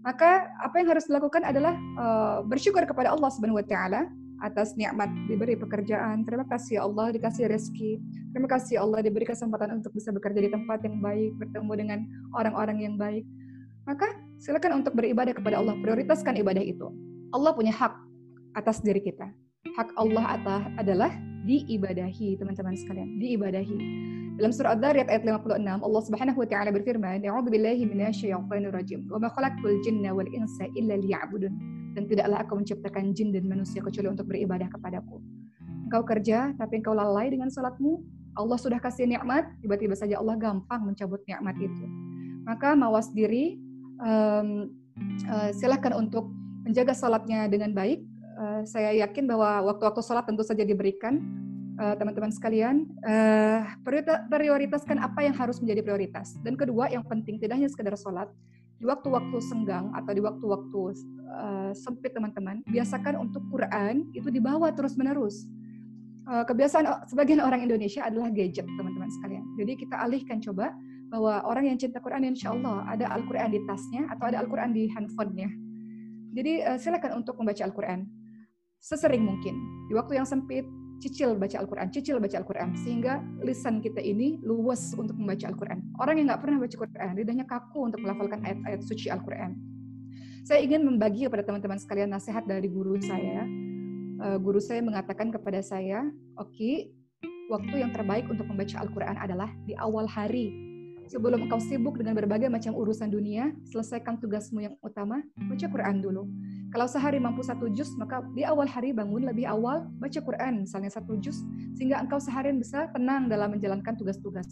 Maka 0.02 0.50
apa 0.58 0.82
yang 0.82 0.90
harus 0.90 1.06
dilakukan 1.06 1.46
adalah 1.46 1.78
uh, 1.94 2.38
bersyukur 2.42 2.82
kepada 2.82 3.14
Allah 3.14 3.30
Subhanahu 3.30 3.62
wa 3.62 3.66
taala 3.66 4.10
atas 4.42 4.74
nikmat 4.74 5.08
diberi 5.30 5.54
pekerjaan. 5.54 6.26
Terima 6.26 6.44
kasih 6.50 6.82
Allah 6.82 7.14
dikasih 7.14 7.46
rezeki. 7.48 8.02
Terima 8.34 8.50
kasih 8.50 8.82
Allah 8.82 9.00
diberi 9.00 9.22
kesempatan 9.24 9.78
untuk 9.78 9.94
bisa 9.94 10.10
bekerja 10.10 10.42
di 10.42 10.50
tempat 10.50 10.82
yang 10.82 10.98
baik, 10.98 11.30
bertemu 11.38 11.72
dengan 11.78 11.98
orang-orang 12.34 12.78
yang 12.82 12.94
baik. 12.98 13.22
Maka 13.86 14.06
silakan 14.42 14.82
untuk 14.82 14.98
beribadah 14.98 15.34
kepada 15.34 15.58
Allah, 15.58 15.78
prioritaskan 15.78 16.38
ibadah 16.42 16.62
itu. 16.62 16.90
Allah 17.30 17.54
punya 17.54 17.72
hak 17.74 17.94
atas 18.58 18.82
diri 18.82 19.00
kita. 19.00 19.30
Hak 19.78 19.94
Allah 19.96 20.36
atas 20.36 20.62
adalah 20.76 21.10
diibadahi, 21.46 22.38
teman-teman 22.38 22.74
sekalian, 22.78 23.18
diibadahi. 23.18 23.78
Dalam 24.38 24.48
surah 24.48 24.72
Ad-Dariyat 24.78 25.08
ayat 25.12 25.22
56, 25.28 25.84
Allah 25.84 26.02
Subhanahu 26.08 26.38
wa 26.40 26.48
taala 26.48 26.70
berfirman, 26.72 27.20
"A'udzu 27.20 27.52
billahi 27.52 27.84
minasyaitonir 27.84 28.72
rajim. 28.72 29.04
Wa 29.12 29.20
ma 29.20 29.28
khalaqtul 29.28 29.76
jinna 29.84 30.16
wal 30.16 30.28
insa 30.30 30.70
illa 30.72 30.96
liya'budun." 30.96 31.81
Dan 31.92 32.08
tidaklah 32.08 32.40
aku 32.44 32.58
menciptakan 32.58 33.12
jin 33.12 33.30
dan 33.30 33.44
manusia 33.48 33.84
kecuali 33.84 34.08
untuk 34.08 34.28
beribadah 34.28 34.68
kepadaku. 34.72 35.20
Engkau 35.88 36.02
kerja 36.08 36.56
tapi 36.56 36.80
engkau 36.80 36.96
lalai 36.96 37.28
dengan 37.28 37.52
salatmu, 37.52 38.00
Allah 38.32 38.56
sudah 38.56 38.80
kasih 38.80 39.04
nikmat, 39.04 39.44
tiba-tiba 39.60 39.92
saja 39.92 40.16
Allah 40.16 40.40
gampang 40.40 40.88
mencabut 40.88 41.20
nikmat 41.28 41.52
itu. 41.60 41.84
Maka 42.48 42.72
mawas 42.72 43.12
diri, 43.12 43.60
um, 44.00 44.72
uh, 45.28 45.52
silakan 45.52 46.08
untuk 46.08 46.32
menjaga 46.64 46.96
salatnya 46.96 47.44
dengan 47.52 47.76
baik. 47.76 48.00
Uh, 48.40 48.64
saya 48.64 48.96
yakin 49.04 49.28
bahwa 49.28 49.68
waktu-waktu 49.68 50.00
salat 50.00 50.24
tentu 50.24 50.40
saja 50.40 50.64
diberikan, 50.64 51.20
Eh, 51.72 51.94
teman-teman 51.96 52.28
uh, 52.28 52.36
sekalian, 52.36 52.84
uh, 53.00 53.64
prioritaskan 54.28 55.00
apa 55.00 55.24
yang 55.24 55.32
harus 55.32 55.56
menjadi 55.56 55.80
prioritas. 55.80 56.36
Dan 56.44 56.52
kedua, 56.52 56.92
yang 56.92 57.00
penting 57.00 57.40
tidak 57.40 57.58
hanya 57.58 57.72
sekedar 57.72 57.96
sholat, 57.96 58.28
di 58.82 58.90
waktu-waktu 58.90 59.38
senggang 59.38 59.94
atau 59.94 60.10
di 60.10 60.18
waktu-waktu 60.18 60.80
uh, 61.30 61.70
sempit 61.70 62.18
teman-teman, 62.18 62.66
biasakan 62.66 63.14
untuk 63.22 63.46
Quran 63.46 64.10
itu 64.10 64.26
dibawa 64.26 64.74
terus-menerus. 64.74 65.46
Uh, 66.26 66.42
kebiasaan 66.42 67.06
sebagian 67.06 67.38
orang 67.38 67.62
Indonesia 67.62 68.02
adalah 68.02 68.34
gadget, 68.34 68.66
teman-teman 68.66 69.06
sekalian. 69.14 69.46
Jadi 69.54 69.86
kita 69.86 70.02
alihkan 70.02 70.42
coba 70.42 70.74
bahwa 71.14 71.46
orang 71.46 71.70
yang 71.70 71.78
cinta 71.78 72.02
Quran, 72.02 72.26
insya 72.26 72.50
Allah 72.50 72.82
ada 72.90 73.06
Al-Quran 73.14 73.54
di 73.54 73.62
tasnya 73.70 74.02
atau 74.10 74.34
ada 74.34 74.42
Al-Quran 74.42 74.74
di 74.74 74.90
handphonenya. 74.90 75.50
Jadi 76.34 76.52
uh, 76.66 76.74
silakan 76.74 77.22
untuk 77.22 77.38
membaca 77.38 77.62
Al-Quran 77.62 78.02
sesering 78.82 79.22
mungkin. 79.22 79.54
Di 79.86 79.94
waktu 79.94 80.18
yang 80.18 80.26
sempit, 80.26 80.66
cicil 81.02 81.34
baca 81.34 81.58
Al-Quran, 81.58 81.90
cicil 81.90 82.22
baca 82.22 82.38
Al-Quran, 82.38 82.78
sehingga 82.78 83.18
lisan 83.42 83.82
kita 83.82 83.98
ini 83.98 84.38
luas 84.46 84.94
untuk 84.94 85.18
membaca 85.18 85.50
Al-Quran. 85.50 85.82
Orang 85.98 86.14
yang 86.22 86.30
nggak 86.30 86.42
pernah 86.46 86.62
baca 86.62 86.76
Quran, 86.78 87.12
lidahnya 87.18 87.46
kaku 87.50 87.90
untuk 87.90 88.00
melafalkan 88.06 88.38
ayat-ayat 88.46 88.80
suci 88.86 89.10
Al-Quran. 89.10 89.58
Saya 90.46 90.62
ingin 90.62 90.86
membagi 90.86 91.26
kepada 91.26 91.42
teman-teman 91.42 91.78
sekalian 91.82 92.14
nasihat 92.14 92.46
dari 92.46 92.70
guru 92.70 93.02
saya. 93.02 93.42
Uh, 94.22 94.38
guru 94.38 94.62
saya 94.62 94.78
mengatakan 94.78 95.34
kepada 95.34 95.58
saya, 95.58 96.06
oke, 96.38 96.54
okay, 96.54 96.94
waktu 97.50 97.82
yang 97.82 97.90
terbaik 97.90 98.30
untuk 98.30 98.46
membaca 98.46 98.78
Al-Quran 98.78 99.18
adalah 99.18 99.50
di 99.66 99.74
awal 99.74 100.06
hari. 100.06 100.71
Sebelum 101.12 101.44
engkau 101.44 101.60
sibuk 101.60 102.00
dengan 102.00 102.16
berbagai 102.16 102.48
macam 102.48 102.72
urusan 102.72 103.12
dunia, 103.12 103.52
selesaikan 103.68 104.16
tugasmu 104.16 104.64
yang 104.64 104.74
utama, 104.80 105.20
baca 105.36 105.66
Quran 105.68 106.00
dulu 106.00 106.24
kalau 106.72 106.88
sehari 106.88 107.20
mampu 107.20 107.44
satu 107.44 107.68
juz, 107.68 107.92
maka 108.00 108.24
di 108.32 108.48
awal 108.48 108.64
hari 108.64 108.96
bangun 108.96 109.28
lebih 109.28 109.44
awal 109.44 109.84
baca 110.00 110.16
Quran, 110.24 110.64
misalnya 110.64 110.88
satu 110.88 111.20
juz, 111.20 111.44
sehingga 111.76 112.00
engkau 112.00 112.16
seharian 112.16 112.56
bisa 112.56 112.88
tenang 112.96 113.28
dalam 113.28 113.52
menjalankan 113.52 113.92
tugas-tugas. 113.92 114.48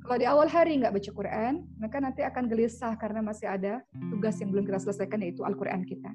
Kalau 0.00 0.16
di 0.16 0.24
awal 0.24 0.48
hari 0.48 0.80
nggak 0.80 0.96
baca 0.96 1.10
Quran, 1.12 1.68
maka 1.76 2.00
nanti 2.00 2.24
akan 2.24 2.48
gelisah 2.48 2.96
karena 2.96 3.20
masih 3.20 3.44
ada 3.44 3.84
tugas 4.08 4.40
yang 4.40 4.56
belum 4.56 4.64
kita 4.64 4.88
selesaikan 4.88 5.20
yaitu 5.20 5.44
Al-Quran 5.44 5.84
kita. 5.84 6.08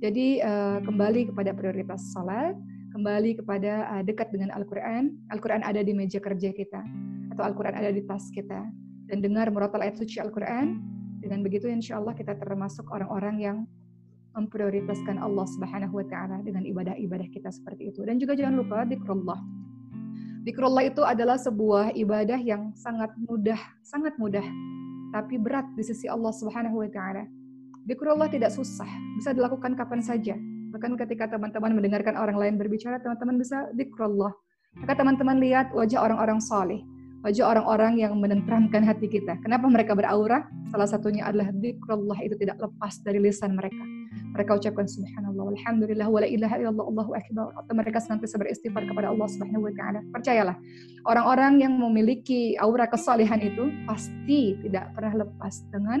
Jadi 0.00 0.40
uh, 0.40 0.80
kembali 0.80 1.28
kepada 1.28 1.52
prioritas 1.52 2.08
salat, 2.08 2.56
kembali 2.96 3.44
kepada 3.44 3.92
uh, 3.92 4.02
dekat 4.08 4.32
dengan 4.32 4.56
Al-Quran. 4.56 5.12
Al-Quran 5.28 5.68
ada 5.68 5.84
di 5.84 5.92
meja 5.92 6.16
kerja 6.16 6.48
kita, 6.48 6.80
atau 7.36 7.44
Al-Quran 7.44 7.76
ada 7.76 7.92
di 7.92 8.00
tas 8.08 8.24
kita. 8.32 8.64
Dan 9.08 9.24
dengar 9.24 9.48
murotal 9.48 9.80
ayat 9.82 9.96
suci 9.96 10.20
Al-Quran, 10.20 10.84
dengan 11.18 11.40
begitu 11.42 11.66
insya 11.66 11.98
Allah 11.98 12.12
kita 12.14 12.36
termasuk 12.36 12.86
orang-orang 12.92 13.36
yang 13.40 13.58
memprioritaskan 14.36 15.18
Allah 15.18 15.48
Subhanahu 15.50 15.98
wa 15.98 16.06
taala 16.06 16.38
dengan 16.46 16.62
ibadah-ibadah 16.62 17.26
kita 17.32 17.50
seperti 17.50 17.90
itu. 17.90 18.06
Dan 18.06 18.22
juga 18.22 18.38
jangan 18.38 18.60
lupa 18.60 18.86
zikrullah. 18.86 19.40
Zikrullah 20.46 20.84
itu 20.86 21.02
adalah 21.02 21.36
sebuah 21.36 21.96
ibadah 21.98 22.38
yang 22.38 22.70
sangat 22.78 23.10
mudah, 23.18 23.58
sangat 23.82 24.14
mudah, 24.16 24.44
tapi 25.10 25.36
berat 25.36 25.66
di 25.74 25.82
sisi 25.82 26.06
Allah 26.06 26.30
Subhanahu 26.30 26.84
wa 26.84 26.88
taala. 26.88 27.26
Zikrullah 27.88 28.28
tidak 28.28 28.52
susah, 28.52 28.88
bisa 29.16 29.32
dilakukan 29.34 29.74
kapan 29.74 30.04
saja. 30.04 30.36
Bahkan 30.68 31.00
ketika 31.00 31.32
teman-teman 31.32 31.72
mendengarkan 31.72 32.14
orang 32.14 32.36
lain 32.36 32.54
berbicara, 32.60 33.00
teman-teman 33.00 33.40
bisa 33.40 33.72
zikrullah. 33.72 34.30
Maka 34.76 35.00
teman-teman 35.00 35.40
lihat 35.40 35.72
wajah 35.72 36.04
orang-orang 36.04 36.38
saleh, 36.38 36.84
wajah 37.26 37.44
orang-orang 37.44 37.98
yang 37.98 38.14
menenteramkan 38.18 38.82
hati 38.86 39.10
kita. 39.10 39.38
Kenapa 39.42 39.66
mereka 39.66 39.94
beraura? 39.94 40.46
Salah 40.70 40.86
satunya 40.86 41.26
adalah 41.26 41.50
zikrullah 41.54 42.18
itu 42.22 42.38
tidak 42.38 42.58
lepas 42.62 43.00
dari 43.02 43.18
lisan 43.22 43.58
mereka 43.58 43.82
mereka 44.32 44.54
ucapkan 44.54 44.86
subhanallah 44.86 45.50
alhamdulillah 45.56 46.08
wala 46.08 46.26
ilaha 46.28 46.56
illallah 46.60 46.86
Allahu 46.86 47.12
akbar 47.16 47.50
atau 47.58 47.72
mereka 47.74 47.98
senantiasa 48.02 48.36
beristighfar 48.38 48.84
kepada 48.86 49.10
Allah 49.12 49.26
Subhanahu 49.30 49.66
wa 49.66 49.72
taala. 49.74 50.00
Percayalah, 50.14 50.56
orang-orang 51.08 51.64
yang 51.64 51.74
memiliki 51.74 52.54
aura 52.60 52.86
kesalehan 52.86 53.40
itu 53.42 53.72
pasti 53.88 54.58
tidak 54.62 54.92
pernah 54.94 55.26
lepas 55.26 55.54
dengan 55.72 55.98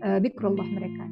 uh, 0.00 0.18
mereka. 0.70 1.04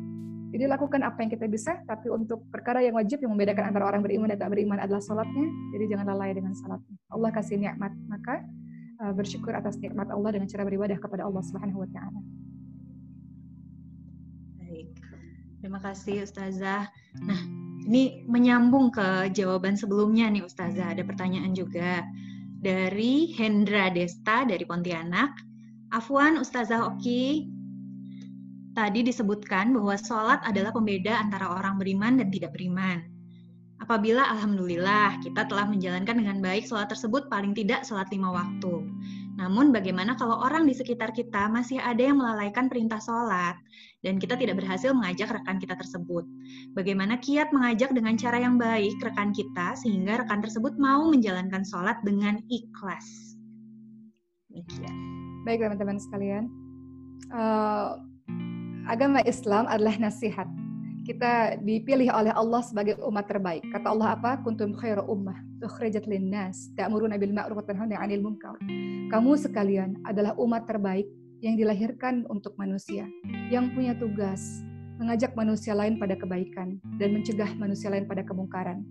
Jadi 0.52 0.68
lakukan 0.68 1.00
apa 1.00 1.24
yang 1.24 1.32
kita 1.32 1.48
bisa, 1.48 1.80
tapi 1.88 2.12
untuk 2.12 2.44
perkara 2.52 2.84
yang 2.84 2.92
wajib 3.00 3.24
yang 3.24 3.32
membedakan 3.32 3.72
antara 3.72 3.88
orang 3.88 4.04
beriman 4.04 4.28
dan 4.28 4.36
tak 4.36 4.52
beriman 4.52 4.76
adalah 4.84 5.00
salatnya. 5.00 5.48
Jadi 5.72 5.84
jangan 5.96 6.12
lalai 6.12 6.36
dengan 6.36 6.52
salatnya. 6.52 6.96
Allah 7.08 7.32
kasih 7.32 7.56
nikmat, 7.56 7.88
maka 8.04 8.44
uh, 9.02 9.12
bersyukur 9.12 9.52
atas 9.52 9.76
nikmat 9.82 10.08
Allah 10.08 10.38
dengan 10.38 10.46
cara 10.46 10.62
beribadah 10.62 10.96
kepada 11.02 11.26
Allah 11.26 11.42
Subhanahu 11.42 11.82
wa 11.82 11.90
taala. 11.90 12.22
Terima 15.62 15.78
kasih 15.78 16.26
Ustazah. 16.26 16.90
Nah, 17.22 17.40
ini 17.86 18.26
menyambung 18.26 18.90
ke 18.90 19.30
jawaban 19.30 19.78
sebelumnya 19.78 20.26
nih 20.26 20.42
Ustazah. 20.42 20.90
Ada 20.90 21.06
pertanyaan 21.06 21.54
juga. 21.54 22.02
dari 22.62 23.34
Hendra 23.34 23.90
Desta 23.90 24.46
dari 24.46 24.62
Pontianak. 24.62 25.34
Afwan 25.90 26.38
Ustazah 26.38 26.94
Oki, 26.94 27.50
tadi 28.72 29.02
disebutkan 29.02 29.74
bahwa 29.74 29.98
sholat 29.98 30.40
adalah 30.46 30.70
pembeda 30.70 31.18
antara 31.18 31.50
orang 31.58 31.76
beriman 31.76 32.22
dan 32.22 32.30
tidak 32.30 32.54
beriman. 32.54 33.11
Apabila 33.82 34.22
Alhamdulillah 34.30 35.18
kita 35.26 35.42
telah 35.50 35.66
menjalankan 35.66 36.14
dengan 36.14 36.38
baik 36.38 36.70
sholat 36.70 36.86
tersebut 36.86 37.26
paling 37.26 37.50
tidak 37.50 37.82
sholat 37.82 38.06
lima 38.14 38.30
waktu. 38.30 38.86
Namun 39.34 39.74
bagaimana 39.74 40.14
kalau 40.14 40.38
orang 40.38 40.70
di 40.70 40.74
sekitar 40.76 41.10
kita 41.10 41.50
masih 41.50 41.82
ada 41.82 41.98
yang 41.98 42.22
melalaikan 42.22 42.70
perintah 42.70 43.02
sholat 43.02 43.58
dan 44.06 44.22
kita 44.22 44.38
tidak 44.38 44.62
berhasil 44.62 44.94
mengajak 44.94 45.34
rekan 45.34 45.58
kita 45.58 45.74
tersebut? 45.74 46.22
Bagaimana 46.78 47.18
kiat 47.18 47.50
mengajak 47.50 47.90
dengan 47.90 48.14
cara 48.14 48.38
yang 48.38 48.54
baik 48.54 48.94
rekan 49.02 49.34
kita 49.34 49.74
sehingga 49.74 50.22
rekan 50.22 50.38
tersebut 50.38 50.78
mau 50.78 51.10
menjalankan 51.10 51.66
sholat 51.66 51.98
dengan 52.06 52.38
ikhlas? 52.54 53.34
Demikian. 54.46 54.94
Baik 55.42 55.58
teman-teman 55.66 55.98
sekalian, 55.98 56.46
uh, 57.34 57.98
agama 58.86 59.26
Islam 59.26 59.66
adalah 59.66 59.98
nasihat 59.98 60.46
kita 61.02 61.58
dipilih 61.58 62.10
oleh 62.14 62.32
Allah 62.34 62.62
sebagai 62.62 62.98
umat 63.02 63.26
terbaik. 63.26 63.66
Kata 63.74 63.90
Allah 63.90 64.14
apa? 64.14 64.38
Kuntum 64.42 64.74
khairu 64.78 65.02
ummah 65.06 65.52
ukhrijat 65.62 66.10
linnas 66.10 66.74
ta'muruna 66.74 67.16
bil 67.16 67.30
ma'ruf 67.30 67.62
wa 67.62 67.64
tanhauna 67.64 68.02
'anil 68.02 68.22
munkar. 68.22 68.58
Kamu 69.10 69.38
sekalian 69.38 70.02
adalah 70.02 70.34
umat 70.38 70.66
terbaik 70.66 71.06
yang 71.42 71.58
dilahirkan 71.58 72.26
untuk 72.30 72.54
manusia, 72.58 73.06
yang 73.50 73.70
punya 73.74 73.94
tugas 73.98 74.62
mengajak 74.98 75.34
manusia 75.34 75.74
lain 75.74 75.98
pada 75.98 76.14
kebaikan 76.14 76.78
dan 76.98 77.08
mencegah 77.10 77.50
manusia 77.58 77.90
lain 77.90 78.06
pada 78.06 78.22
kemungkaran. 78.22 78.86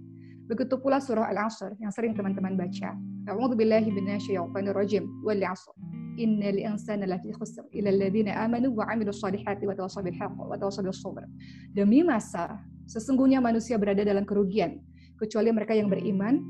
Begitu 0.52 0.76
pula 0.84 0.99
surah 0.99 1.32
Al-Asr 1.32 1.80
yang 1.80 1.95
sering 1.95 2.12
teman-teman 2.12 2.60
baca. 2.60 2.91
A'udzu 3.32 3.56
billahi 3.56 3.88
minasyaitonir 3.88 4.76
rajim 4.76 5.08
wal 5.24 5.39
'asr 5.39 5.72
innal 6.20 6.60
insana 6.60 7.08
lafi 7.08 7.32
khusr 7.32 7.64
ila 7.72 7.88
alladziina 7.88 8.36
amanu 8.36 8.76
wa 8.76 8.84
'amilus 8.91 9.24
solihati 9.24 9.64
wa 9.64 9.72
tawassaw 9.72 10.04
bil 10.04 10.18
haqq 10.20 10.36
wa 10.36 10.60
tawassaw 10.60 10.84
bis 10.84 10.99
sabr. 10.99 11.24
Demi 11.72 12.04
masa 12.04 12.60
sesungguhnya 12.84 13.39
manusia 13.39 13.80
berada 13.80 14.04
dalam 14.04 14.28
kerugian 14.28 14.84
kecuali 15.16 15.56
mereka 15.56 15.72
yang 15.72 15.88
beriman, 15.88 16.43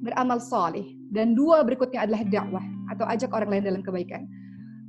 beramal 0.00 0.40
saleh 0.40 0.96
dan 1.12 1.36
dua 1.36 1.60
berikutnya 1.68 2.08
adalah 2.08 2.24
dakwah 2.24 2.64
atau 2.96 3.04
ajak 3.12 3.28
orang 3.28 3.60
lain 3.60 3.64
dalam 3.68 3.82
kebaikan. 3.84 4.24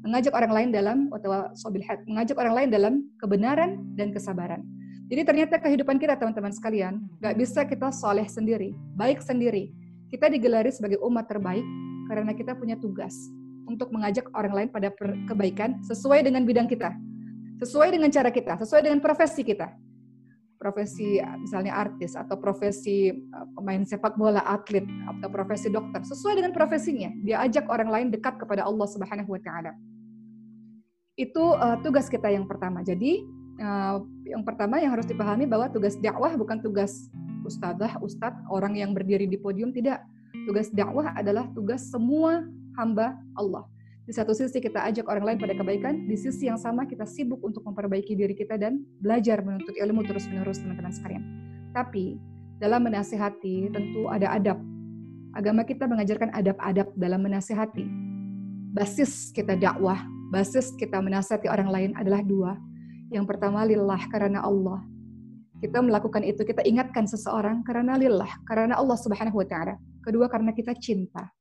Mengajak 0.08 0.32
orang 0.32 0.54
lain 0.54 0.70
dalam 0.72 0.98
atau 1.12 1.52
haq, 1.60 2.00
mengajak 2.08 2.38
orang 2.40 2.56
lain 2.56 2.70
dalam 2.72 2.94
kebenaran 3.20 3.84
dan 4.00 4.14
kesabaran. 4.16 4.62
Jadi 5.06 5.22
ternyata 5.22 5.62
kehidupan 5.62 6.02
kita 6.02 6.18
teman-teman 6.18 6.50
sekalian, 6.50 6.98
nggak 7.22 7.36
bisa 7.38 7.62
kita 7.62 7.94
soleh 7.94 8.26
sendiri, 8.26 8.74
baik 8.98 9.22
sendiri. 9.22 9.70
Kita 10.10 10.34
digelari 10.34 10.74
sebagai 10.74 10.98
umat 11.06 11.30
terbaik 11.30 11.66
karena 12.10 12.34
kita 12.34 12.58
punya 12.58 12.74
tugas 12.74 13.14
untuk 13.70 13.94
mengajak 13.94 14.26
orang 14.34 14.54
lain 14.54 14.70
pada 14.74 14.90
kebaikan 15.30 15.78
sesuai 15.86 16.26
dengan 16.26 16.42
bidang 16.42 16.66
kita, 16.66 16.94
sesuai 17.62 17.94
dengan 17.94 18.10
cara 18.10 18.34
kita, 18.34 18.58
sesuai 18.58 18.82
dengan 18.82 18.98
profesi 18.98 19.46
kita. 19.46 19.70
Profesi 20.58 21.22
misalnya 21.38 21.78
artis 21.78 22.18
atau 22.18 22.42
profesi 22.42 23.14
eh, 23.14 23.48
pemain 23.54 23.86
sepak 23.86 24.18
bola, 24.18 24.42
atlet 24.42 24.88
atau 25.06 25.30
profesi 25.30 25.70
dokter, 25.70 26.02
sesuai 26.02 26.42
dengan 26.42 26.50
profesinya. 26.56 27.14
Dia 27.22 27.46
ajak 27.46 27.70
orang 27.70 27.90
lain 27.94 28.08
dekat 28.10 28.42
kepada 28.42 28.66
Allah 28.66 28.88
Subhanahu 28.90 29.38
wa 29.38 29.42
taala. 29.44 29.78
Itu 31.16 31.56
uh, 31.56 31.80
tugas 31.80 32.12
kita 32.12 32.28
yang 32.28 32.44
pertama. 32.44 32.84
Jadi 32.84 33.24
uh, 33.60 34.04
yang 34.26 34.44
pertama 34.44 34.80
yang 34.82 34.96
harus 34.96 35.08
dipahami 35.08 35.46
bahwa 35.46 35.70
tugas 35.72 35.96
dakwah 36.00 36.34
bukan 36.36 36.60
tugas 36.60 37.08
ustadzah, 37.46 38.02
ustadz, 38.02 38.42
orang 38.50 38.74
yang 38.76 38.92
berdiri 38.92 39.30
di 39.30 39.38
podium 39.38 39.70
tidak. 39.70 40.02
Tugas 40.50 40.74
dakwah 40.74 41.14
adalah 41.16 41.48
tugas 41.54 41.88
semua 41.88 42.44
hamba 42.76 43.16
Allah. 43.38 43.64
Di 44.06 44.14
satu 44.14 44.38
sisi 44.38 44.62
kita 44.62 44.86
ajak 44.86 45.10
orang 45.10 45.34
lain 45.34 45.38
pada 45.42 45.58
kebaikan, 45.58 46.06
di 46.06 46.14
sisi 46.14 46.46
yang 46.46 46.62
sama 46.62 46.86
kita 46.86 47.10
sibuk 47.10 47.42
untuk 47.42 47.66
memperbaiki 47.66 48.14
diri 48.14 48.38
kita 48.38 48.54
dan 48.54 48.86
belajar 49.02 49.42
menuntut 49.42 49.74
ilmu 49.74 50.06
terus-menerus 50.06 50.62
teman-teman 50.62 50.94
sekalian. 50.94 51.24
Tapi 51.74 52.22
dalam 52.62 52.86
menasihati 52.86 53.74
tentu 53.74 54.06
ada 54.06 54.30
adab. 54.38 54.62
Agama 55.34 55.66
kita 55.66 55.90
mengajarkan 55.90 56.32
adab-adab 56.38 56.94
dalam 56.96 57.26
menasihati. 57.26 57.86
Basis 58.78 59.34
kita 59.34 59.58
dakwah, 59.58 60.06
basis 60.30 60.72
kita 60.78 61.02
menasihati 61.02 61.50
orang 61.50 61.70
lain 61.74 61.92
adalah 61.98 62.22
dua. 62.22 62.54
Yang 63.14 63.26
pertama 63.30 63.66
lillah 63.66 64.02
karena 64.10 64.42
Allah. 64.42 64.82
Kita 65.62 65.82
melakukan 65.82 66.22
itu, 66.22 66.44
kita 66.44 66.62
ingatkan 66.68 67.08
seseorang 67.08 67.64
karena 67.64 67.96
lillah, 67.96 68.30
karena 68.46 68.76
Allah 68.76 68.98
Subhanahu 69.00 69.40
wa 69.42 69.48
taala. 69.48 69.80
Kedua 70.04 70.30
karena 70.30 70.52
kita 70.52 70.76
cinta 70.78 71.32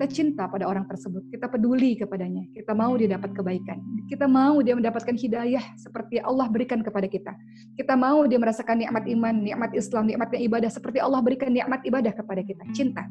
kita 0.00 0.16
cinta 0.16 0.48
pada 0.48 0.64
orang 0.64 0.88
tersebut, 0.88 1.28
kita 1.28 1.44
peduli 1.44 1.92
kepadanya, 1.92 2.48
kita 2.56 2.72
mau 2.72 2.96
dia 2.96 3.20
dapat 3.20 3.36
kebaikan, 3.36 3.84
kita 4.08 4.24
mau 4.24 4.56
dia 4.64 4.72
mendapatkan 4.72 5.12
hidayah 5.12 5.60
seperti 5.76 6.16
Allah 6.24 6.48
berikan 6.48 6.80
kepada 6.80 7.04
kita. 7.04 7.36
Kita 7.76 8.00
mau 8.00 8.24
dia 8.24 8.40
merasakan 8.40 8.80
nikmat 8.80 9.04
iman, 9.04 9.34
nikmat 9.44 9.76
Islam, 9.76 10.08
nikmatnya 10.08 10.40
ibadah 10.40 10.72
seperti 10.72 11.04
Allah 11.04 11.20
berikan 11.20 11.52
nikmat 11.52 11.84
ibadah 11.84 12.16
kepada 12.16 12.40
kita, 12.40 12.64
cinta. 12.72 13.04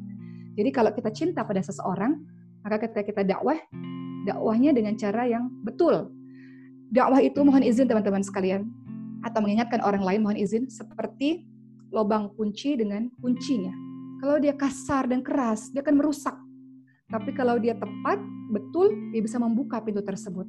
Jadi 0.57 0.69
kalau 0.73 0.89
kita 0.89 1.13
cinta 1.13 1.45
pada 1.45 1.61
seseorang, 1.61 2.25
maka 2.65 2.81
ketika 2.81 3.05
kita 3.05 3.21
dakwah, 3.21 3.61
dakwahnya 4.25 4.73
dengan 4.73 4.97
cara 4.97 5.29
yang 5.29 5.45
betul. 5.61 6.09
Dakwah 6.89 7.21
itu 7.21 7.39
mohon 7.45 7.61
izin 7.61 7.85
teman-teman 7.85 8.25
sekalian, 8.25 8.65
atau 9.21 9.39
mengingatkan 9.45 9.81
orang 9.85 10.01
lain 10.01 10.19
mohon 10.25 10.39
izin 10.39 10.65
seperti 10.69 11.45
lubang 11.93 12.33
kunci 12.33 12.77
dengan 12.77 13.09
kuncinya. 13.21 13.73
Kalau 14.19 14.41
dia 14.41 14.53
kasar 14.57 15.07
dan 15.07 15.23
keras, 15.23 15.71
dia 15.71 15.79
akan 15.85 15.95
merusak 15.95 16.35
tapi 17.09 17.33
kalau 17.33 17.57
dia 17.57 17.73
tepat, 17.73 18.21
betul, 18.53 18.93
dia 19.09 19.21
bisa 19.25 19.41
membuka 19.41 19.81
pintu 19.81 20.05
tersebut. 20.05 20.45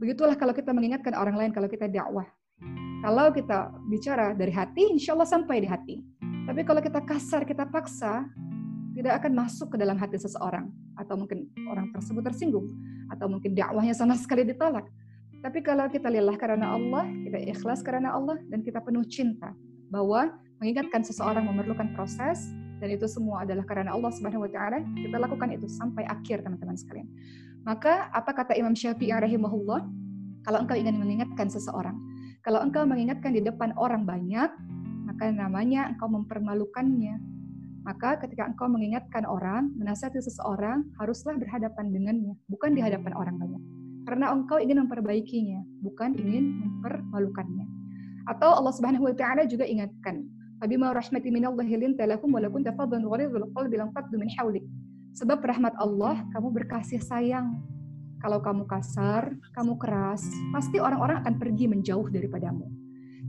Begitulah 0.00 0.32
kalau 0.32 0.56
kita 0.56 0.72
mengingatkan 0.72 1.12
orang 1.12 1.36
lain, 1.36 1.52
kalau 1.52 1.68
kita 1.68 1.84
dakwah. 1.92 2.24
Kalau 3.04 3.28
kita 3.32 3.68
bicara 3.84 4.32
dari 4.32 4.48
hati, 4.48 4.96
insya 4.96 5.12
Allah 5.12 5.28
sampai 5.28 5.60
di 5.60 5.68
hati. 5.68 6.00
Tapi 6.20 6.64
kalau 6.64 6.80
kita 6.80 7.04
kasar, 7.04 7.44
kita 7.44 7.68
paksa, 7.68 8.24
tidak 8.96 9.20
akan 9.20 9.44
masuk 9.44 9.72
ke 9.72 9.76
dalam 9.76 10.00
hati 10.00 10.16
seseorang. 10.16 10.72
Atau 10.96 11.20
mungkin 11.20 11.52
orang 11.68 11.92
tersebut 11.92 12.24
tersinggung. 12.24 12.64
Atau 13.12 13.28
mungkin 13.28 13.52
dakwahnya 13.52 13.92
sama 13.92 14.16
sekali 14.16 14.48
ditolak. 14.48 14.88
Tapi 15.40 15.64
kalau 15.64 15.88
kita 15.88 16.12
lelah 16.12 16.36
karena 16.36 16.76
Allah, 16.76 17.08
kita 17.24 17.40
ikhlas 17.40 17.80
karena 17.80 18.12
Allah, 18.12 18.36
dan 18.52 18.60
kita 18.60 18.84
penuh 18.84 19.04
cinta. 19.08 19.56
Bahwa 19.88 20.36
mengingatkan 20.60 21.00
seseorang 21.00 21.48
memerlukan 21.48 21.96
proses, 21.96 22.52
dan 22.80 22.92
itu 22.92 23.08
semua 23.08 23.48
adalah 23.48 23.64
karena 23.64 23.96
Allah 23.96 24.12
Subhanahu 24.12 24.44
wa 24.44 24.50
taala, 24.52 24.84
kita 24.96 25.16
lakukan 25.16 25.48
itu 25.52 25.64
sampai 25.68 26.04
akhir 26.08 26.44
teman-teman 26.44 26.76
sekalian. 26.76 27.08
Maka 27.64 28.12
apa 28.12 28.32
kata 28.32 28.56
Imam 28.56 28.76
Syafi'i 28.76 29.12
rahimahullah? 29.12 29.84
Kalau 30.44 30.58
engkau 30.64 30.76
ingin 30.76 30.96
mengingatkan 30.96 31.52
seseorang, 31.52 31.96
kalau 32.40 32.64
engkau 32.64 32.88
mengingatkan 32.88 33.36
di 33.36 33.44
depan 33.44 33.76
orang 33.76 34.08
banyak, 34.08 34.48
maka 35.04 35.24
namanya 35.28 35.92
engkau 35.92 36.08
mempermalukannya. 36.08 37.20
Maka 37.84 38.20
ketika 38.20 38.48
engkau 38.48 38.68
mengingatkan 38.68 39.24
orang, 39.24 39.72
menasihati 39.76 40.20
seseorang, 40.20 40.84
haruslah 41.00 41.36
berhadapan 41.36 41.92
dengannya, 41.92 42.36
bukan 42.48 42.76
di 42.76 42.80
hadapan 42.80 43.12
orang 43.16 43.36
banyak. 43.40 43.79
Karena 44.08 44.32
engkau 44.32 44.56
ingin 44.56 44.84
memperbaikinya, 44.86 45.60
bukan 45.84 46.16
ingin 46.16 46.60
mempermalukannya. 46.60 47.66
Atau 48.28 48.52
Allah 48.52 48.72
Subhanahu 48.72 49.08
wa 49.08 49.14
taala 49.16 49.44
juga 49.44 49.64
ingatkan, 49.68 50.24
Fabima 50.60 50.92
rahmati 50.92 51.32
minallahi 51.32 51.72
linta 51.80 52.04
lahum 52.04 52.36
wa 52.36 52.40
lakunta 52.44 52.76
fadlan 52.76 53.00
ghalidhal 53.08 53.48
qalbi 53.56 53.80
lam 53.80 53.88
min 54.12 54.28
hawlik. 54.36 54.64
Sebab 55.16 55.40
rahmat 55.40 55.72
Allah, 55.80 56.20
kamu 56.36 56.52
berkasih 56.52 57.00
sayang. 57.00 57.56
Kalau 58.20 58.44
kamu 58.44 58.68
kasar, 58.68 59.32
kamu 59.56 59.80
keras, 59.80 60.20
pasti 60.52 60.76
orang-orang 60.76 61.24
akan 61.24 61.40
pergi 61.40 61.64
menjauh 61.64 62.12
daripadamu. 62.12 62.68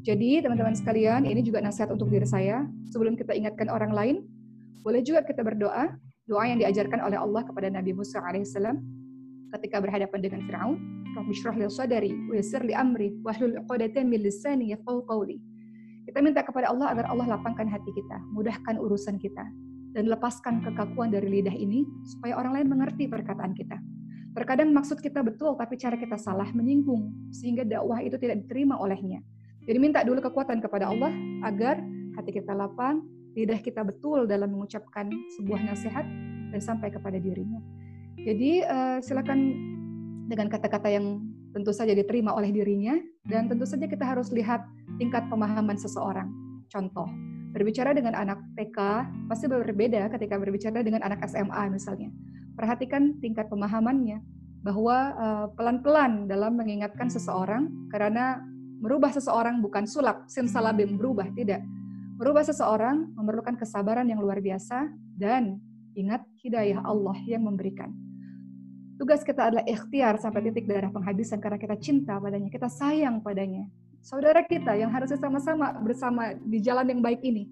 Jadi 0.04 0.44
teman-teman 0.44 0.76
sekalian, 0.76 1.24
ini 1.24 1.40
juga 1.40 1.64
nasihat 1.64 1.88
untuk 1.96 2.12
diri 2.12 2.28
saya. 2.28 2.68
Sebelum 2.92 3.16
kita 3.16 3.32
ingatkan 3.32 3.72
orang 3.72 3.96
lain, 3.96 4.16
boleh 4.84 5.00
juga 5.00 5.24
kita 5.24 5.40
berdoa, 5.40 5.96
doa 6.28 6.44
yang 6.44 6.60
diajarkan 6.60 7.00
oleh 7.00 7.16
Allah 7.16 7.48
kepada 7.48 7.72
Nabi 7.72 7.96
Musa 7.96 8.20
alaihissalam 8.20 8.76
ketika 9.58 9.84
berhadapan 9.84 10.20
dengan 10.24 10.42
Firaun. 10.48 10.78
Rabbi 11.12 11.34
shrah 11.36 11.56
li 11.60 11.68
wa 11.68 12.36
yassir 12.40 12.64
li 12.64 12.72
amri 12.72 13.12
min 14.08 14.20
lisani. 14.24 14.72
Kita 16.08 16.18
minta 16.24 16.42
kepada 16.42 16.72
Allah 16.72 16.92
agar 16.96 17.06
Allah 17.12 17.38
lapangkan 17.38 17.68
hati 17.68 17.92
kita, 17.94 18.18
mudahkan 18.34 18.80
urusan 18.80 19.20
kita, 19.22 19.44
dan 19.94 20.08
lepaskan 20.08 20.64
kekakuan 20.64 21.12
dari 21.12 21.40
lidah 21.40 21.54
ini 21.54 21.86
supaya 22.08 22.40
orang 22.40 22.58
lain 22.58 22.68
mengerti 22.72 23.06
perkataan 23.12 23.54
kita. 23.54 23.78
Terkadang 24.32 24.72
maksud 24.72 25.04
kita 25.04 25.20
betul, 25.20 25.60
tapi 25.60 25.76
cara 25.76 26.00
kita 26.00 26.16
salah 26.16 26.48
menyinggung, 26.56 27.32
sehingga 27.36 27.68
dakwah 27.68 28.00
itu 28.00 28.16
tidak 28.16 28.48
diterima 28.48 28.80
olehnya. 28.80 29.20
Jadi 29.68 29.78
minta 29.78 30.02
dulu 30.02 30.24
kekuatan 30.24 30.64
kepada 30.64 30.88
Allah 30.90 31.12
agar 31.44 31.84
hati 32.16 32.32
kita 32.40 32.56
lapang, 32.56 33.04
lidah 33.36 33.60
kita 33.60 33.84
betul 33.84 34.24
dalam 34.26 34.56
mengucapkan 34.56 35.12
sebuah 35.38 35.60
nasihat 35.68 36.08
dan 36.52 36.60
sampai 36.64 36.90
kepada 36.92 37.20
dirinya. 37.20 37.60
Jadi 38.20 38.66
uh, 38.66 38.98
silakan 39.00 39.40
dengan 40.28 40.48
kata-kata 40.48 40.88
yang 40.92 41.24
tentu 41.52 41.76
saja 41.76 41.92
diterima 41.92 42.32
oleh 42.32 42.52
dirinya 42.52 42.96
dan 43.28 43.52
tentu 43.52 43.68
saja 43.68 43.88
kita 43.88 44.04
harus 44.08 44.32
lihat 44.32 44.64
tingkat 45.00 45.28
pemahaman 45.28 45.76
seseorang. 45.76 46.32
Contoh, 46.72 47.12
Berbicara 47.52 47.92
dengan 47.92 48.16
anak 48.16 48.40
TK 48.56 48.80
pasti 49.28 49.52
berbeda 49.52 50.08
ketika 50.16 50.40
berbicara 50.40 50.80
dengan 50.88 51.04
anak 51.04 51.28
SMA 51.28 51.68
misalnya. 51.68 52.08
Perhatikan 52.56 53.20
tingkat 53.20 53.52
pemahamannya 53.52 54.24
bahwa 54.64 54.98
uh, 55.20 55.48
pelan-pelan 55.60 56.32
dalam 56.32 56.56
mengingatkan 56.56 57.12
seseorang 57.12 57.68
karena 57.92 58.40
merubah 58.80 59.12
seseorang 59.12 59.60
bukan 59.60 59.84
sulap, 59.84 60.32
simsalabim 60.32 60.96
berubah, 60.96 61.28
tidak. 61.36 61.60
Merubah 62.16 62.48
seseorang 62.48 63.12
memerlukan 63.20 63.60
kesabaran 63.60 64.08
yang 64.08 64.24
luar 64.24 64.40
biasa 64.40 64.88
dan 65.20 65.60
ingat 65.96 66.24
hidayah 66.42 66.82
Allah 66.84 67.16
yang 67.28 67.48
memberikan. 67.48 67.92
Tugas 69.02 69.26
kita 69.26 69.50
adalah 69.50 69.66
ikhtiar 69.66 70.22
sampai 70.22 70.46
titik 70.46 70.70
darah 70.70 70.94
penghabisan 70.94 71.42
karena 71.42 71.58
kita 71.58 71.74
cinta 71.82 72.22
padanya, 72.22 72.50
kita 72.54 72.70
sayang 72.70 73.18
padanya. 73.26 73.66
Saudara 74.02 74.46
kita 74.46 74.78
yang 74.78 74.94
harusnya 74.94 75.18
sama-sama 75.18 75.74
bersama 75.82 76.38
di 76.38 76.62
jalan 76.62 76.86
yang 76.86 77.02
baik 77.02 77.22
ini. 77.26 77.50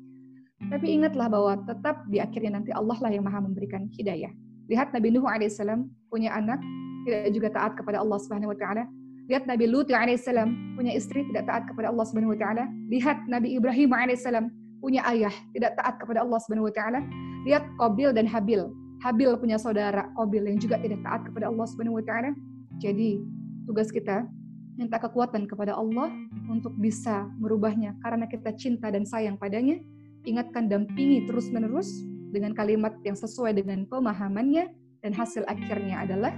Tapi 0.69 0.93
ingatlah 0.93 1.25
bahwa 1.25 1.57
tetap 1.65 2.05
di 2.11 2.21
akhirnya 2.21 2.61
nanti 2.61 2.69
Allah 2.69 2.97
lah 3.01 3.09
yang 3.09 3.25
maha 3.25 3.41
memberikan 3.41 3.89
hidayah. 3.97 4.29
Lihat 4.69 4.93
Nabi 4.93 5.09
Nuh 5.09 5.25
alaihissalam 5.25 5.89
punya 6.13 6.35
anak, 6.37 6.61
tidak 7.07 7.31
juga 7.33 7.49
taat 7.49 7.73
kepada 7.73 7.97
Allah 7.97 8.17
Subhanahu 8.21 8.53
wa 8.53 8.57
taala. 8.59 8.83
Lihat 9.29 9.45
Nabi 9.45 9.69
Lut 9.69 9.93
alaihissalam 9.93 10.73
punya 10.73 10.97
istri 10.97 11.21
tidak 11.29 11.45
taat 11.45 11.63
kepada 11.69 11.93
Allah 11.93 12.05
Subhanahu 12.09 12.33
wa 12.33 12.39
taala. 12.41 12.65
Lihat 12.89 13.29
Nabi 13.29 13.57
Ibrahim 13.57 13.93
alaihissalam 13.93 14.49
punya 14.79 15.03
ayah 15.11 15.31
tidak 15.51 15.75
taat 15.75 15.99
kepada 15.99 16.23
Allah 16.23 16.39
Subhanahu 16.43 16.67
wa 16.67 16.73
taala. 16.73 16.99
Lihat 17.47 17.63
Qabil 17.79 18.11
dan 18.15 18.27
Habil 18.27 18.67
Habil 18.99 19.31
punya 19.39 19.55
saudara 19.55 20.11
Qabil 20.19 20.43
yang 20.51 20.59
juga 20.59 20.75
tidak 20.79 20.99
taat 21.07 21.21
kepada 21.23 21.47
Allah 21.47 21.65
Subhanahu 21.71 21.99
wa 21.99 22.03
taala. 22.03 22.35
Jadi, 22.83 23.23
tugas 23.63 23.91
kita 23.91 24.27
minta 24.75 24.99
kekuatan 24.99 25.47
kepada 25.47 25.75
Allah 25.75 26.11
untuk 26.47 26.75
bisa 26.79 27.27
merubahnya 27.39 27.95
karena 28.03 28.27
kita 28.27 28.51
cinta 28.55 28.91
dan 28.91 29.07
sayang 29.07 29.39
padanya. 29.39 29.79
Ingatkan 30.27 30.67
dampingi 30.67 31.23
terus-menerus 31.31 31.87
dengan 32.35 32.51
kalimat 32.51 32.91
yang 33.07 33.15
sesuai 33.15 33.55
dengan 33.55 33.87
pemahamannya 33.87 34.67
dan 34.99 35.11
hasil 35.15 35.47
akhirnya 35.47 36.03
adalah 36.03 36.35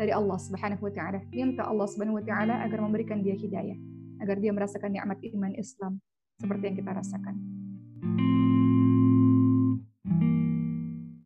dari 0.00 0.16
Allah 0.16 0.40
Subhanahu 0.40 0.88
wa 0.88 0.92
taala. 0.92 1.20
Minta 1.28 1.68
Allah 1.68 1.84
Subhanahu 1.92 2.16
wa 2.20 2.24
taala 2.24 2.64
agar 2.64 2.80
memberikan 2.80 3.20
dia 3.20 3.36
hidayah, 3.36 3.76
agar 4.24 4.40
dia 4.40 4.48
merasakan 4.56 4.96
nikmat 4.96 5.20
iman 5.36 5.52
Islam 5.60 6.00
seperti 6.40 6.72
yang 6.72 6.76
kita 6.80 6.90
rasakan. 6.96 7.36
Thank 8.00 8.20
you. 8.20 8.37